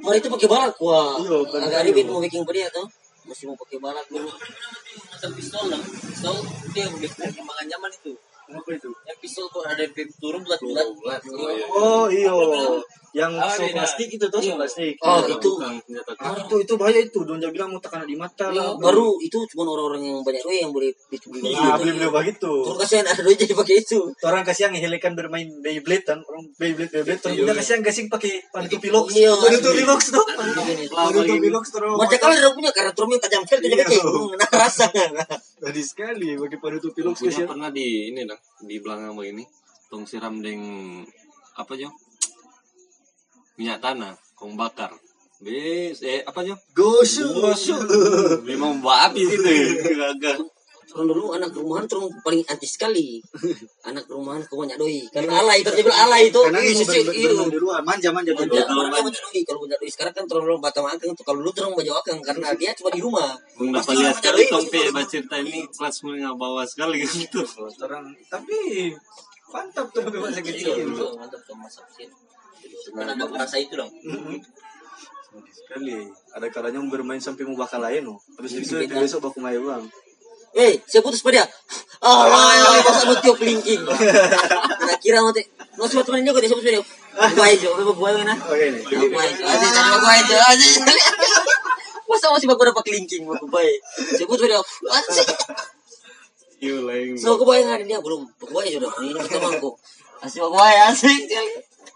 Mari 0.05 0.17
itu 0.21 0.29
pakai 0.29 0.47
balak 0.49 0.77
wah. 0.77 1.17
Iya, 1.17 1.37
kan. 1.49 1.59
Agak 1.73 1.81
ribet 1.89 2.05
mau 2.05 2.21
bikin 2.21 2.45
dia 2.45 2.69
tuh. 2.69 2.85
Masih 3.25 3.49
mau 3.49 3.57
pakai 3.57 3.77
balak 3.81 4.05
dulu. 4.05 4.29
macam 4.29 5.29
pistol 5.33 5.63
lah. 5.73 5.81
Pistol 5.81 6.35
yang 6.77 6.93
udah 6.93 7.09
perkembangan 7.17 7.65
zaman 7.65 7.91
itu. 7.97 8.13
Apa 8.45 8.69
itu? 8.77 8.89
Yang 9.09 9.17
pistol 9.25 9.45
kok 9.49 9.65
ada 9.65 9.81
yang 9.81 10.09
turun 10.21 10.41
bulat-bulat. 10.45 10.85
Oh, 11.73 12.05
iya. 12.13 12.29
Yang 13.15 13.31
Ah, 13.39 13.47
so 13.47 13.63
plastik 13.71 14.09
itu 14.11 14.25
tuh, 14.27 14.43
so 14.43 14.51
Iya. 14.51 14.55
plastik. 14.59 14.93
Oh, 14.99 15.23
Bukan 15.23 15.39
itu. 15.39 15.51
Ah, 16.19 16.35
itu 16.35 16.55
itu 16.59 16.73
bahaya 16.75 16.99
itu. 16.99 17.19
Don 17.23 17.39
bilang 17.39 17.71
mau 17.71 17.79
tekan 17.79 18.03
di 18.03 18.11
mata 18.13 18.51
lah. 18.51 18.75
Baru 18.75 19.15
itu 19.17 19.39
cuma 19.47 19.63
orang-orang 19.65 20.03
yang 20.03 20.17
banyak 20.19 20.43
duit 20.43 20.59
yang 20.59 20.75
boleh 20.75 20.91
beli 21.31 21.55
Nah, 21.55 21.79
beli-beli 21.79 22.11
begitu. 22.11 22.51
Kalau 22.51 22.75
kasihan 22.75 23.07
ada 23.07 23.21
duit 23.23 23.39
jadi 23.39 23.55
pakai 23.55 23.75
itu. 23.79 23.99
Orang 24.19 24.43
kasihan 24.43 24.75
ngehelekan 24.75 25.15
bermain 25.15 25.47
Beyblade 25.63 26.03
kan, 26.03 26.19
orang 26.21 26.43
Beyblade 26.59 26.91
Beyblade 26.91 27.23
terus 27.23 27.39
udah 27.39 27.55
kasihan 27.55 27.79
gasing 27.79 28.11
pakai 28.11 28.43
panutup 28.51 28.83
pilox. 28.83 29.05
Iya, 29.15 29.31
asli. 29.31 29.63
pilox 29.63 30.01
tuh. 30.11 30.25
Panutup 30.91 31.39
pilox 31.39 31.63
terus. 31.71 31.95
Macam 31.95 32.17
kali 32.19 32.35
dia 32.35 32.51
punya 32.51 32.71
karena 32.71 32.91
turun 32.91 33.15
tajam 33.15 33.41
sekali 33.47 33.59
tuh 33.63 33.69
jadi 33.71 33.75
Iya. 33.79 33.87
bikin. 33.87 34.03
Nah, 34.35 34.49
rasa. 34.67 34.85
Tadi 35.55 35.81
sekali 35.81 36.35
pakai 36.35 36.57
panutup 36.59 36.91
pilox 36.91 37.15
kasihan. 37.23 37.47
pernah 37.47 37.71
di 37.71 38.11
ini 38.11 38.27
dong 38.27 38.41
di 38.61 38.75
belakang 38.77 39.15
begini 39.15 39.47
tong 39.85 40.03
siram 40.03 40.43
deng 40.43 40.59
apa 41.55 41.71
jo 41.73 41.87
minyak 43.55 43.79
tanah 43.79 44.13
kong 44.35 44.55
bakar 44.59 44.91
bes 45.43 45.99
eh 46.03 46.23
apa 46.23 46.39
jo 46.43 46.55
Gosok. 46.71 47.83
memang 48.49 48.79
babi 48.79 49.23
itu 49.27 49.99
agak 49.99 50.39
Turun 50.85 51.11
dulu 51.11 51.35
anak 51.35 51.51
rumahan 51.51 51.83
turun 51.91 52.07
paling 52.23 52.39
anti 52.47 52.63
sekali. 52.63 53.19
Anak 53.89 54.07
rumahan 54.07 54.39
kau 54.47 54.63
banyak 54.63 54.79
doi. 54.79 55.03
Karena 55.11 55.43
alay 55.43 55.59
itu 55.59 55.67
bilang 55.75 56.07
alay 56.07 56.31
itu. 56.31 56.39
Karena 56.39 56.61
iya. 56.63 56.71
ber- 56.87 57.51
di 57.51 57.59
luar 57.59 57.83
manja 57.83 58.15
manja 58.15 58.31
Manja, 58.31 58.63
manja. 58.63 58.71
orang 58.71 59.03
banyak 59.03 59.11
doi. 59.11 59.41
Kalau 59.43 59.59
banyak 59.67 59.75
doi 59.75 59.91
sekarang 59.91 60.13
kan 60.15 60.23
turun 60.23 60.55
batang 60.63 60.87
akang 60.87 61.11
tuh. 61.11 61.25
Kalau 61.27 61.43
dulu 61.43 61.51
turun 61.51 61.75
baju 61.75 61.91
akang 61.99 62.23
karena 62.23 62.47
dia 62.55 62.71
cuma 62.79 62.89
di 62.95 63.01
rumah. 63.03 63.27
Dapat 63.35 63.91
lihat 63.91 64.07
orang 64.07 64.15
sekali 64.23 64.39
banyak 64.39 64.53
tong 64.55 64.63
doi, 64.63 64.71
pe 64.71 64.79
itu. 64.79 64.91
baca 64.95 65.07
cerita 65.11 65.35
ini 65.43 65.59
kelas 65.67 65.95
menengah 66.07 66.33
bawah 66.39 66.63
sekali 66.63 66.97
gitu 67.03 67.39
Orang 67.83 68.05
tapi 68.31 68.57
mantap 69.51 69.87
tuh 69.91 69.99
Iya, 69.99 70.31
kecil. 70.39 70.95
betul. 70.95 71.11
Mantap 71.19 71.41
tuh 71.43 71.55
masak 71.59 71.85
ada 72.95 73.25
rasa 73.35 73.57
itu 73.59 73.73
dong. 73.75 73.91
Sekali. 75.51 76.07
Ada 76.35 76.47
kalanya 76.51 76.79
mau 76.79 76.91
bermain 76.91 77.19
sampai 77.19 77.43
mau 77.43 77.57
bakal 77.59 77.83
lain 77.83 78.07
loh. 78.07 78.19
Habis 78.39 78.59
itu 78.59 78.75
Iya. 78.79 78.99
besok 78.99 79.27
baku 79.29 79.39
main 79.43 79.59
uang. 79.59 79.83
Eh, 80.55 80.79
saya 80.87 81.03
putus 81.03 81.19
pada. 81.19 81.43
Ah, 81.99 82.23
lah, 82.31 82.79
masa 82.79 83.03
mau 83.11 83.17
tiup 83.19 83.35
kelingking. 83.35 83.83
Nah, 83.83 84.95
kira 85.03 85.19
mau 85.19 85.35
teh. 85.35 85.43
Mau 85.75 85.83
semua 85.83 86.07
teman 86.07 86.23
juga 86.23 86.39
dia 86.39 86.47
sebut 86.47 86.63
dia. 86.63 86.79
Gua 87.35 87.45
aja, 87.51 87.67
gua 87.75 87.91
gua 87.91 88.09
mana? 88.15 88.35
Gua 88.39 88.55
aja, 88.55 89.43
aja, 89.43 89.67
gua 89.99 90.11
aja, 90.15 90.35
aja. 90.55 90.67
Masa 92.07 92.31
masih 92.31 92.47
baku 92.47 92.63
dapat 92.63 92.83
mau 93.27 93.35
baik. 93.51 93.77
Sebut 94.15 94.39
dia. 94.39 94.59
Asik. 94.95 95.27
Iya 96.55 96.79
lain 96.87 97.19
So, 97.19 97.35
aku 97.35 97.43
bayang 97.43 97.67
ada 97.67 97.83
dia 97.83 97.99
belum. 97.99 98.23
Aku 98.39 98.55
aja 98.63 98.79
udah 98.79 98.91
ini 99.03 99.19
kita 99.27 99.39
mangkuk. 99.43 99.75
Asik 100.23 100.39
aku 100.45 100.55
bayang 100.55 100.95
asik. 100.95 101.19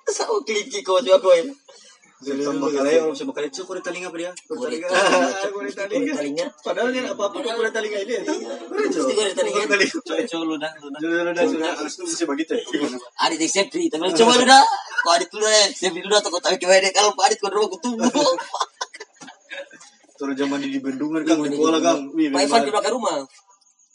Sama 0.09 0.41
kelingking 0.41 0.81
kau 0.81 0.97
juga 0.99 1.21
kau 1.21 1.29
ini. 1.37 1.53
Kulit 2.19 2.43
telinga 3.85 4.11
dia? 4.11 4.33
Telinga. 4.49 4.89
Padahal 6.59 6.91
dia 6.91 7.07
apa-apa 7.07 7.39
kok 7.39 7.55
kulit 7.55 7.71
telinga 7.71 8.03
ini. 8.03 8.19
Pasti 8.91 9.15
kulit 9.15 9.31
telinga. 9.37 9.63
Coba 10.27 10.43
mesti 11.79 12.27
begitu 12.27 12.59
ya. 12.59 12.63
Adit 13.23 13.39
tapi 13.93 14.11
coba. 14.17 14.33
Kau 14.99 15.15
Adit 15.15 15.31
atau 15.31 16.27
kau 16.33 16.41
tahu 16.43 16.59
coba 16.59 16.75
deh. 16.83 16.91
Kalau 16.91 17.15
Adit 17.15 17.39
kau 17.39 17.47
dulu. 17.47 17.71
Turun 20.19 20.35
zaman 20.35 20.59
di 20.59 20.83
Bendungan 20.83 21.23
Kang, 21.23 21.39
di 21.47 21.55
Kuala. 21.55 21.79
Wih, 22.11 22.27
Pak 22.27 22.43
Ivan 22.43 22.67
di 22.67 22.75
belakang 22.75 22.99
rumah. 22.99 23.23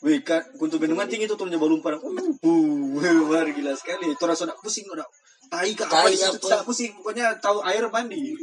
Wih, 0.05 0.21
kan 0.21 0.45
kuntu 0.61 0.77
bendungan 0.77 1.09
tinggi 1.09 1.25
tuh 1.25 1.41
turunnya 1.41 1.57
balumpan. 1.57 1.97
Uh, 1.97 2.93
luar 3.25 3.49
gila 3.49 3.73
sekali. 3.73 4.13
Itu 4.13 4.29
rasa 4.29 4.45
udah 4.45 4.57
pusing 4.61 4.85
udah. 4.93 5.09
Tai 5.49 5.73
ke 5.73 5.81
apa 5.81 6.13
Tai 6.13 6.13
apa? 6.13 6.37
Tak 6.45 6.63
pusing. 6.69 6.93
Pokoknya 7.01 7.41
tahu 7.41 7.65
air 7.65 7.89
mandi. 7.89 8.37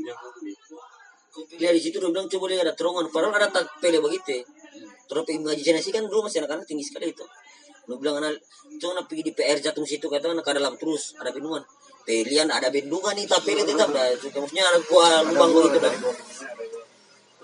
Lihat 1.61 1.73
di 1.77 1.81
situ 1.81 2.01
dia 2.01 2.09
bilang 2.09 2.25
coba 2.25 2.45
lihat 2.49 2.65
ada 2.65 2.73
terowongan. 2.73 3.13
Padahal 3.13 3.37
ada 3.37 3.53
tak 3.53 3.77
pele 3.77 4.01
begitu. 4.01 4.41
Terus 5.05 5.21
imajinasi 5.29 5.89
kan 5.93 6.09
dulu 6.09 6.25
masih 6.25 6.41
anak-anak 6.41 6.65
tinggi 6.65 6.81
sekali 6.81 7.13
itu. 7.13 7.21
Lu 7.85 8.01
bilang 8.01 8.25
anak, 8.25 8.41
cuma 8.81 8.97
nak 8.97 9.05
pergi 9.05 9.29
di 9.29 9.31
PR 9.37 9.61
jatuh 9.61 9.85
situ 9.85 10.09
kata 10.09 10.33
anak 10.33 10.41
ke 10.41 10.57
dalam 10.57 10.73
terus 10.81 11.13
ada 11.21 11.29
bendungan. 11.29 11.61
Pelian 12.01 12.49
ada 12.49 12.73
bendungan 12.73 13.13
nih 13.13 13.29
tapi 13.29 13.53
dia 13.53 13.65
tetap 13.69 13.93
dah. 13.93 14.09
Itu 14.17 14.33
maksudnya 14.33 14.65
ada 14.65 14.81
gua 14.89 15.21
lubang 15.29 15.49
gua 15.53 15.63
itu 15.69 15.77
dah. 15.77 15.93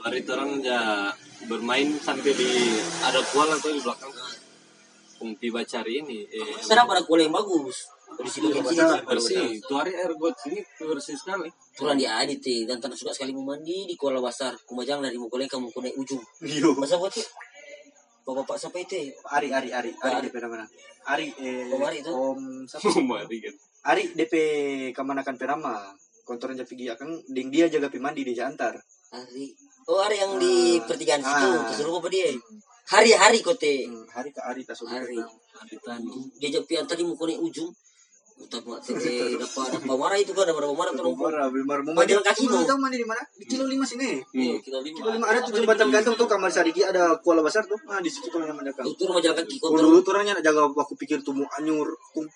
Hari 0.10 0.26
itu 0.26 0.32
orang 0.34 0.52
ya 0.66 1.14
bermain 1.48 1.88
sampai 1.98 2.32
di 2.36 2.78
ada 3.02 3.24
kual 3.32 3.48
atau 3.50 3.72
di 3.72 3.80
belakang. 3.80 4.12
Kumpi 5.18 5.50
bacari 5.50 6.04
ini. 6.06 6.28
Eh, 6.30 6.62
Serap 6.62 6.86
ada 6.94 7.02
kuala 7.02 7.26
yang 7.26 7.34
bagus. 7.34 7.90
Di 8.22 8.30
situ 8.30 8.54
kan 8.54 8.64
sini. 8.70 9.02
bersih. 9.04 9.46
Itu 9.58 9.74
hari 9.74 9.98
air 9.98 10.14
got 10.14 10.38
sini 10.38 10.62
bersih 10.86 11.18
sekali. 11.18 11.50
Turun 11.74 11.98
dia 11.98 12.22
adit 12.22 12.44
eh. 12.46 12.70
dan 12.70 12.78
tanah 12.78 12.94
suka 12.94 13.16
sekali 13.18 13.34
mandi 13.34 13.90
di 13.90 13.96
kuala 13.98 14.22
besar. 14.22 14.54
Kumajang 14.68 15.02
dari 15.02 15.18
Mukoleng 15.18 15.50
kamu 15.50 15.74
kena 15.74 15.90
ujung. 15.98 16.22
Iya. 16.46 16.70
Masa 16.78 17.02
buat? 17.02 17.16
Bapak-bapak 18.28 18.60
siapa 18.60 18.78
itu? 18.84 19.16
Ari, 19.32 19.56
Ari, 19.56 19.72
Ari, 19.72 19.92
Ari 20.04 20.28
DP 20.28 20.36
mana? 20.52 20.68
Ari, 21.08 21.32
eh, 21.40 21.72
Om 21.72 21.80
Ari 21.80 21.98
itu? 22.04 22.12
Om 22.12 22.40
siapa? 22.68 23.00
Mari 23.00 23.38
kan. 23.40 23.56
Ari 23.88 24.04
DP 24.14 24.34
Kamanakan 24.92 25.40
Perama. 25.40 25.96
Kontoran 26.28 26.60
Japi 26.60 26.76
Gia 26.76 27.00
kan, 27.00 27.08
ding 27.32 27.48
dia 27.48 27.72
jaga 27.72 27.88
pimandi 27.88 28.28
di 28.28 28.36
Jantar. 28.36 28.76
Hari. 29.16 29.48
Oh, 29.88 30.04
hari 30.04 30.20
yang 30.20 30.36
di 30.36 30.84
pertigaan 30.84 31.24
situ. 31.24 31.48
Ah. 31.48 31.64
Kesuruh 31.72 32.04
apa 32.04 32.12
dia? 32.12 32.28
Hari-hari 32.92 33.40
kote. 33.40 33.88
Hmm, 33.88 34.04
hari 34.12 34.36
ke 34.36 34.44
Hari. 34.92 35.16
Hari 35.16 35.76
tadi. 35.80 36.28
Dia 36.44 36.50
jauh 36.60 36.68
pian 36.68 36.84
tadi 36.84 37.08
mukulnya 37.08 37.40
ujung. 37.40 37.72
Utak 38.38 38.62
mak 38.70 38.80
tete 38.86 39.34
dapat 39.34 39.82
dapat 39.82 39.98
marah 39.98 40.18
itu 40.22 40.30
kan 40.30 40.46
dapat 40.46 40.70
marah 40.70 40.94
tuh. 40.94 41.10
Marah, 41.18 41.50
marah. 41.50 41.82
Mau 41.82 41.98
Mandi 41.98 42.14
mandi 42.14 42.28
kaki 42.30 42.46
Mau 42.46 42.62
lu. 42.62 42.70
tahu 42.70 42.78
mandi 42.78 42.98
di 43.02 43.08
mana? 43.10 43.24
Di 43.34 43.46
Kilo 43.50 43.66
5 43.66 43.82
sini. 43.82 44.22
Hmm. 44.22 44.62
Kita 44.62 44.78
lima. 44.86 44.94
Kilo 44.94 45.10
5 45.18 45.26
ada 45.26 45.40
tuh 45.42 45.52
jembatan 45.58 45.88
gantung 45.90 46.14
tuh 46.14 46.28
kamar 46.30 46.54
Sarigi 46.54 46.86
ada 46.86 47.18
kuala 47.26 47.42
besar 47.42 47.66
tuh. 47.66 47.82
Nah, 47.90 47.98
di 47.98 48.14
situ 48.14 48.30
tuh 48.30 48.38
yang 48.46 48.54
mendekat. 48.54 48.86
Itu 48.86 49.10
rumah 49.10 49.26
jalan 49.26 49.42
kaki 49.42 49.58
kontrol. 49.58 49.90
dulu 49.90 49.98
tuh 50.06 50.12
orangnya 50.14 50.38
nak 50.38 50.46
jaga 50.46 50.70
aku 50.70 50.94
pikir 50.94 51.18
tuh 51.26 51.34
mau 51.34 51.50
anyur. 51.58 51.90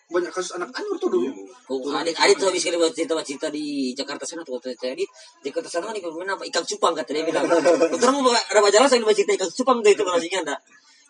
Banyak 0.09 0.33
kasus 0.33 0.57
anak 0.57 0.73
anyur 0.73 0.97
tuh 0.97 1.09
dulu. 1.13 1.29
Oh, 1.69 1.77
adik 1.93 2.17
adik 2.17 2.35
tuh 2.41 2.49
habis 2.49 2.65
kali 2.65 2.81
buat 2.81 2.93
cerita 2.97 3.13
cerita 3.21 3.47
di 3.53 3.93
Jakarta 3.93 4.25
sana 4.25 4.41
tuh 4.41 4.57
kata 4.57 4.73
adik 4.73 5.05
Jakarta 5.45 5.69
sana 5.69 5.93
nih 5.93 6.01
pemain 6.01 6.33
apa 6.33 6.43
ikan 6.49 6.65
cupang 6.65 6.97
kata 6.97 7.13
dia 7.13 7.23
bilang. 7.29 7.45
Terus 8.01 8.09
ada 8.49 8.59
majalah 8.59 8.89
saya 8.89 9.05
cerita 9.13 9.37
ikan 9.37 9.49
cupang 9.53 9.77
tuh 9.85 9.93
itu 9.93 10.01
maksudnya 10.01 10.41
ada. 10.49 10.57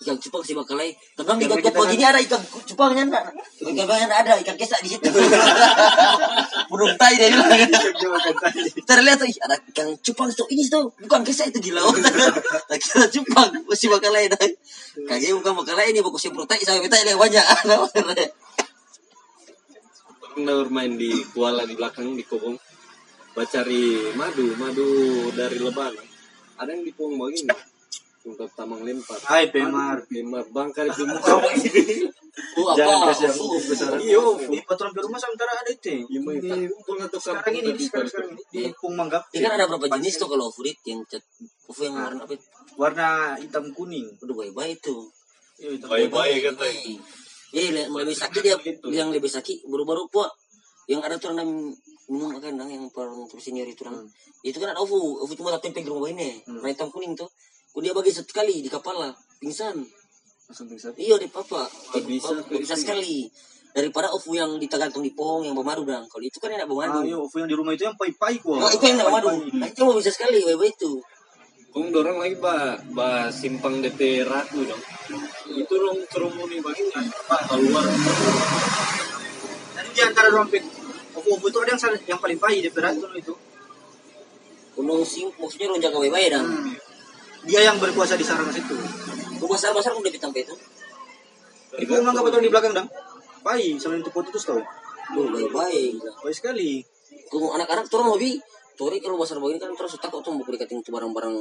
Ikan 0.02 0.18
cupang 0.18 0.42
si 0.42 0.58
bakalai. 0.58 0.90
Tengah 1.14 1.38
di 1.38 1.46
got 1.46 1.62
begini 1.62 2.02
ada 2.02 2.18
ikan 2.26 2.42
cupangnya 2.42 3.06
enggak. 3.06 3.38
Ikan 3.62 3.86
banyak 3.86 4.10
ada 4.10 4.34
ikan 4.42 4.58
kesak 4.58 4.82
di 4.82 4.98
situ. 4.98 5.06
Burung 6.74 6.98
tai 6.98 7.22
dia 7.22 7.30
bilang. 7.30 7.70
Terlihat 8.82 9.18
tuh 9.22 9.30
ada 9.46 9.62
ikan 9.62 9.94
cupang 10.02 10.34
tuh 10.34 10.50
ini 10.50 10.66
tuh 10.66 10.90
bukan 11.06 11.22
kesak 11.22 11.54
itu 11.54 11.70
gila. 11.70 11.86
Kira 12.82 13.06
cupang 13.14 13.54
masih 13.70 13.94
bakalai 13.94 14.26
dah. 14.26 14.42
Kagak 15.06 15.38
bukan 15.38 15.54
bakalai 15.62 15.94
ini 15.94 16.02
fokusnya 16.02 16.34
protein 16.34 16.66
sampai 16.66 16.82
petai 16.90 17.06
yang 17.06 17.22
banyak. 17.22 17.46
Pernah 20.34 20.54
bermain 20.66 20.98
di 20.98 21.14
kuala 21.30 21.62
di 21.70 21.78
belakang 21.78 22.18
di 22.18 22.26
Kobong. 22.26 22.58
Bacari 23.38 24.12
madu, 24.18 24.58
madu 24.58 24.90
dari 25.38 25.62
lebaran. 25.62 26.10
Ada 26.58 26.74
yang 26.74 26.90
di 26.90 26.92
Pong 26.92 27.22
begini. 27.22 27.71
Untuk 28.22 28.50
tamang 28.54 28.86
lempar. 28.86 29.18
Hai 29.26 29.50
Pemar. 29.50 30.06
Lempar 30.06 30.46
bangkar 30.54 30.86
di 30.94 31.04
muka. 31.10 31.42
Oh 32.52 32.72
Jangan 32.72 32.96
apa? 33.02 33.08
kasih 33.12 33.26
yang 33.28 33.38
Oh, 33.42 33.60
besar. 33.60 33.92
Iya, 34.00 34.22
Di 34.48 34.60
patron 34.64 34.92
ke 34.94 35.02
rumah 35.04 35.20
sementara 35.20 35.52
ada 35.52 35.68
itu. 35.68 36.06
Iya, 36.08 36.70
kumpul 36.72 36.96
atau 37.02 37.20
Sekarang 37.20 37.54
ini 37.58 37.76
sekarang 37.76 38.08
ini 38.32 38.44
di 38.48 38.62
Pung 38.78 38.96
Manggap. 38.96 39.28
Ini 39.34 39.44
kan 39.44 39.60
ada 39.60 39.66
berapa 39.68 39.88
jenis 40.00 40.16
tuh 40.16 40.28
kalau 40.32 40.48
favorit 40.48 40.78
yang 40.88 41.04
cat 41.10 41.24
Ufu 41.68 41.82
yang 41.84 41.96
warna 41.98 42.24
apa? 42.24 42.36
Warna 42.78 43.08
hitam 43.36 43.74
kuning. 43.76 44.08
Udah 44.22 44.36
baik-baik 44.38 44.80
tuh. 44.80 45.12
Iya, 45.60 45.82
Baik-baik 45.82 46.38
katanya. 46.54 46.82
Iya, 47.52 47.68
le- 47.76 47.90
lebih 47.92 48.16
sakit 48.16 48.42
dia 48.42 48.56
yang 48.88 49.12
lebih 49.12 49.28
sakit 49.28 49.68
baru-baru 49.68 50.08
po. 50.08 50.24
Yang 50.88 51.02
ada 51.04 51.16
tuh 51.20 51.36
orang 51.36 51.52
minum 52.08 52.32
kan 52.40 52.54
yang 52.56 52.88
per 52.94 53.12
senior 53.42 53.68
itu 53.68 53.84
orang. 53.84 54.08
Itu 54.40 54.62
kan 54.62 54.72
ada 54.72 54.80
Ufu, 54.80 55.20
Ufu 55.20 55.36
cuma 55.36 55.58
tempel 55.60 55.84
di 55.84 55.92
rumah 55.92 56.08
ini. 56.08 56.40
Warna 56.48 56.70
hitam 56.70 56.88
kuning 56.88 57.18
tuh. 57.18 57.28
Kau 57.72 57.80
dia 57.80 57.96
bagi 57.96 58.12
satu 58.12 58.28
kali 58.30 58.60
di 58.60 58.68
kepala, 58.68 59.10
pingsan. 59.40 59.80
Langsung 60.46 60.68
pingsan. 60.68 60.92
Iya 61.00 61.16
di 61.16 61.32
papa. 61.32 61.64
Bisa, 62.04 62.36
Papa, 62.36 62.52
bisa 62.52 62.76
sekali. 62.76 63.32
Daripada 63.72 64.12
Ufu 64.12 64.36
yang 64.36 64.60
ditagantung 64.60 65.00
di 65.00 65.16
pong 65.16 65.48
yang 65.48 65.56
bermadu 65.56 65.88
dong. 65.88 66.04
Kalau 66.04 66.20
itu 66.20 66.36
kan 66.38 66.52
enak 66.52 66.68
Ah, 66.68 66.70
bermadu. 66.70 67.08
iya, 67.08 67.16
Ofu 67.16 67.40
yang 67.40 67.48
di 67.48 67.56
rumah 67.56 67.72
itu 67.72 67.88
yang 67.88 67.96
pai-pai 67.96 68.36
kok. 68.36 68.52
Oh, 68.52 68.68
itu 68.68 68.84
yang 68.84 69.00
enak 69.00 69.08
bermadu. 69.08 69.30
Nah, 69.56 69.68
itu 69.72 69.80
mau 69.88 69.96
bisa 69.96 70.12
sekali, 70.12 70.44
baik-baik 70.44 70.76
itu. 70.76 71.00
Kung 71.72 71.88
dorang 71.88 72.20
lagi 72.20 72.36
ba, 72.36 72.76
ba 72.92 73.32
simpang 73.32 73.80
DP 73.80 74.28
ratu 74.28 74.60
dong. 74.68 74.84
Itu 75.48 75.72
dong 75.72 76.04
kerumuni 76.12 76.60
begini. 76.60 76.92
Pak 77.24 77.42
keluar. 77.48 77.88
Jadi 79.72 79.90
di 79.96 80.02
antara 80.04 80.28
rompet 80.28 80.68
Ofu 81.16 81.40
Ofu 81.40 81.48
itu 81.48 81.58
ada 81.64 81.72
yang 81.72 81.96
yang 82.12 82.20
paling 82.20 82.36
pai 82.36 82.60
di 82.60 82.68
perat 82.68 83.00
itu. 83.16 83.32
Gunung 84.76 85.08
sing, 85.08 85.32
maksudnya 85.32 85.72
lu 85.72 85.80
jaga 85.80 85.96
baik-baik 85.96 86.28
dong. 86.36 86.44
Hmm. 86.44 86.91
Dia 87.48 87.62
yang 87.66 87.78
berkuasa 87.82 88.14
di 88.18 88.26
sarana 88.26 88.54
situ. 88.54 88.78
Rumah 89.42 89.58
besar-besar 89.58 89.98
udah 89.98 90.12
ditampai 90.14 90.46
itu. 90.46 90.56
Itu 91.82 91.92
memang 91.98 92.14
kapal 92.14 92.38
di 92.38 92.52
belakang 92.52 92.78
dong. 92.78 92.90
Pai 93.42 93.78
sama 93.82 93.98
itu 93.98 94.14
foto 94.14 94.30
terus 94.30 94.46
tau. 94.46 94.62
Duh, 95.18 95.28
baik-baik. 95.34 95.98
Baik 96.22 96.36
sekali. 96.38 96.86
Kalau 97.32 97.58
anak-anak 97.58 97.90
tuh 97.90 97.98
orang 98.04 98.14
hobi, 98.14 98.38
tuh 98.78 98.94
kalau 99.02 99.18
besar 99.18 99.38
begini 99.42 99.58
kan 99.62 99.74
terus 99.74 99.98
takut 99.98 100.22
tuh 100.22 100.34
mau 100.34 100.46
dikating 100.46 100.82
tuh 100.86 100.94
barang-barang 100.94 101.36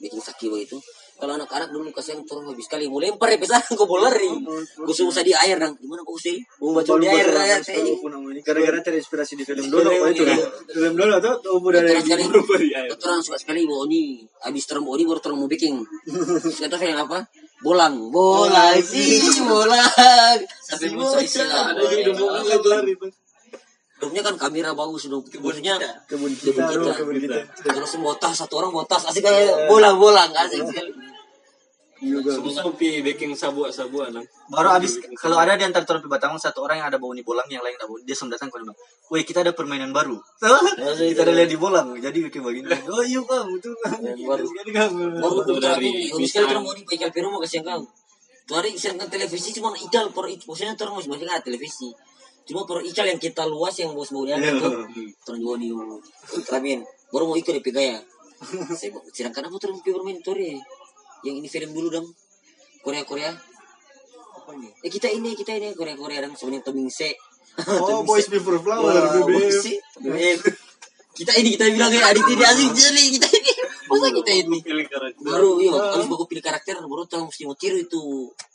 bikin 0.00 0.20
sakit 0.22 0.48
begitu. 0.48 0.76
Kalau 1.22 1.38
anak-anak 1.38 1.70
dulu 1.70 1.94
kasihan 1.94 2.18
tuh 2.26 2.42
orang 2.42 2.50
hobi 2.50 2.66
sekali, 2.66 2.90
mau 2.90 2.98
lempar 2.98 3.30
ya 3.30 3.38
pesan 3.38 3.62
kau 3.78 3.86
bola 3.86 4.10
lari. 4.10 4.26
Gue 4.74 4.90
susah 4.90 5.22
di 5.22 5.30
air 5.30 5.54
nang, 5.54 5.78
gimana 5.78 6.02
kau 6.02 6.18
sih? 6.18 6.34
Mau 6.58 6.74
baca 6.74 6.98
di 6.98 7.06
air 7.06 7.30
ya. 7.30 7.62
Gara-gara 8.42 8.82
terinspirasi 8.82 9.38
di 9.38 9.46
film 9.46 9.70
Dono 9.70 9.86
apa 9.86 10.10
itu. 10.10 10.26
Film 10.66 10.98
Dono 10.98 11.22
tuh 11.22 11.38
Ofu 11.62 11.70
dari 11.70 11.94
sekali, 12.02 12.26
orang 12.26 13.22
suka 13.22 13.38
sekali 13.38 13.62
bawa 13.70 13.86
ini, 13.86 14.26
habis 14.42 14.66
bawa 14.66 14.98
ini 14.98 15.04
baru 15.06 15.20
terang 15.22 15.38
mau 15.38 15.46
bikin. 15.46 15.78
Kata 16.58 16.74
film 16.74 16.98
apa? 16.98 17.22
Bolang, 17.62 18.10
bolang 18.10 18.82
sih, 18.82 19.22
bolang. 19.46 19.86
Tapi 20.42 20.90
bocah. 20.90 21.70
Ada 21.70 21.86
yang 21.86 22.18
mau 22.18 22.34
lari 22.66 22.98
Hidupnya 24.02 24.22
kan 24.26 24.34
kamera 24.34 24.74
bagus 24.74 25.06
dong. 25.06 25.22
Maksudnya 25.22 25.78
kebun 26.10 26.34
Kebun 26.34 26.66
kita, 26.74 26.90
kebun 26.90 27.22
kita. 27.22 27.38
terus 27.70 27.94
botas 28.02 28.34
satu 28.34 28.58
orang 28.58 28.74
botas 28.74 29.06
asik 29.06 29.22
kayak 29.22 29.70
bolang-bolang 29.70 30.26
asik 30.42 30.58
sekali. 30.66 30.90
Juga. 32.02 32.34
Susu 32.34 32.74
pi 32.74 32.98
baking 32.98 33.38
sabu-sabu 33.38 34.02
nang. 34.10 34.26
Baru 34.50 34.74
habis 34.74 34.98
kalau 35.14 35.38
ada 35.38 35.54
di 35.54 35.62
antara 35.62 35.86
orang 35.86 36.10
Batangan 36.10 36.34
satu 36.34 36.66
orang 36.66 36.82
yang 36.82 36.90
ada 36.90 36.98
bau 36.98 37.14
di 37.14 37.22
bolang 37.22 37.46
yang 37.46 37.62
lain 37.62 37.78
ada 37.78 37.86
bau 37.86 37.94
dia 38.02 38.18
datang 38.26 38.50
ke 38.50 38.58
bang. 38.58 38.74
Woi 39.06 39.22
kita 39.22 39.46
ada 39.46 39.54
permainan 39.54 39.94
baru. 39.94 40.18
kita 40.98 41.22
ada 41.22 41.30
lihat 41.38 41.54
di 41.54 41.58
bolang 41.62 41.94
jadi 42.02 42.18
bikin 42.26 42.42
begini. 42.42 42.74
Oh 42.90 43.06
iya 43.06 43.22
bang 43.22 43.46
itu 43.54 43.70
baru. 44.26 44.42
Sekali 44.50 44.70
bang. 44.74 44.90
Baru 45.22 45.46
Itu 45.46 45.54
dari 45.62 46.10
sekali 46.26 46.50
terus 46.50 46.62
mau 46.66 46.74
di 46.74 46.82
ikan 46.82 47.10
piru 47.14 47.30
mau 47.30 47.38
kasih 47.38 47.62
kau. 47.62 47.86
Tuh 48.50 48.54
hari 48.58 48.74
isikan 48.74 48.98
televisi 49.06 49.54
cuma 49.54 49.70
idal 49.78 50.10
per 50.10 50.26
maksudnya 50.26 50.74
terus 50.74 51.06
masih 51.06 51.22
ada 51.22 51.38
televisi. 51.38 51.94
Cuma 52.42 52.66
per 52.66 52.82
ical 52.82 53.06
yang 53.06 53.20
kita 53.22 53.46
luas 53.46 53.74
yang 53.78 53.94
bos 53.94 54.10
bau 54.10 54.26
dia 54.26 54.34
Iya. 54.34 54.58
itu 54.58 54.68
terus 55.22 55.38
mau 55.42 55.54
di 55.54 55.70
Ultraman. 55.70 56.80
Baru 57.12 57.24
mau 57.30 57.36
ikut 57.38 57.54
di 57.54 57.62
Pegaya. 57.62 57.98
Saya 58.78 58.90
bilang, 58.90 59.06
sedangkan 59.14 59.46
apa 59.46 59.56
terus 59.62 59.78
mau 59.78 59.84
bermain 59.86 60.18
tuh 60.18 60.34
Yang 61.22 61.34
ini 61.38 61.48
film 61.48 61.70
dulu 61.70 61.88
dong. 61.90 62.06
Korea 62.82 63.06
Korea. 63.06 63.30
Eh 64.82 64.90
kita 64.90 65.06
ini 65.06 65.38
kita 65.38 65.54
ini 65.54 65.70
Korea 65.78 65.94
Korea 65.94 66.18
dong 66.26 66.34
sebenarnya 66.34 66.66
Toming 66.66 66.90
Se. 66.90 67.14
Oh 67.78 68.02
boys 68.08 68.26
before 68.26 68.58
flower. 68.58 69.22
BBM. 69.22 70.38
Kita 71.12 71.32
ini 71.38 71.54
kita 71.54 71.70
bilang 71.70 71.92
ya 71.94 72.10
Adit 72.10 72.26
ini 72.26 72.42
asing 72.42 72.72
jeli 72.74 73.04
kita 73.20 73.28
ini. 73.30 73.51
Masa 73.92 74.08
kita 74.08 74.32
ini 74.32 74.58
Pilih 74.64 74.86
karakter. 74.88 75.20
baru 75.20 75.50
iya 75.60 75.72
harus 75.76 76.06
baku 76.08 76.24
pilih 76.24 76.40
karakter 76.40 76.80
baru 76.80 77.04
tahu 77.04 77.28
mesti 77.28 77.42
mau 77.44 77.56
tiru 77.56 77.76
itu 77.76 78.00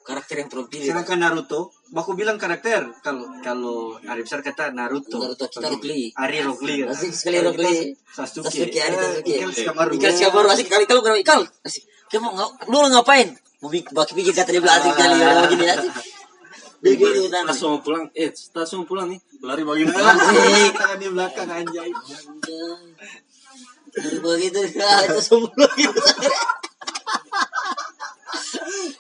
karakter 0.07 0.35
yang 0.39 0.49
terpilih. 0.49 0.88
Sedangkan 0.88 1.19
Naruto, 1.19 1.75
aku 1.91 2.15
bilang 2.15 2.39
karakter. 2.39 2.88
Kalau 3.03 3.27
kalau 3.43 3.99
Arif 4.07 4.23
Sar 4.31 4.39
kata 4.39 4.71
Naruto. 4.71 5.19
Naruto, 5.19 5.51
kita 5.51 5.67
Rock 5.67 5.83
Lee. 5.83 6.15
Ari 6.15 6.39
Rock 6.47 6.63
Lee. 6.63 6.88
Asik 6.88 7.11
sekali 7.11 7.43
Rock 7.43 7.59
Lee. 7.59 7.91
Sasuke. 8.07 8.47
Sasuke, 8.47 8.79
Ari 8.79 8.95
Sasuke. 8.95 9.35
Ikal 9.35 9.51
Shikamaru. 9.51 9.91
Ikal 9.99 10.11
Shikamaru 10.15 10.47
asik 10.55 10.67
kali 10.71 10.83
kalau 10.88 11.03
kenapa 11.03 11.19
Ikal 11.19 11.41
asik. 11.67 11.83
Kamu 12.07 12.31
ngap, 12.39 12.49
lu 12.71 12.77
ngapain? 12.88 13.27
Mau 13.59 13.67
baki 13.67 14.13
pikir 14.15 14.31
kata 14.31 14.55
dia 14.55 14.63
bilang 14.63 14.79
asik 14.79 14.95
kali 14.95 15.17
Ah. 15.19 15.43
oh, 15.43 15.45
gini 15.51 15.65
asik. 15.67 15.91
Tas 16.77 17.59
mau 17.65 17.81
pulang, 17.83 18.05
eh 18.13 18.29
mau 18.53 18.85
pulang 18.85 19.07
nih, 19.11 19.19
lari 19.43 19.65
bagian 19.65 19.89
Asik. 19.97 20.71
Tangan 20.77 20.97
di 21.01 21.07
belakang 21.09 21.49
anjay. 21.51 21.89
Dari 23.97 24.17
begitu 24.21 24.59
ah, 24.85 25.01
itu 25.09 25.21
semua 25.25 25.65
gitu. 25.73 26.01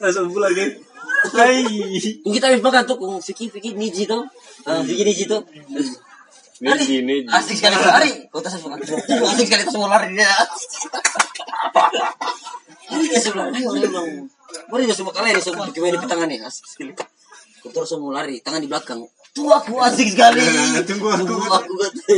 Langsung 0.01 0.33
pulang 0.33 0.53
deh. 0.57 0.69
Hai. 1.37 1.61
Kita 2.25 2.49
habis 2.49 2.61
makan 2.65 2.83
tuh 2.85 2.97
kung 2.97 3.21
Vicky 3.21 3.49
Vicky 3.53 3.77
Niji 3.77 4.09
tuh. 4.09 4.25
Ah, 4.65 4.81
Vicky 4.81 5.05
Niji 5.05 5.29
tuh. 5.29 5.45
Neji, 6.57 7.05
neji. 7.05 7.29
Asik 7.29 7.61
sekali 7.61 7.77
lari. 7.77 8.11
Kau 8.33 8.41
tas 8.41 8.57
semua. 8.57 8.77
Asik 8.81 9.45
sekali 9.45 9.61
tas 9.61 9.73
semua 9.73 9.93
lari 9.93 10.17
dia. 10.17 10.33
Ini 12.87 13.17
sebelum 13.21 13.53
ayo 13.53 13.69
dia 13.77 13.89
bilang. 13.89 14.09
Mari 14.73 14.89
dia 14.89 14.97
semua 14.97 15.13
kalian 15.13 15.37
semua 15.37 15.69
gimana 15.69 16.01
di 16.01 16.07
tangan 16.09 16.25
nih 16.25 16.41
asik 16.41 16.65
sekali. 16.65 16.91
Kau 17.61 17.69
terus 17.69 17.89
semua 17.93 18.17
lari 18.17 18.41
tangan 18.41 18.65
di 18.65 18.69
belakang. 18.69 19.05
Tuh 19.37 19.53
aku 19.53 19.77
asik 19.77 20.09
sekali. 20.17 20.41
Tunggu 20.89 21.13
aku. 21.13 21.25
Tunggu 21.29 21.49
aku 21.53 21.73
kata. 21.85 22.17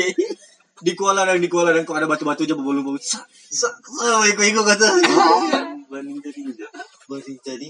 Di 0.79 0.93
kuala 0.95 1.27
dan 1.27 1.43
di 1.43 1.49
kuala 1.51 1.75
dan 1.75 1.83
kok 1.83 1.97
ada 1.97 2.07
batu-batu 2.07 2.47
aja 2.47 2.55
berbulu-bulu. 2.55 2.99
Sa, 2.99 3.19
sa, 3.51 3.67
sa, 3.71 4.23
iko-iko 4.27 4.63
kata. 4.63 4.87
Banding 5.91 6.23
enggak. 6.23 6.71
Masih 7.09 7.35
jadi 7.41 7.67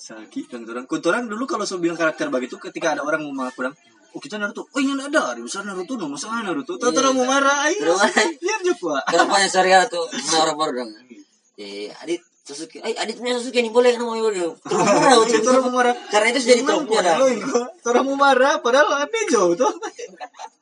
Sakit 0.00 0.50
kan 0.50 0.64
orang. 0.66 0.88
Kunturang 0.88 1.30
dulu 1.30 1.44
kalau 1.46 1.62
saya 1.68 1.78
bilang 1.78 1.94
karakter 1.94 2.32
begitu 2.32 2.58
ketika 2.58 2.98
ada 2.98 3.04
orang 3.06 3.22
mau 3.22 3.46
mengaku 3.46 3.70
oh 4.14 4.20
kita 4.20 4.36
Naruto. 4.42 4.66
Oh 4.66 4.80
ini 4.82 4.98
ada, 4.98 5.34
ada 5.34 5.40
besar 5.40 5.62
Naruto, 5.62 5.94
no 5.94 6.10
masalah 6.10 6.42
Naruto. 6.42 6.74
Tahu 6.74 6.90
orang 6.90 7.14
mau 7.14 7.26
marah, 7.26 7.70
ayo. 7.70 7.94
Terus? 7.94 8.00
Biar 8.42 8.60
juga. 8.66 8.98
Kenapa 9.06 9.34
yang 9.38 9.52
Sarya 9.52 9.78
tuh 9.86 10.02
orang 10.34 10.56
baru 10.58 10.72
dong. 10.82 10.90
Eh, 11.60 11.92
Adit 12.00 12.24
Sasuke, 12.40 12.80
eh 12.80 12.96
Adit 12.96 13.20
punya 13.20 13.38
Sasuke 13.38 13.60
nih 13.62 13.70
boleh 13.70 13.94
mau 14.00 14.16
boleh. 14.16 14.56
Terus 15.30 15.46
orang 15.46 15.70
marah. 15.70 15.94
Karena 16.10 16.26
itu 16.34 16.40
sudah 16.42 16.56
di 16.58 16.64
tropnya 16.64 17.00
dah. 17.04 17.16
Orang 17.86 18.04
mau 18.08 18.16
marah, 18.18 18.58
padahal 18.58 19.06
apa 19.06 19.16
jauh 19.30 19.54
tuh. 19.54 19.70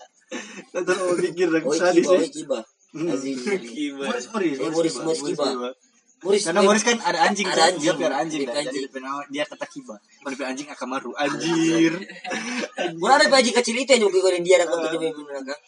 Orang 0.74 0.98
mau 0.98 1.16
pikir 1.16 1.48
dan 1.48 1.62
Oh, 1.64 1.72
sadis 1.72 2.04
Kiba, 2.04 2.28
Kiba. 2.28 2.60
Azim. 3.08 3.36
Moris, 3.38 4.26
Moris, 4.28 4.94
Moris, 4.98 5.20
Kiba. 5.22 5.46
Moris, 6.18 6.42
Karena 6.42 6.60
Moris 6.66 6.82
kan 6.82 6.98
ada 6.98 7.18
anjing, 7.24 7.46
Ada 7.46 7.62
anjing. 7.70 7.78
dia 7.80 7.92
piara 7.94 8.16
anjing, 8.18 8.40
Dia 8.42 8.50
kan. 8.50 8.58
anjing. 8.58 8.74
jadi 8.74 8.80
dia 8.82 8.90
penawar- 8.90 9.28
dia 9.30 9.44
kata 9.46 9.66
kiba, 9.70 9.94
piara 10.18 10.50
anjing 10.50 10.66
Akamaru, 10.66 11.14
anjir. 11.14 11.92
Mana 12.98 13.14
ada 13.16 13.26
baji 13.30 13.50
kecil 13.54 13.78
itu 13.78 13.90
yang 13.94 14.10
juga 14.10 14.34
dia 14.34 14.56
dan 14.58 14.66
kau 14.66 14.82
tuh 14.82 14.98
benar 14.98 15.42
kan? 15.46 15.58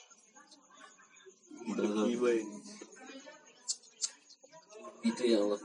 Itu 5.00 5.22
ya 5.24 5.38
Allah. 5.38 5.60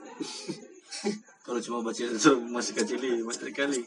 Kalau 1.41 1.59
cuma 1.61 1.77
baca 1.81 1.97
itu 1.99 2.31
masih 2.55 2.73
kecil 2.75 2.99
ini, 2.99 3.19
masih 3.21 3.51
kali. 3.51 3.81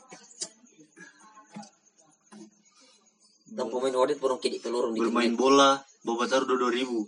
Dan 3.58 3.66
pemain 3.74 3.90
orang 3.90 4.38
kidik 4.38 4.62
Bermain 4.62 5.34
bola, 5.34 5.82
bawa 6.06 6.30
taruh 6.30 6.46
dua 6.46 6.70
ribu. 6.70 7.02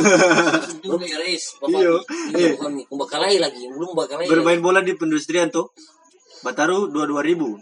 Belum 0.84 1.00
ya 1.00 1.16
Reis. 1.24 1.56
Iya. 1.64 2.04
Bakalai 2.92 3.40
lagi, 3.40 3.64
belum 3.64 3.96
bakalai. 3.96 4.28
Bermain 4.28 4.60
bola 4.60 4.84
di 4.84 4.92
pendustrian 4.92 5.48
tuh, 5.48 5.72
Bataru 6.44 6.92
dua 6.92 7.08
dua 7.08 7.24
ribu. 7.24 7.56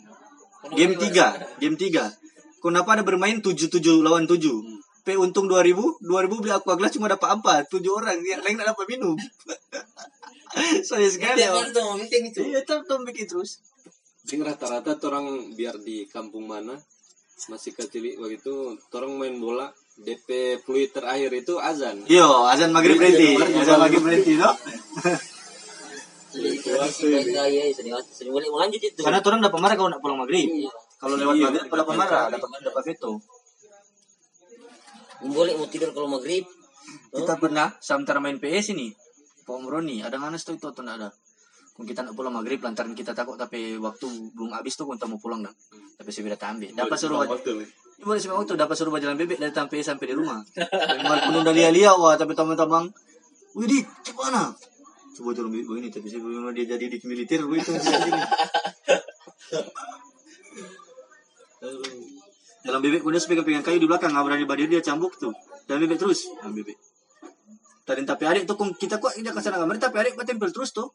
Game 0.75 0.99
tiga, 0.99 1.39
game 1.63 1.79
tiga. 1.79 2.11
Kenapa 2.59 2.99
ada 2.99 3.07
bermain 3.07 3.39
tujuh 3.39 3.71
tujuh 3.71 4.03
lawan 4.03 4.27
tujuh? 4.27 4.83
P 5.07 5.15
untung 5.15 5.47
dua 5.47 5.63
ribu, 5.63 5.95
dua 6.03 6.27
ribu 6.27 6.43
beli 6.43 6.51
aqua 6.51 6.75
gelas 6.75 6.91
cuma 6.91 7.07
dapat 7.07 7.39
empat, 7.39 7.71
tujuh 7.71 7.95
orang 7.95 8.19
yang 8.27 8.43
lain 8.43 8.59
nggak 8.59 8.75
dapat 8.75 8.87
minum. 8.91 9.15
Saya 10.91 11.07
sekali. 11.07 11.47
Ya. 11.47 11.55
itu. 11.55 12.41
Iya, 12.51 12.67
tetap 12.67 12.99
bikin 13.07 13.31
terus. 13.31 13.63
Jadi 14.27 14.43
rata-rata 14.43 14.99
orang 15.07 15.55
biar 15.55 15.79
di 15.81 16.05
kampung 16.11 16.51
mana 16.51 16.77
masih 17.47 17.71
kecil 17.71 18.03
begitu, 18.19 18.75
orang 18.91 19.15
main 19.15 19.39
bola 19.39 19.71
DP 19.95 20.59
fluid 20.67 20.91
terakhir 20.91 21.31
itu 21.31 21.55
azan. 21.63 22.03
Yo, 22.11 22.27
azan 22.51 22.75
maghrib 22.75 22.99
berhenti, 22.99 23.39
azan 23.39 23.79
maghrib 23.79 24.03
berhenti, 24.03 24.35
no? 24.35 24.51
Itu. 28.79 29.01
Karena 29.01 29.19
orang 29.23 29.41
dapat 29.41 29.59
marah 29.63 29.77
kalau 29.79 29.91
nak 29.91 30.03
pulang 30.03 30.19
maghrib. 30.21 30.47
Iya. 30.47 30.71
Kalau 30.99 31.15
lewat 31.15 31.35
maghrib 31.39 31.71
dapat 31.71 31.95
marah, 31.95 32.23
dapat 32.31 32.49
dapat 32.63 32.83
veto. 32.91 33.13
boleh 35.19 35.55
mau 35.59 35.67
tidur 35.67 35.91
kalau 35.95 36.11
maghrib. 36.11 36.47
Kita 37.09 37.37
pernah 37.37 37.75
sementara 37.83 38.21
main 38.21 38.41
PS 38.41 38.73
ini, 38.73 38.93
Pak 39.45 39.55
Omroni, 39.55 40.01
ada 40.01 40.17
nganes 40.17 40.45
tuh 40.45 40.57
itu 40.57 40.69
atau 40.69 40.85
ada? 40.85 41.13
Kung 41.79 41.87
kita 41.87 42.03
nak 42.03 42.19
pulang 42.19 42.35
maghrib 42.35 42.59
lantaran 42.59 42.91
kita 42.91 43.15
takut 43.15 43.39
tapi 43.39 43.79
waktu 43.79 44.11
belum 44.35 44.51
habis 44.51 44.75
tuh 44.75 44.91
kita 44.91 45.07
mau 45.07 45.23
pulang 45.23 45.47
dah. 45.47 45.55
Tapi 45.95 46.11
saya 46.11 46.35
tidak 46.35 46.43
ambil. 46.51 46.75
Dapat 46.75 46.97
suruh 46.99 47.23
boleh 47.99 48.19
sih 48.23 48.31
waktu 48.31 48.55
dapat 48.55 48.75
suruh 48.79 48.95
jalan 48.99 49.15
bebek 49.15 49.39
dari 49.39 49.55
sampai 49.55 49.83
sampai 49.83 50.11
di 50.11 50.15
rumah. 50.19 50.43
Walaupun 50.59 51.39
udah 51.43 51.55
lia-lia 51.55 51.95
wah 51.95 52.19
tapi 52.19 52.35
teman-teman, 52.35 52.91
wih 53.55 53.67
di 53.67 53.83
mana? 54.15 54.51
Coba 55.15 55.35
jalan 55.35 55.51
bebek 55.55 55.67
begini 55.67 55.89
tapi 55.91 56.07
saya 56.11 56.23
bilang 56.23 56.55
dia 56.55 56.67
jadi 56.67 56.85
di 56.87 56.99
militer 57.07 57.43
itu. 57.43 57.73
Jalan 62.67 62.81
bebek 62.83 63.01
kemudian 63.07 63.23
saya 63.23 63.43
pegang 63.43 63.67
kayu 63.67 63.79
di 63.79 63.87
belakang 63.91 64.11
nggak 64.15 64.25
berani 64.27 64.47
badir 64.47 64.67
dia 64.67 64.83
cambuk 64.83 65.15
tuh. 65.19 65.35
Jalan 65.71 65.87
bebek 65.87 65.99
terus, 65.99 66.27
jalan 66.43 66.55
bebek. 66.55 66.75
Tadi 67.83 68.03
tapi 68.03 68.25
adik 68.31 68.47
tuh 68.47 68.59
kita 68.79 69.03
kok 69.03 69.15
tidak 69.15 69.39
ke 69.39 69.41
sana 69.43 69.59
kamar 69.59 69.79
tapi 69.79 69.97
adik 70.03 70.19
tempel 70.23 70.51
terus 70.51 70.71
tuh. 70.71 70.91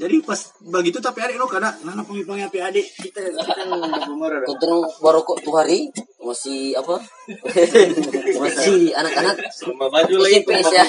Jadi 0.00 0.16
pas 0.24 0.40
begitu 0.64 0.96
tapi 0.96 1.20
adik 1.20 1.36
lo 1.36 1.44
karena 1.44 1.76
nana 1.84 2.00
pemimpin 2.00 2.40
api 2.40 2.56
adik 2.56 2.86
kita 3.04 3.20
kan 3.36 3.68
pemarah. 4.08 4.40
dah. 4.40 4.48
Kontrol 4.48 4.88
baru 5.04 5.20
kok 5.20 5.38
tuh 5.44 5.52
hari 5.52 5.92
masih 6.24 6.72
apa? 6.72 6.96
masih 8.42 8.96
anak-anak 8.96 9.36
Sama 9.52 9.92
baju 9.92 10.14
lagi. 10.24 10.40
SMP 10.40 10.50
sih 10.64 10.76
ya. 10.76 10.84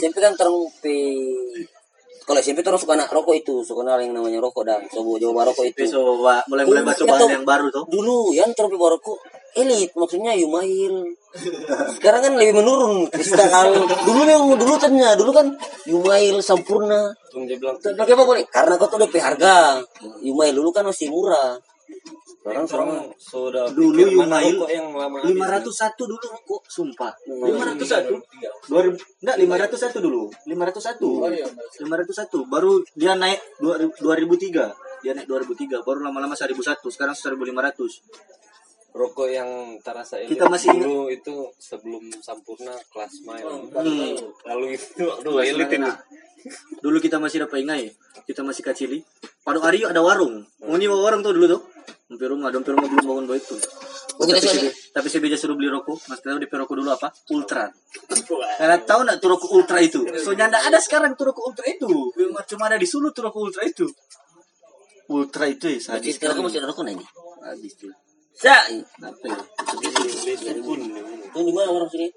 SMP 0.00 0.16
kan 0.24 0.32
terung 0.32 0.64
pe 0.80 0.96
kalau 2.26 2.42
SMP 2.42 2.64
terus 2.66 2.82
suka 2.82 2.98
anak 2.98 3.06
rokok 3.14 3.38
itu, 3.38 3.62
suka 3.62 3.86
kenal 3.86 4.02
yang 4.02 4.10
namanya 4.10 4.42
rokok 4.42 4.66
dan 4.66 4.82
coba 4.90 5.14
coba 5.22 5.40
rokok 5.46 5.62
itu. 5.70 5.86
Besok 5.86 6.26
Wak, 6.26 6.50
mulai-mulai 6.50 6.82
baca 6.82 7.02
bahan 7.06 7.38
yang 7.38 7.46
baru 7.46 7.70
tuh. 7.70 7.86
Dulu 7.86 8.34
yang 8.34 8.50
terung 8.50 8.74
pe 8.74 8.78
rokok 8.82 9.35
elit 9.56 9.90
maksudnya 9.96 10.36
Yumail. 10.36 11.16
Sekarang 11.96 12.20
kan 12.20 12.32
lebih 12.36 12.60
menurun 12.60 13.08
kristal. 13.08 13.72
Dulu 14.04 14.20
memang 14.24 14.56
dulu 14.56 14.76
ternyata 14.76 15.16
dulu 15.16 15.32
kan 15.32 15.48
Yumail 15.88 16.44
sempurna. 16.44 17.12
Pakai 17.96 18.14
apa 18.14 18.24
boleh? 18.24 18.44
Karena 18.48 18.76
kau 18.76 18.88
tuh 18.88 19.00
lebih 19.00 19.20
harga. 19.20 19.80
Yumail 20.20 20.52
dulu 20.52 20.70
kan 20.72 20.84
masih 20.84 21.08
murah. 21.08 21.56
Sekarang 22.46 22.62
sekarang 22.62 22.88
orang 22.94 23.08
sudah 23.18 23.66
Dulu 23.74 24.06
Yumail 24.06 24.54
rokok 24.54 24.70
yang 24.70 24.94
lama 24.94 25.18
lima 25.26 25.50
ratus 25.50 25.74
satu 25.82 26.06
dulu 26.06 26.22
kok 26.22 26.62
sumpah. 26.70 27.10
Lima 27.26 27.74
ratus 27.74 27.88
satu? 27.90 28.14
Dua 28.70 28.80
ribu 28.86 28.96
enggak 29.18 29.36
lima 29.42 29.54
ratus 29.58 29.80
satu 29.82 29.98
dulu. 29.98 30.30
lima 30.46 30.62
ratus 30.62 30.84
satu. 30.86 31.26
Lima 31.82 31.94
ratus 31.98 32.14
satu. 32.14 32.46
baru 32.46 32.86
dia 32.94 33.18
naik 33.18 33.58
dua 33.98 34.14
ribu 34.14 34.38
tiga. 34.38 34.70
Dia 35.02 35.18
naik 35.18 35.26
dua 35.26 35.42
ribu 35.42 35.58
tiga 35.58 35.82
baru 35.82 36.06
lama-lama 36.06 36.38
seribu 36.38 36.62
satu. 36.62 36.86
Sekarang 36.86 37.18
seribu 37.18 37.42
lima 37.42 37.66
ratus 37.66 37.98
rokok 38.96 39.28
yang 39.28 39.76
terasa 39.84 40.16
elit 40.16 40.32
Kita 40.32 40.48
masih 40.48 40.72
dulu 40.72 41.12
itu 41.12 41.52
sebelum 41.60 42.08
sempurna 42.24 42.72
kelas 42.88 43.20
main 43.28 43.44
lalu 44.48 44.80
itu 44.80 45.04
aduh 45.04 45.36
elit 45.44 45.68
itu 45.68 45.90
dulu 46.80 46.96
kita 46.96 47.20
masih 47.20 47.44
dapat 47.44 47.60
ingat 47.60 47.78
ya 47.84 47.90
kita 48.24 48.40
masih 48.40 48.64
kecili 48.64 48.98
pada 49.44 49.60
hari 49.60 49.84
ada 49.84 50.00
warung 50.00 50.48
mau 50.64 50.80
nyewa 50.80 50.96
warung 51.04 51.20
tuh 51.20 51.36
dulu 51.36 51.46
tuh 51.46 51.62
Hampir 52.06 52.30
rumah, 52.30 52.54
dompet 52.54 52.70
rumah 52.70 52.86
belum 52.86 53.02
bangun 53.02 53.24
bawa 53.26 53.34
itu. 53.34 53.58
Oh, 54.16 54.24
kita 54.30 54.38
tapi, 54.38 54.46
si, 54.46 54.70
tapi 54.94 55.06
si 55.10 55.18
Beja 55.18 55.34
suruh 55.34 55.58
beli 55.58 55.66
rokok. 55.66 56.06
Mas 56.06 56.22
tahu 56.22 56.38
di 56.38 56.46
rokok 56.46 56.78
dulu 56.78 56.94
apa? 56.94 57.10
Ultra. 57.34 57.66
Karena 58.62 58.78
tahu 58.78 59.00
nak 59.02 59.18
tuh 59.18 59.34
rokok 59.34 59.50
ultra 59.50 59.82
itu? 59.82 60.06
Soalnya 60.14 60.46
ndak 60.46 60.70
ada 60.70 60.78
sekarang 60.78 61.18
tuh 61.18 61.34
rokok 61.34 61.50
ultra 61.50 61.66
itu. 61.66 61.90
Cuma- 61.90 62.46
Cuma 62.46 62.62
ada 62.70 62.78
di 62.78 62.86
Sulu 62.86 63.10
tuh 63.10 63.26
rokok 63.26 63.42
ultra 63.42 63.66
itu. 63.66 63.90
Ultra 65.10 65.50
itu 65.50 65.66
ya, 65.66 65.78
sekarang 65.82 66.38
kamu 66.38 66.46
masih 66.46 66.58
ada 66.62 66.68
rokok 66.70 66.86
ini. 66.86 67.06
Sadis 67.42 67.74
tuh. 67.74 67.90
Sa, 68.36 68.68
itu 68.68 68.84
di 71.40 71.52
mana 71.52 71.68
orang 71.72 71.88
sini? 71.88 72.08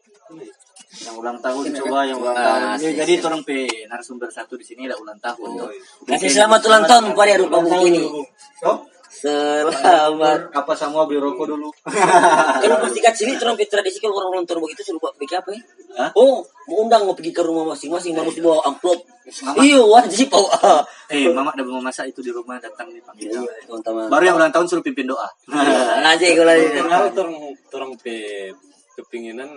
Yang 1.00 1.16
ulang 1.16 1.38
tahun 1.40 1.64
coba 1.80 2.00
yang 2.04 2.20
ulang 2.20 2.36
Ah, 2.36 2.44
tahun. 2.44 2.60
Ya, 2.60 2.76
sih, 2.82 2.92
jadi 2.98 3.14
sih. 3.16 3.24
orang 3.24 3.42
pe 3.46 3.58
narasumber 3.88 4.28
satu 4.28 4.58
di 4.58 4.66
sini 4.66 4.84
ada 4.84 4.98
ulang 4.98 5.18
tahun. 5.18 5.70
Kasih 6.04 6.30
selamat 6.30 6.62
ulang 6.66 6.84
tahun 6.84 7.04
pada 7.14 7.34
Rupa 7.38 7.58
Buku 7.62 7.88
ini. 7.88 8.04
Selamat. 9.10 10.54
Apa 10.54 10.74
semua 10.78 11.10
beli 11.10 11.18
rokok 11.18 11.50
dulu? 11.50 11.74
Kalau 12.62 12.78
pasti 12.86 13.00
kat 13.02 13.18
sini 13.18 13.34
terang 13.42 13.58
tradisi 13.58 13.98
kalau 13.98 14.22
orang 14.22 14.38
ulang 14.38 14.46
tahun 14.46 14.62
begitu 14.62 14.86
suruh 14.86 15.02
buat 15.02 15.18
bikin 15.18 15.42
apa 15.42 15.50
ya? 15.50 15.62
Hah? 15.98 16.10
Oh, 16.14 16.46
mau 16.70 16.86
undang 16.86 17.10
mau 17.10 17.18
pergi 17.18 17.34
ke 17.34 17.42
rumah 17.42 17.74
masing-masing 17.74 18.14
harus 18.14 18.38
bawa 18.38 18.62
amplop. 18.70 19.02
Iya, 19.58 19.82
wajib 19.82 20.30
bawa. 20.30 20.86
Eh, 21.10 21.26
mama 21.34 21.50
udah 21.58 21.66
mau 21.66 21.82
masak 21.82 22.14
itu 22.14 22.22
di 22.22 22.30
rumah 22.30 22.62
datang 22.62 22.86
nih 22.94 23.02
panggil. 23.02 23.34
Iya. 23.34 23.42
Baru 24.14 24.24
yang 24.30 24.38
ulang 24.38 24.54
tahun 24.54 24.70
suruh 24.70 24.86
pimpin 24.86 25.10
doa. 25.10 25.26
Aja 26.14 26.26
kalau 26.38 26.54
orang 27.18 27.34
orang 27.74 27.92
pe 27.98 28.54
kepinginan 28.94 29.50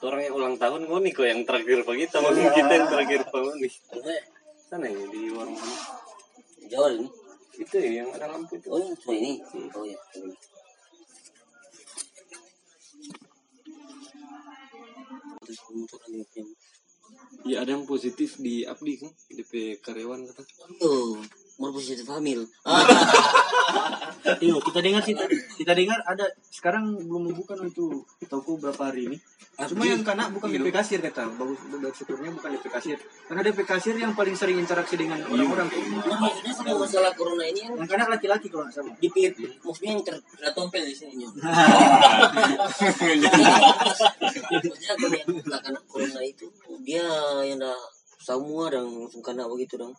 orang 0.00 0.20
yang 0.24 0.34
ulang 0.40 0.54
tahun 0.56 0.88
ngoni 0.88 1.12
kok 1.12 1.28
yang 1.28 1.44
terakhir 1.44 1.84
pagi 1.84 2.08
sama 2.08 2.32
kita 2.32 2.72
yang 2.72 2.88
terakhir 2.88 3.20
pagi 3.28 3.68
sana 4.70 4.86
ya 4.86 5.04
di 5.10 5.28
warung 5.34 5.58
mana 5.58 5.76
Jawa 6.70 6.88
ini. 6.94 7.19
Itu 7.60 7.74
ya 7.76 7.90
yang 8.02 8.08
ada 8.16 8.26
lampu 8.32 8.56
itu 8.56 8.68
Oh, 8.72 8.80
yang 8.80 8.96
cuma 8.96 9.12
ini. 9.14 9.32
Oh 9.76 9.84
ya. 9.84 9.98
ya 17.48 17.56
ada 17.64 17.70
yang 17.74 17.84
positif 17.88 18.36
di 18.38 18.62
Abdi 18.64 18.92
kan 19.00 19.10
DP 19.32 19.80
karyawan 19.84 20.28
kata 20.28 20.42
Oh, 20.84 21.16
mau 21.60 21.70
positif 21.76 22.08
hamil. 22.08 22.48
Iya, 24.40 24.56
kita 24.56 24.80
dengar 24.80 25.02
sih 25.04 25.12
tadi. 25.12 25.36
Kita 25.60 25.72
dengar 25.76 26.00
ada 26.08 26.24
sekarang 26.48 26.96
belum 26.96 27.32
membuka 27.32 27.56
itu 27.60 28.04
toko 28.24 28.56
berapa 28.56 28.88
hari 28.88 29.12
ini. 29.12 29.16
Cuma 29.68 29.84
yang 29.84 30.00
kena 30.00 30.32
bukan 30.32 30.48
DP 30.48 30.72
kasir 30.72 31.04
kata. 31.04 31.28
Bagus 31.36 31.60
bersyukurnya 31.68 32.32
bukan 32.32 32.56
DP 32.56 32.66
kasir. 32.72 32.96
Karena 33.28 33.44
DP 33.44 33.60
kasir 33.68 33.92
yang 33.96 34.16
paling 34.16 34.32
sering 34.32 34.56
interaksi 34.56 34.96
dengan 34.96 35.20
orang-orang. 35.28 35.68
Maksudnya 35.68 36.52
sama 36.56 36.80
masalah 36.80 37.12
corona 37.12 37.44
ini 37.44 37.68
yang 37.68 37.76
Yang 37.76 37.88
kena 37.92 38.08
laki-laki 38.08 38.48
kalau 38.48 38.64
nggak 38.64 38.76
salah. 38.80 38.94
di 38.96 39.08
pihak 39.12 39.36
maksudnya 39.60 39.90
yang 39.92 40.04
terkena 40.04 40.50
tompel 40.56 40.82
di 40.84 40.94
sini. 40.96 41.24
Maksudnya 44.64 45.20
yang 45.20 45.60
kena 45.60 45.80
corona 45.84 46.20
itu 46.24 46.46
dia 46.80 47.04
yang 47.44 47.60
dah 47.60 47.76
semua 48.20 48.72
dan 48.72 48.84
kena 49.20 49.44
begitu 49.48 49.76
dong. 49.76 49.92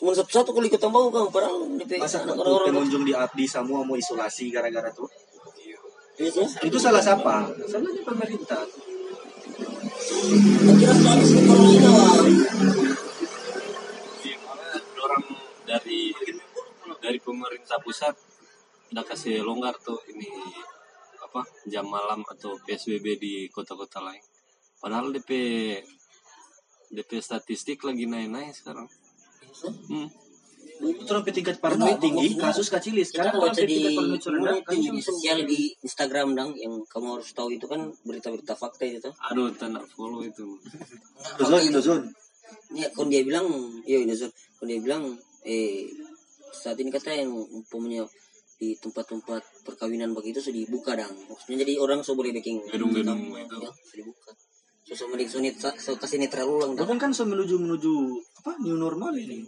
Cuma 0.00 0.16
satu-satu 0.16 0.56
kalau 0.56 0.64
ikut 0.64 0.80
tambah 0.80 1.12
kan 1.12 1.28
padahal 1.28 1.76
di 1.76 1.84
pihak 1.84 2.00
Masa 2.00 2.24
orang-orang 2.24 2.72
pengunjung 2.72 3.04
di 3.04 3.12
Abdi 3.12 3.44
semua 3.44 3.84
mau 3.84 4.00
isolasi 4.00 4.48
gara-gara 4.48 4.88
tuh? 4.88 5.04
Iya, 6.16 6.32
sih. 6.32 6.72
Itu 6.72 6.80
salah 6.80 7.04
siapa? 7.04 7.52
Salahnya 7.68 8.00
pemerintah. 8.00 8.64
Kira 10.80 10.94
wah. 11.04 12.24
Iya, 14.24 14.36
orang 15.04 15.24
dari 15.68 16.16
dari 17.04 17.18
pemerintah 17.20 17.76
pusat 17.84 18.16
udah 18.96 19.04
kasih 19.04 19.44
longgar 19.44 19.76
tuh 19.84 20.00
ini 20.16 20.32
apa 21.20 21.44
jam 21.68 21.84
malam 21.84 22.24
atau 22.24 22.56
PSBB 22.64 23.06
di 23.20 23.34
kota-kota 23.52 24.00
lain. 24.00 24.24
Padahal 24.80 25.12
DP 25.12 25.30
DP 26.88 27.10
statistik 27.20 27.84
lagi 27.84 28.08
naik-naik 28.08 28.56
sekarang. 28.56 28.88
Hmm. 29.90 30.08
Itu 30.80 31.12
sampai 31.12 31.32
tingkat 31.36 31.60
paranoid 31.60 32.00
tinggi, 32.00 32.40
kasus. 32.40 32.72
Kita 32.72 32.80
Sekarang 33.04 33.36
baca 33.36 33.52
sampai 33.52 33.68
di 33.68 33.76
tingkat 33.76 33.92
paranoid 34.00 34.22
mana 34.24 34.32
rendah. 34.32 34.56
itu 34.56 34.72
media 34.80 35.02
sosial 35.04 35.38
di 35.44 35.60
Instagram 35.84 36.28
dong 36.32 36.50
yang 36.56 36.72
kamu 36.88 37.06
harus 37.20 37.28
tahu 37.36 37.48
itu 37.52 37.66
kan 37.68 37.80
berita-berita 38.08 38.56
fakta 38.56 38.88
itu 38.88 38.98
tuh. 39.04 39.12
Aduh, 39.28 39.52
tak 39.52 39.76
nak 39.76 39.84
follow 39.92 40.24
itu. 40.24 40.56
Indozone, 41.36 41.64
Indozone. 41.68 42.04
Ya, 42.72 42.88
kalau 42.96 43.12
dia 43.12 43.22
bilang, 43.26 43.46
iya 43.84 44.00
Indonesia, 44.00 44.32
kalau 44.56 44.68
dia 44.72 44.80
bilang, 44.80 45.04
eh 45.44 45.90
saat 46.50 46.80
ini 46.80 46.90
kata 46.90 47.12
yang 47.14 47.30
umpamanya 47.30 48.08
di 48.60 48.76
tempat-tempat 48.76 49.64
perkawinan 49.64 50.12
begitu 50.12 50.40
sudah 50.40 50.60
dibuka 50.64 50.92
dong. 50.96 51.12
Maksudnya 51.28 51.64
jadi 51.64 51.76
orang 51.80 52.00
so 52.04 52.12
boleh 52.12 52.32
bikin 52.32 52.60
Gedung-gedung 52.68 53.36
ya, 53.36 53.44
itu. 53.44 53.56
sudah 53.56 53.98
dibuka. 54.00 54.30
So 54.90 54.98
so 54.98 55.04
mending 55.06 55.30
so, 55.30 55.38
net- 55.38 55.62
so 55.78 55.94
kasih 55.94 56.18
netral 56.18 56.50
ulang. 56.50 56.74
Bahkan 56.74 56.98
kan 56.98 57.10
so 57.14 57.22
menuju 57.22 57.62
menuju 57.62 57.92
apa 58.42 58.58
new 58.58 58.74
normal 58.74 59.14
ini. 59.14 59.46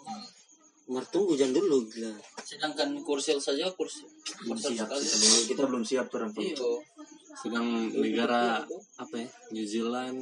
Mar 0.87 1.03
tunggu 1.11 1.35
jangan 1.35 1.59
dulu 1.59 1.83
gila. 1.91 2.15
Sedangkan 2.47 2.95
kursel 3.03 3.43
saja 3.43 3.67
kursi 3.75 4.07
Belum 4.43 4.55
kursel 4.55 4.75
siap, 4.79 4.87
sekali. 4.87 5.03
kita 5.03 5.17
belum- 5.19 5.47
kita 5.51 5.63
belum 5.67 5.83
siap 5.83 6.05
tuh 6.07 6.17
orang 6.21 6.33
Iya. 6.37 6.55
Sedang 7.33 7.67
negara 7.97 8.63
apa 8.99 9.15
ya? 9.19 9.27
New 9.51 9.67
Zealand, 9.67 10.21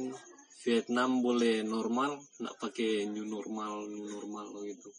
Vietnam 0.63 1.21
boleh 1.21 1.61
normal, 1.61 2.17
nak 2.39 2.57
pakai 2.57 3.05
new 3.05 3.25
normal, 3.25 3.85
new 3.85 4.05
normal 4.07 4.47
gitu. 4.63 4.89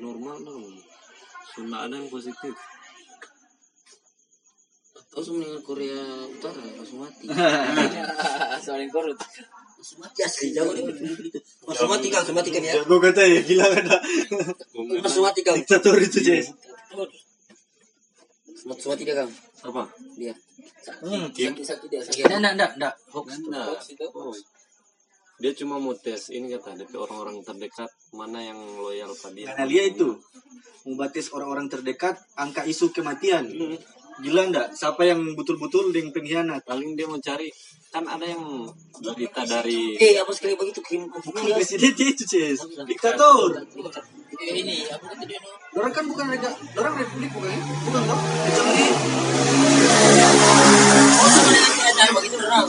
Normal 0.00 0.40
dong. 0.40 0.66
Sudah 1.52 1.84
ada 1.84 1.94
yang 1.94 2.08
positif. 2.08 2.54
Tahu 5.12 5.20
sama 5.20 5.44
Korea 5.60 6.24
Utara 6.24 6.64
langsung 6.72 7.04
mati. 7.04 7.28
Soalnya 8.64 8.88
korut. 8.88 9.20
langsung 9.76 9.98
mati 9.98 10.20
asli 10.24 10.56
jauh 10.56 10.72
dia 10.72 10.88
begitu. 10.88 11.36
Langsung 11.68 11.90
mati 11.92 12.06
kang, 12.08 12.24
langsung 12.24 12.36
mati 12.40 12.48
kan 12.48 12.62
ya. 12.64 12.80
Gue 12.80 12.98
kata 13.02 13.22
ya 13.28 13.40
gila 13.44 13.66
kan 13.76 13.84
Langsung 15.04 15.24
mati 15.28 15.40
kang. 15.44 15.58
Diktator 15.60 16.00
itu 16.00 16.18
Jess. 16.24 16.56
Langsung 18.64 18.96
mati 18.96 19.02
dia 19.04 19.20
kang. 19.20 19.28
Apa? 19.68 19.82
Dia. 20.16 20.32
Hmm. 21.04 21.28
Sakit-sakit 21.28 21.88
dia. 21.92 22.00
Sakit. 22.00 22.32
Enggak, 22.32 22.52
enggak, 22.56 22.70
enggak. 22.80 22.94
Hoax. 23.12 23.28
Hoax 23.52 23.82
itu. 23.92 24.06
Dia 25.42 25.52
cuma 25.58 25.76
mau 25.76 25.92
tes 25.98 26.30
ini 26.30 26.54
kata 26.56 26.78
DP 26.78 26.94
orang-orang 26.96 27.42
terdekat 27.42 27.90
mana 28.14 28.40
yang 28.40 28.62
loyal 28.78 29.12
pada 29.18 29.34
dia. 29.34 29.50
Karena 29.50 29.66
dia 29.66 29.82
itu 29.92 30.16
membatis 30.86 31.34
orang-orang 31.34 31.68
terdekat 31.68 32.16
angka 32.38 32.62
isu 32.64 32.94
kematian. 32.94 33.50
Gila 34.20 34.42
enggak? 34.44 34.68
Siapa 34.72 35.02
yang 35.02 35.32
betul-betul 35.32 35.88
dengan 35.88 36.12
pengkhianat? 36.12 36.60
Paling 36.62 36.92
dia 36.92 37.08
mau 37.08 37.16
cari 37.16 37.48
kan 37.88 38.04
ada 38.04 38.24
yang 38.24 38.64
berita 38.98 39.44
dari 39.44 39.96
Eh, 39.96 40.16
apa 40.16 40.32
sekali 40.32 40.52
begitu 40.54 40.80
dia 40.80 41.04
Presiden 41.54 41.92
itu, 41.92 42.24
Jess. 42.24 42.60
Diktator. 42.82 43.52
Eh, 44.34 44.52
Ini 44.58 44.76
apa 44.88 45.06
kata 45.08 45.24
dia? 45.24 45.38
no? 45.38 45.48
Orang 45.72 45.92
kan 45.92 46.04
bukan 46.04 46.26
rega, 46.28 46.50
orang 46.74 46.94
republik 46.98 47.30
bukan 47.32 47.48
ya? 47.48 47.60
Bukan 47.62 48.02
toh? 48.02 48.18
Kecuali 48.20 48.84
Oh, 51.12 51.28
dengan 51.32 51.72
kerajaan 51.74 52.10
begitu 52.12 52.36
orang. 52.38 52.68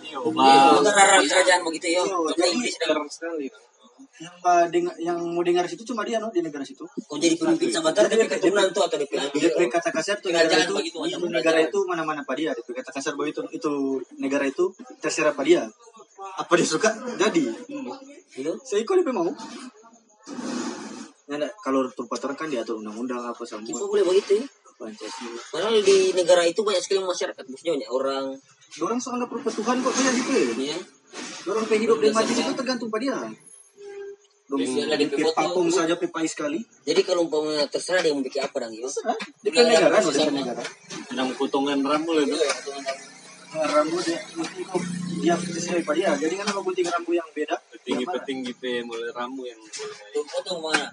Iya, 0.00 0.18
Iya, 0.20 1.22
kerajaan 1.24 1.60
begitu 1.64 1.86
ya. 1.88 2.02
Iya, 2.02 2.16
jadi- 2.34 2.52
Inggris 2.52 2.74
dan 2.76 3.08
sekali. 3.08 3.46
Yang 4.20 4.34
uh, 4.44 4.66
dengar 4.68 4.94
yang 5.00 5.16
mau 5.16 5.40
dengar 5.40 5.64
situ 5.64 5.80
cuma 5.86 6.04
dia 6.04 6.20
no 6.20 6.28
di 6.28 6.44
negara 6.44 6.60
situ. 6.60 6.84
Oh 6.84 7.16
jadi 7.16 7.36
pemimpin 7.40 7.72
sahabat 7.72 7.96
Jadi 7.96 8.20
dari 8.20 8.28
keturunan 8.28 8.68
tuh 8.72 8.82
atau 8.84 8.96
DP 9.00 9.12
Dia 9.36 9.68
kata 9.72 9.88
kasar 9.88 10.16
tuh 10.20 10.28
negara 10.28 10.60
itu, 10.60 10.74
begitu, 10.76 10.98
itu 11.08 11.26
negara 11.30 11.58
itu 11.64 11.78
mana-mana 11.88 12.20
pada 12.22 12.36
dia. 12.36 12.52
Dia 12.52 12.74
kata 12.84 12.90
kasar 12.92 13.12
bahwa 13.16 13.32
itu 13.32 13.40
itu 13.52 13.72
negara 14.20 14.44
itu 14.44 14.68
terserah 15.00 15.32
pada 15.32 15.48
dia. 15.48 15.62
Apa 16.36 16.52
dia 16.58 16.68
suka 16.68 16.92
jadi. 17.16 17.42
Iya. 18.36 18.52
Saya 18.60 18.84
ikut 18.84 19.00
dia 19.00 19.14
mau. 19.16 19.28
Nah, 21.30 21.46
kalau 21.62 21.86
tempat 21.94 22.18
orang 22.26 22.38
kan 22.42 22.48
diatur 22.50 22.82
undang-undang 22.82 23.22
apa 23.22 23.38
Kita 23.46 23.62
semua 23.62 23.86
boleh 23.86 24.02
begitu 24.02 24.42
ya. 24.42 24.46
Pancasila. 24.80 25.40
Padahal 25.52 25.76
di 25.84 26.10
negara 26.16 26.42
itu 26.48 26.64
banyak 26.64 26.80
sekali 26.80 27.04
masyarakat, 27.04 27.44
maksudnya 27.44 27.72
banyak 27.76 27.90
orang. 27.92 28.24
Orang 28.80 28.98
seanggap 28.98 29.28
perpetuhan 29.28 29.76
kok 29.84 29.92
banyak 29.92 30.14
gitu 30.24 30.30
ya. 30.32 30.74
Ya. 30.74 30.78
Orang 31.46 31.64
pe 31.68 31.76
hidup 31.76 32.00
dan 32.00 32.16
mati 32.16 32.32
itu 32.32 32.52
tergantung 32.56 32.88
pada 32.88 33.02
dia. 33.04 33.18
Dong, 34.50 34.58
Bisa 34.58 34.82
di 34.98 35.06
papung 35.30 35.70
saja 35.70 35.94
pe 35.94 36.10
pais 36.10 36.34
sekali. 36.34 36.58
Jadi 36.82 37.06
kalau 37.06 37.22
umpamanya 37.30 37.70
terserah 37.70 38.02
dia 38.02 38.10
mau 38.10 38.18
bikin 38.18 38.42
apa 38.42 38.66
dong 38.66 38.74
ya. 38.74 38.82
Terserah. 38.82 39.18
Di 39.46 39.48
pe 39.54 39.62
negara, 39.62 39.96
di 40.02 40.10
pe 40.10 40.32
negara. 40.34 40.62
Sedang 41.06 41.30
potongan 41.38 41.78
rambut 41.86 42.26
itu. 42.26 42.34
Nah, 42.34 43.66
rambut 43.70 44.02
dia 44.02 44.18
mesti 44.34 44.62
kok 44.66 44.82
dia 45.22 45.34
sesuai 45.38 45.86
pada 45.86 45.98
dia. 46.02 46.10
Jadi 46.18 46.34
kan 46.34 46.46
kalau 46.50 46.66
gunting 46.66 46.90
rambut 46.90 47.14
yang 47.14 47.30
beda, 47.30 47.54
mana? 47.62 48.10
petinggi 48.18 48.52
pe 48.58 48.82
mulai 48.82 49.14
rambut 49.14 49.46
yang. 49.46 49.62
Tuh 50.18 50.24
foto 50.26 50.52
mana? 50.58 50.90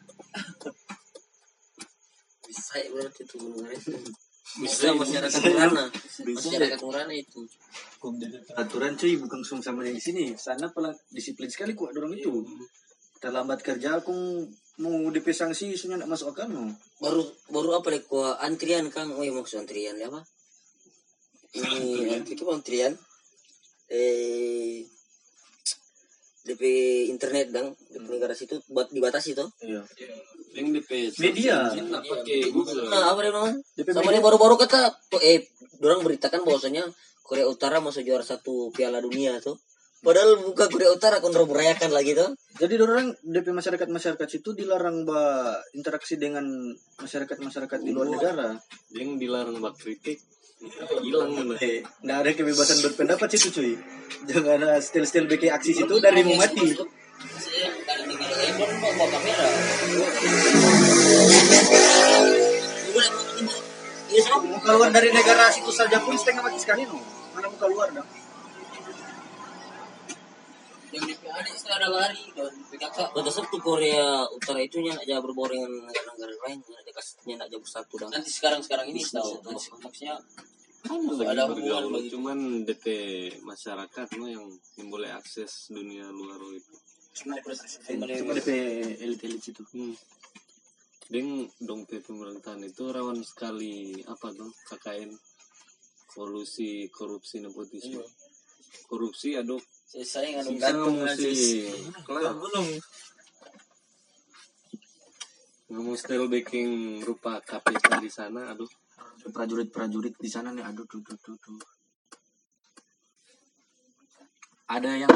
Bisa 2.46 2.78
ya 2.78 2.88
berarti 2.94 3.22
itu 3.26 3.36
gunung 3.42 3.74
itu. 3.74 3.90
Bisa 4.62 4.94
masyarakat 4.94 5.42
Murana. 5.50 5.86
Masyarakat 6.30 6.80
Murana 6.86 7.14
itu. 7.18 7.42
aturan 8.54 8.94
cuy 8.94 9.18
bukan 9.18 9.42
langsung 9.42 9.66
sama 9.66 9.82
yang 9.82 9.98
di 9.98 10.04
sini. 10.06 10.24
Sana 10.38 10.70
pelang 10.70 10.94
disiplin 11.10 11.50
sekali 11.50 11.74
kok 11.74 11.90
orang 11.90 12.14
itu. 12.14 12.46
Terlambat 13.18 13.66
kerja 13.66 13.98
aku 13.98 14.46
mau 14.78 15.10
DP 15.10 15.34
sanksi 15.34 15.74
isunya 15.74 15.98
nak 15.98 16.10
masuk 16.14 16.38
akal 16.38 16.50
no. 16.54 16.70
Baru 17.02 17.26
baru 17.50 17.82
apa 17.82 17.90
deh 17.94 18.02
kok 18.06 18.38
antrian 18.42 18.88
Kang? 18.94 19.14
Oh 19.18 19.26
ya 19.26 19.34
maksud 19.34 19.66
antrian 19.66 19.98
ya 19.98 20.14
apa? 20.14 20.22
Ini 21.58 22.14
antri 22.14 22.38
itu 22.38 22.46
antrian. 22.46 22.94
Eh 23.90 24.86
DP 26.48 26.64
internet 27.12 27.52
dang, 27.52 27.76
DP 27.92 28.08
negara 28.08 28.32
situ 28.32 28.56
buat 28.72 28.88
dibatasi 28.88 29.36
tuh. 29.36 29.52
Iya. 29.60 29.84
Yang 30.56 30.68
DP 30.80 30.92
Media. 31.20 31.68
Nak 31.76 32.08
pakai 32.08 32.48
Google. 32.56 32.88
Nah, 32.88 33.12
apa 33.12 33.20
dia 33.20 33.36
namanya? 33.36 33.60
Sama 33.92 34.16
dia 34.16 34.24
baru-baru 34.24 34.56
kata 34.56 34.96
tuh, 35.12 35.20
eh 35.20 35.44
orang 35.84 36.08
beritakan 36.08 36.48
bahwasanya 36.48 36.88
Korea 37.28 37.44
Utara 37.52 37.84
masuk 37.84 38.08
juara 38.08 38.24
satu 38.24 38.72
Piala 38.72 39.04
Dunia 39.04 39.36
tuh. 39.44 39.60
Padahal 39.98 40.38
buka 40.46 40.70
Korea 40.70 40.94
Utara 40.94 41.18
kon 41.18 41.34
berayakan 41.34 41.90
lagi 41.90 42.14
tuh. 42.14 42.38
Jadi 42.62 42.74
orang 42.78 43.18
DP 43.26 43.50
masyarakat 43.50 43.90
masyarakat 43.90 44.28
situ 44.30 44.54
dilarang 44.54 45.04
ba 45.04 45.54
interaksi 45.74 46.22
dengan 46.22 46.46
masyarakat 47.02 47.38
masyarakat 47.38 47.80
di 47.82 47.92
luar 47.92 48.14
negara. 48.14 48.54
Yang 48.94 49.10
dilarang 49.18 49.58
bak 49.58 49.76
kritik 49.78 50.22
hilang 51.06 51.38
kan 51.38 51.54
nggak 52.02 52.18
ada 52.18 52.32
kebebasan 52.34 52.82
berpendapat 52.82 53.30
situ 53.38 53.50
cuy. 53.54 53.74
Jangan 54.26 54.58
ada 54.58 54.82
stil-stil 54.82 55.30
bikin 55.30 55.54
aksi 55.54 55.74
situ 55.78 55.96
dari 56.02 56.26
mau 56.26 56.34
mati. 56.34 56.74
Mau 64.18 64.60
keluar 64.66 64.90
dari 64.90 65.10
negara 65.14 65.54
situ 65.54 65.70
saja 65.70 66.02
pun 66.02 66.18
setengah 66.18 66.42
mati 66.42 66.58
sekali 66.58 66.90
no. 66.90 66.98
Mana 67.38 67.54
mau 67.54 67.58
keluar 67.62 67.94
dah? 67.94 68.27
Di 71.38 71.46
ada 71.46 71.54
istilah 71.54 71.78
ada 71.78 71.90
lari 71.94 72.26
dan 72.34 72.50
PKK. 72.50 72.98
Pada 73.14 73.30
satu 73.30 73.62
Korea 73.62 74.26
Utara 74.34 74.58
itu 74.58 74.82
nya 74.82 74.98
nak 74.98 75.06
jauh 75.06 75.22
berbaur 75.22 75.54
dengan 75.54 75.70
negara-negara 75.86 76.34
lain, 76.50 76.66
ada 76.66 76.92
kasihnya 76.98 77.36
nak 77.46 77.48
jauh 77.54 77.62
bersatu 77.62 77.94
dan 78.02 78.10
Nanti 78.10 78.32
sekarang 78.34 78.62
sekarang 78.66 78.90
ini 78.90 79.06
tahu. 79.06 79.38
maksudnya 79.46 80.18
ada 81.30 81.46
hubungan 81.46 82.10
cuman 82.10 82.40
DP 82.66 82.86
masyarakat 83.46 84.08
no 84.18 84.26
yang 84.26 84.46
yang 84.82 84.90
boleh 84.90 85.14
akses 85.14 85.70
dunia 85.70 86.10
luar 86.10 86.42
itu. 86.58 86.74
Cuma 87.22 87.38
DP 88.34 88.50
elit-elit 88.98 89.42
situ. 89.46 89.62
hmm. 89.62 89.94
Deng 91.14 91.54
dong 91.62 91.86
pe 91.86 92.02
pemerintahan 92.02 92.66
itu 92.66 92.90
rawan 92.90 93.22
sekali 93.22 94.02
apa 94.10 94.34
dong 94.34 94.50
KKN 94.74 95.14
kolusi 96.18 96.90
korupsi 96.90 97.46
nepotisme. 97.46 98.02
Korupsi 98.90 99.38
aduh 99.38 99.62
Saya 99.88 100.04
saya 100.04 100.28
nggak 100.36 100.46
sisa 100.52 100.68
gantung 100.68 100.96
kelar 102.04 102.36
Belum. 102.36 102.68
nggak 105.68 105.84
mau 105.84 105.96
style 105.96 106.28
baking 106.28 107.00
rupa 107.08 107.40
KPK 107.40 108.04
di 108.04 108.12
sana 108.12 108.52
aduh 108.52 108.68
prajurit-prajurit 109.32 110.16
di 110.16 110.30
sana 110.32 110.52
nih 110.56 110.64
aduh 110.64 110.88
tuh 110.88 111.04
tuh 111.04 111.16
tuh, 111.20 111.36
tuh. 111.40 111.60
ada 114.72 114.92
yang 114.96 115.12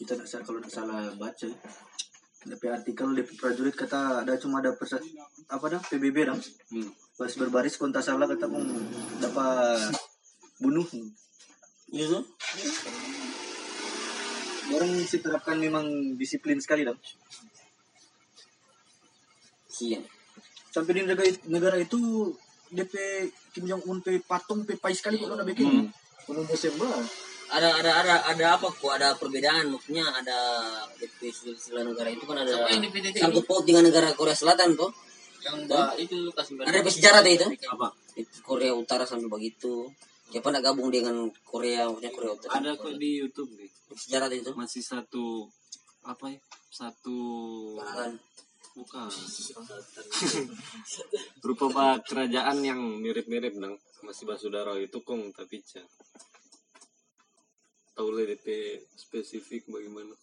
kita 0.00 0.16
nggak 0.16 0.28
salah 0.28 0.44
kalau 0.48 0.58
nggak 0.60 0.72
salah 0.72 1.12
baca 1.16 1.48
DP 2.40 2.62
artikel 2.72 3.08
DP 3.12 3.30
prajurit 3.36 3.76
kata 3.76 4.24
ada 4.24 4.40
cuma 4.40 4.64
ada 4.64 4.72
persa, 4.72 4.96
apa 5.48 5.64
dah 5.72 5.80
PBB 5.84 6.16
dah 6.24 6.36
hmm. 6.36 7.16
baris 7.20 7.36
berbaris 7.36 7.76
kontak 7.76 8.00
salah 8.00 8.24
kata 8.24 8.48
pun 8.48 8.64
dapat 9.20 9.92
bunuh 10.56 10.88
Iya 11.90 12.06
tuh. 12.06 12.24
orang 14.70 14.90
mesti 15.02 15.18
terapkan 15.18 15.58
memang 15.58 16.14
disiplin 16.14 16.62
sekali 16.62 16.86
dah 16.86 16.94
Siang. 19.66 20.06
sampai 20.70 20.92
di 20.94 21.00
negara, 21.02 21.26
negara 21.50 21.76
itu 21.82 22.30
DP 22.70 22.94
Kim 23.50 23.66
Jong 23.66 23.82
Un 23.90 23.98
pe 23.98 24.22
patung 24.22 24.62
pe 24.62 24.78
pai 24.78 24.94
sekali 24.94 25.18
kalau 25.18 25.34
nak 25.34 25.48
bikin 25.50 25.90
hmm. 25.90 26.46
musim 26.46 26.74
bah 26.78 27.02
Ada 27.50 27.82
ada 27.82 27.90
ada 27.98 28.14
ada 28.30 28.46
apa 28.54 28.70
kok 28.70 28.94
ada 28.94 29.18
perbedaan 29.18 29.74
maksudnya 29.74 30.06
ada 30.06 30.38
DP 31.02 31.34
sila 31.34 31.82
negara 31.82 32.06
itu 32.06 32.22
kan 32.22 32.38
ada 32.38 32.54
Siapa 32.54 32.70
yang 32.70 32.82
di 32.86 32.90
PDT? 32.94 33.16
sangkut 33.18 33.42
paut 33.42 33.66
dengan 33.66 33.90
negara 33.90 34.14
Korea 34.14 34.38
Selatan 34.38 34.78
tuh. 34.78 34.94
Yang 35.42 35.66
bah, 35.66 35.98
itu 35.98 36.30
kasih 36.30 36.62
Ada 36.62 36.78
DP 36.78 36.88
sejarah 36.94 37.20
tuh 37.26 37.32
itu. 37.34 37.46
apa 37.74 37.90
Itu 38.14 38.38
Korea 38.46 38.70
Utara 38.70 39.02
sampai 39.02 39.26
begitu. 39.26 39.90
Siapa 40.30 40.46
nak 40.54 40.62
gabung 40.62 40.94
dengan 40.94 41.26
Korea 41.42 41.90
maksudnya 41.90 42.14
Korea 42.14 42.30
Utara. 42.38 42.62
ada 42.62 42.78
kok 42.78 42.94
di 43.02 43.18
YouTube 43.18 43.50
nih 43.58 43.66
sejarah 43.98 44.30
itu. 44.30 44.54
masih 44.54 44.78
satu 44.78 45.50
apa 46.06 46.30
ya 46.30 46.38
satu 46.70 47.18
Kan. 47.82 48.14
bukan 48.78 49.10
berupa 51.42 51.98
kerajaan 52.06 52.62
yang 52.62 52.78
mirip-mirip 52.78 53.58
dong 53.58 53.74
masih 54.06 54.30
basudara 54.30 54.78
itu 54.78 55.02
kong 55.02 55.34
tapi 55.34 55.66
cah 55.66 55.82
tahu 57.98 58.14
DP 58.14 58.78
spesifik 58.94 59.66
bagaimana 59.66 60.14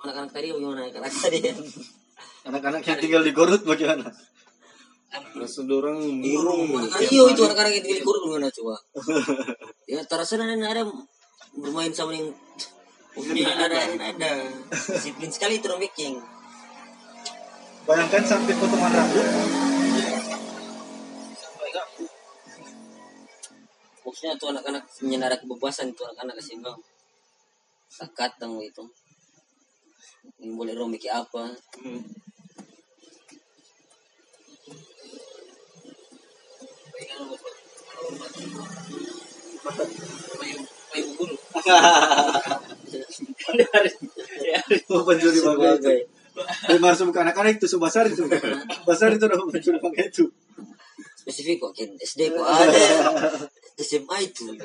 Anak-anak 0.00 0.32
tadi 0.32 0.48
bagaimana? 0.48 0.88
Anak 0.88 1.12
tadi. 1.12 1.40
anak-anak 2.48 2.82
yang 2.88 2.98
tinggal 3.04 3.20
di 3.20 3.36
Gorut 3.36 3.60
bagaimana 3.68 4.08
maksud 5.10 5.66
orang 5.66 5.98
burung 6.22 6.70
Anak-anak 6.70 7.10
iyo 7.10 7.26
itu 7.26 7.42
anak-anak 7.42 7.72
yang 7.74 7.82
tinggal 7.82 7.98
di 7.98 8.04
Kurun 8.06 8.20
bagaimana 8.30 8.48
coba? 8.54 8.74
Ya 9.90 10.00
terasa 10.06 10.38
ada 10.38 10.54
ada 10.54 10.82
bermain 11.58 11.90
sama 11.90 12.14
yang 12.14 12.30
Punya 13.10 13.50
ada 13.50 13.90
ada. 13.90 14.30
disiplin 14.70 15.26
sekali 15.34 15.58
itu 15.58 15.66
orang 15.66 15.82
bayangkan 17.90 18.22
sampai 18.22 18.54
potongan 18.54 18.92
rambut. 18.94 19.26
Maksudnya 24.06 24.38
tuh 24.38 24.54
anak-anak 24.54 24.84
menyadari 25.02 25.36
kebebasan 25.42 25.90
itu 25.90 26.02
anak-anak 26.06 26.38
kesimbang. 26.38 26.78
Sakat 27.90 28.38
dong 28.38 28.62
itu. 28.62 28.86
Ini 30.38 30.54
boleh 30.54 30.78
orang 30.78 30.94
bikin 37.00 37.16
apa? 37.24 37.36
Oh, 44.90 45.02
pencuri 45.06 45.40
bangga 45.40 45.68
itu. 45.78 45.90
Masuk 46.80 47.12
ke 47.12 47.20
anak-anak 47.20 47.58
itu 47.58 47.66
sebasar 47.68 48.04
itu. 48.08 48.24
Basar 48.84 49.12
itu 49.14 49.24
udah 49.24 49.38
pencuri 49.48 49.78
bangga 49.80 50.04
itu. 50.06 50.28
spesifik 51.20 51.60
kok 51.60 51.72
kan 51.76 51.90
SD 52.00 52.32
kok 52.32 52.42
ada 52.48 52.80
SMA 53.76 54.16
itu 54.24 54.56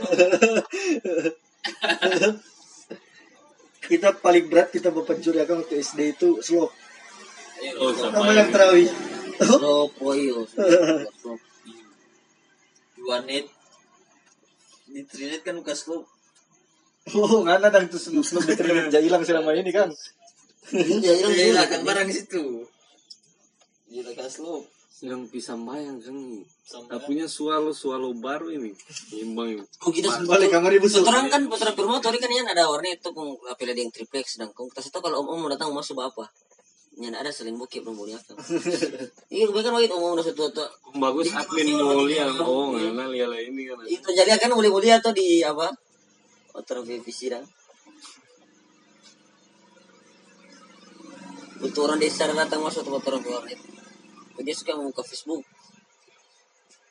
Kita 3.86 4.16
paling 4.18 4.48
berat 4.48 4.72
kita 4.72 4.90
berpencuri 4.90 5.44
akan 5.44 5.62
waktu 5.62 5.84
SD 5.84 6.16
itu 6.16 6.40
slow. 6.42 6.72
oh 6.72 7.92
Nama 7.92 8.32
yang 8.34 8.50
terawih. 8.56 8.90
Slow 9.36 9.92
poyo 9.94 10.48
Slow. 10.48 11.38
Dua 13.06 13.22
net. 13.22 13.46
Di 14.90 15.02
Trinet 15.06 15.46
kan 15.46 15.62
bukan 15.62 15.78
slow 15.78 16.02
Oh, 17.14 17.46
nggak 17.46 17.62
ada 17.62 17.86
itu 17.86 18.02
slow 18.02 18.26
slow 18.26 18.42
diterima 18.42 18.90
aja 18.90 18.98
hilang 18.98 19.22
selama 19.22 19.54
ini 19.54 19.70
kan. 19.70 19.94
Iya, 20.74 21.22
hilang 21.22 21.34
ya 21.38 21.44
hilang 21.54 21.70
kan 21.70 21.82
barang 21.86 22.10
di 22.10 22.16
situ. 22.18 22.66
Dia 23.94 24.02
kan 24.18 24.26
slow 24.26 24.66
yang 25.06 25.30
pisang 25.30 25.62
bayang 25.70 26.02
kan 26.02 26.18
tak 26.90 27.06
punya 27.06 27.30
sualo 27.30 27.70
sualo 27.70 28.10
baru 28.18 28.50
ini. 28.50 28.74
Imbang 29.22 29.54
ini 29.54 29.64
Kok 29.78 29.94
kita 29.94 30.26
Balik 30.26 30.50
kamar 30.50 30.74
ibu 30.74 30.90
su. 30.90 31.06
Orang 31.06 31.30
kan 31.30 31.46
putra 31.46 31.78
promotor 31.78 32.10
kan 32.18 32.32
yang 32.34 32.50
ada 32.50 32.66
warna 32.66 32.90
itu 32.90 33.14
apel 33.46 33.70
ada 33.70 33.82
yang 33.86 33.94
triplex 33.94 34.42
dan 34.42 34.50
kung. 34.58 34.74
Tas 34.74 34.90
itu 34.90 34.98
kalau 34.98 35.22
om 35.22 35.30
om 35.30 35.46
mau 35.46 35.50
datang 35.54 35.70
masuk 35.70 36.02
apa? 36.02 36.26
Yang 36.96 37.16
ada 37.20 37.32
selain 37.32 37.60
bukit 37.60 37.84
belum 37.84 38.00
boleh 38.00 38.16
apa? 38.16 38.40
Iya 39.28 39.52
kebanyakan 39.52 39.76
waktu 39.76 39.92
om 39.92 40.04
om 40.04 40.16
udah 40.16 40.32
tua 40.32 40.48
tua. 40.48 40.68
bagus 40.96 41.28
admin 41.36 41.76
mulia 41.76 42.32
oh 42.40 42.72
ngana 42.72 43.12
lihat 43.12 43.36
ini 43.52 43.68
kan 43.68 43.84
Itu 43.84 44.16
jadi 44.16 44.40
kan 44.40 44.56
boleh 44.56 44.72
boleh 44.72 44.96
atau 44.96 45.12
di 45.12 45.44
apa? 45.44 45.76
Motor 46.56 46.88
BBC 46.88 47.28
dan. 47.28 47.44
Untuk 51.60 51.84
orang 51.84 52.00
desa 52.00 52.32
datang 52.32 52.64
masuk 52.64 52.88
tempat 52.88 53.04
orang 53.12 53.22
keluar 53.28 53.44
itu. 53.44 53.68
Dia 54.40 54.56
suka 54.56 54.76
membuka 54.76 55.04
Facebook. 55.04 55.44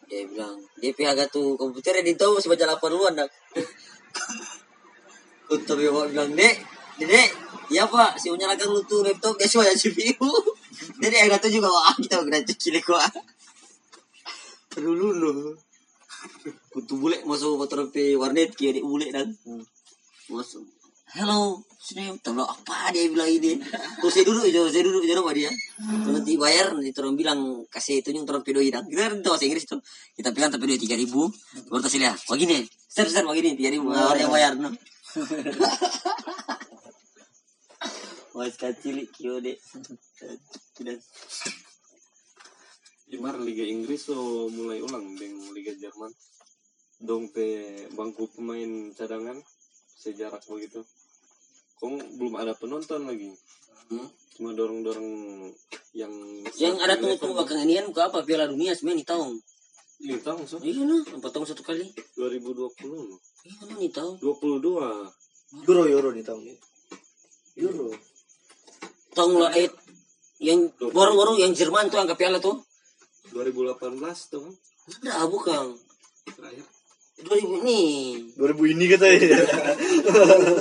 Dia 0.09 0.29
bilang, 0.29 0.61
DP 0.81 1.05
agak 1.09 1.33
tuh 1.33 1.57
komputernya 1.57 2.05
di 2.05 2.13
tahu 2.17 2.37
masih 2.37 2.53
baca 2.53 2.65
laporan 2.69 2.97
luar 2.97 3.13
dah. 3.17 3.29
Untuk 5.55 5.81
dia 5.81 5.93
bilang, 5.93 6.33
Dek, 6.33 6.57
Dek, 7.01 7.29
iya 7.71 7.85
pak, 7.89 8.21
si 8.21 8.29
menyalakan 8.33 8.83
tuh 8.85 9.01
laptop, 9.05 9.39
dia 9.39 9.49
suara 9.49 9.73
CPU. 9.73 10.29
Jadi 11.01 11.17
agak 11.25 11.45
tuh 11.47 11.51
juga, 11.53 11.69
wah 11.71 11.95
kita 11.97 12.21
kena 12.25 12.41
cekile 12.45 12.81
kok. 12.83 13.01
Dulu 14.75 15.09
lu. 15.15 15.33
Kutu 16.73 16.99
bule 16.99 17.21
masuk 17.29 17.61
motor 17.61 17.87
pe 17.93 18.19
warnet 18.19 18.57
kiri 18.57 18.83
bule 18.83 19.13
dan 19.13 19.31
masuk. 20.27 20.67
Hello, 21.15 21.63
sini 21.79 22.11
tahu 22.19 22.43
apa 22.43 22.91
dia 22.91 23.07
bilang 23.07 23.31
ini. 23.31 23.55
Tuh 24.03 24.11
saya 24.11 24.27
duduk 24.27 24.51
aja, 24.51 24.67
saya 24.67 24.83
duduk 24.83 25.07
sama 25.07 25.31
dia. 25.31 25.47
Terus 25.79 26.11
nanti 26.11 26.35
bayar, 26.35 26.75
nanti 26.75 26.91
orang 26.99 27.15
bilang 27.15 27.63
kasih 27.71 28.03
itu 28.03 28.11
yang 28.11 28.27
orang 28.27 28.43
pedoi 28.43 28.67
dan 28.75 28.83
kita 28.91 29.15
tahu 29.23 29.39
bahasa 29.39 29.47
Inggris 29.47 29.63
tuh. 29.63 29.79
Kita 30.19 30.35
pegang 30.35 30.51
tapi 30.51 30.67
dua 30.67 30.75
tiga 30.75 30.99
ribu. 30.99 31.31
Baru 31.71 31.79
tas 31.79 31.95
lihat, 31.95 32.19
begini, 32.27 32.67
ser 32.91 33.07
ser 33.07 33.23
begini 33.23 33.55
tiga 33.55 33.71
ribu. 33.71 33.95
Orang 33.95 34.19
yang 34.19 34.33
bayar. 34.35 34.59
Mas 38.35 38.59
kecil 38.59 39.07
kio 39.15 39.39
deh. 39.39 39.55
Tidak. 40.75 40.99
Imar 43.15 43.39
Liga 43.39 43.63
Inggris 43.63 44.11
so 44.11 44.51
mulai 44.51 44.83
ulang 44.83 45.15
dengan 45.15 45.55
Liga 45.55 45.71
Jerman. 45.79 46.11
Dong 46.99 47.31
pe 47.31 47.71
bangku 47.95 48.27
pemain 48.35 48.91
cadangan 48.91 49.39
sejarak 49.95 50.43
begitu. 50.51 50.83
Kong 51.79 52.19
belum 52.19 52.35
ada 52.43 52.59
penonton 52.59 53.07
lagi. 53.07 53.31
Hmm. 53.87 54.11
Cuma 54.35 54.51
dorong-dorong 54.51 55.11
yang 55.95 56.11
Yang 56.59 56.77
ada 56.83 56.99
tunggu 56.99 57.15
level. 57.15 57.23
tunggu 57.23 57.35
belakang 57.39 57.61
ini 57.63 57.79
kan 57.79 57.87
ke 57.95 58.01
apa 58.03 58.19
Piala 58.27 58.51
Dunia 58.51 58.75
sebenarnya 58.75 58.99
nih 58.99 59.09
tahun. 59.15 59.33
Ini 59.95 60.15
tahun 60.27 60.43
so 60.51 60.59
Iya 60.59 60.83
nah, 60.83 61.03
empat 61.07 61.31
tahun 61.31 61.47
satu 61.55 61.63
kali. 61.63 61.87
2020 62.19 62.83
loh. 62.91 63.19
Iya 63.47 63.63
nah 63.63 63.77
nih 63.79 63.93
tahun. 63.95 64.15
22. 64.19 65.71
Euro 65.71 65.83
Euro 65.87 66.11
nih 66.11 66.27
tahun 66.27 66.43
Euro 67.63 67.95
Tahun 69.15 69.33
lah 69.39 69.51
eh, 69.55 69.71
yang 70.43 70.69
baru-baru 70.75 71.39
yang 71.39 71.55
Jerman 71.55 71.89
tuh 71.89 72.03
angkat 72.03 72.19
piala 72.19 72.43
tuh. 72.43 72.59
2018 73.33 73.81
tuh 74.31 74.47
Ada 75.01 75.27
bukan. 75.27 75.75
terakhir. 76.35 76.67
2000 77.15 77.63
nih. 77.63 78.35
2000 78.35 78.75
ini 78.75 78.85
kata 78.91 79.07
ya 79.07 79.39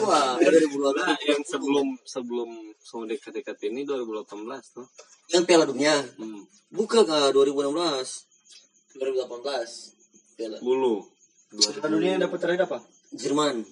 Wah, 0.06 0.38
2012. 0.38 1.02
Nah, 1.02 1.18
yang 1.26 1.42
sebelum 1.44 1.98
sebelum 2.06 2.50
sama 2.86 3.10
dekat-dekat 3.10 3.58
ini 3.74 3.84
2018 3.90 4.30
tuh. 4.70 4.86
Yang 5.34 5.44
Piala 5.50 5.66
Dunia. 5.66 5.98
Hmm. 6.22 6.46
Buka 6.70 7.02
ke 7.04 7.34
2016. 7.34 7.74
2018 9.02 10.38
Piala. 10.38 10.58
Bulu. 10.62 11.02
Piala 11.58 11.90
dunia 11.90 12.10
yang 12.18 12.24
dapat 12.30 12.38
terakhir 12.38 12.70
apa? 12.70 12.80
Jerman. 13.18 13.66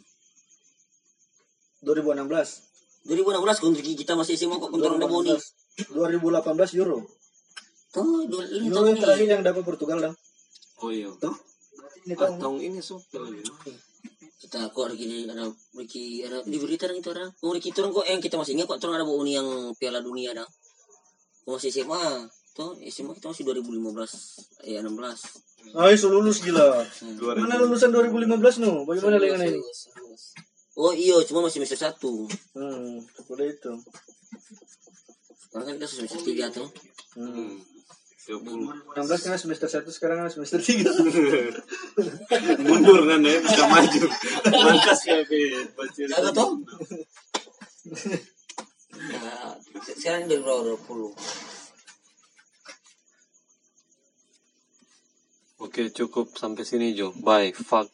2016 1.85 2.70
2016 3.07 3.63
kontrak 3.63 3.83
kita 3.83 4.13
masih 4.13 4.33
SMA 4.37 4.55
kok 4.61 4.69
kontrak 4.69 4.93
udah 4.97 5.09
boni. 5.09 5.33
2018 5.89 6.77
Euro 6.81 6.99
Tuh, 7.91 8.23
ini 8.29 8.69
Euro 8.69 8.75
tahun 8.77 8.87
yang 8.93 8.99
terakhir 9.01 9.25
ini. 9.25 9.33
yang 9.33 9.43
dapat 9.43 9.63
Portugal 9.65 9.97
dah 9.99 10.13
Oh 10.81 10.89
iya. 10.89 11.09
ini 12.05 12.13
Ah, 12.17 12.25
tahun 12.25 12.41
tahun 12.41 12.57
ini 12.61 12.79
so 12.81 12.97
lagi. 13.13 13.45
Kita 14.41 14.73
kok 14.73 14.89
ada 14.89 14.97
gini 14.97 15.29
ada 15.29 15.45
Ricky 15.77 16.25
ada 16.25 16.41
di 16.41 16.57
berita 16.57 16.89
orang 16.89 16.97
itu 16.97 17.09
orang. 17.13 17.29
Oh 17.45 17.53
Ricky 17.53 17.69
turun 17.69 17.93
kok 17.93 18.09
yang 18.09 18.17
kita 18.17 18.41
masih 18.41 18.57
ingat 18.57 18.65
kok 18.65 18.81
turun 18.81 18.97
ada 18.97 19.05
boni 19.05 19.37
yang 19.37 19.45
Piala 19.77 20.01
Dunia 20.01 20.33
dah. 20.33 20.47
Kok 21.45 21.61
masih 21.61 21.69
SMA. 21.69 22.25
Tuh, 22.51 22.75
SMA 22.89 23.13
kita 23.15 23.29
masih 23.31 23.45
2015 23.47 24.65
ya 24.65 24.81
16. 24.81 25.77
Ayo 25.77 25.95
so 25.95 26.09
lulus 26.09 26.41
gila 26.41 26.81
2000. 27.21 27.45
Mana 27.45 27.61
lulusan 27.61 27.93
2015 27.93 28.65
no? 28.65 28.81
Bagaimana 28.89 29.21
dengan 29.21 29.45
ini? 29.45 29.61
Oh 30.79 30.95
iya, 30.95 31.19
cuma 31.27 31.43
masih 31.43 31.59
semester 31.59 31.91
1. 31.91 32.31
Hmm, 32.55 33.03
udah 33.27 33.47
itu. 33.47 33.73
Sekarang 35.35 35.65
kan 35.67 35.75
kita 35.75 35.87
semester 35.91 36.19
3 36.23 36.47
tuh. 36.47 36.67
Hmm. 37.19 37.27
Hmm. 37.27 37.55
30. 38.21 38.95
16 38.95 39.27
kan 39.27 39.35
semester 39.35 39.67
1 39.67 39.91
sekarang 39.91 40.23
kan 40.23 40.31
semester 40.31 40.63
3. 40.63 40.87
Mundur 42.63 43.03
kan 43.03 43.19
ya, 43.19 43.41
bisa 43.43 43.63
maju. 43.67 44.03
Mantas 44.47 45.01
ya, 45.03 45.19
Pi. 45.27 45.51
Bacir. 45.75 46.07
Jaga 46.07 46.31
tuh. 46.31 46.63
Nah, 48.95 49.57
sekarang 49.97 50.31
dari 50.31 50.39
2020. 50.39 51.11
Oke, 55.61 55.91
cukup 55.91 56.31
sampai 56.37 56.63
sini, 56.63 56.95
Jo. 56.95 57.11
Bye. 57.19 57.51
Fuck. 57.51 57.91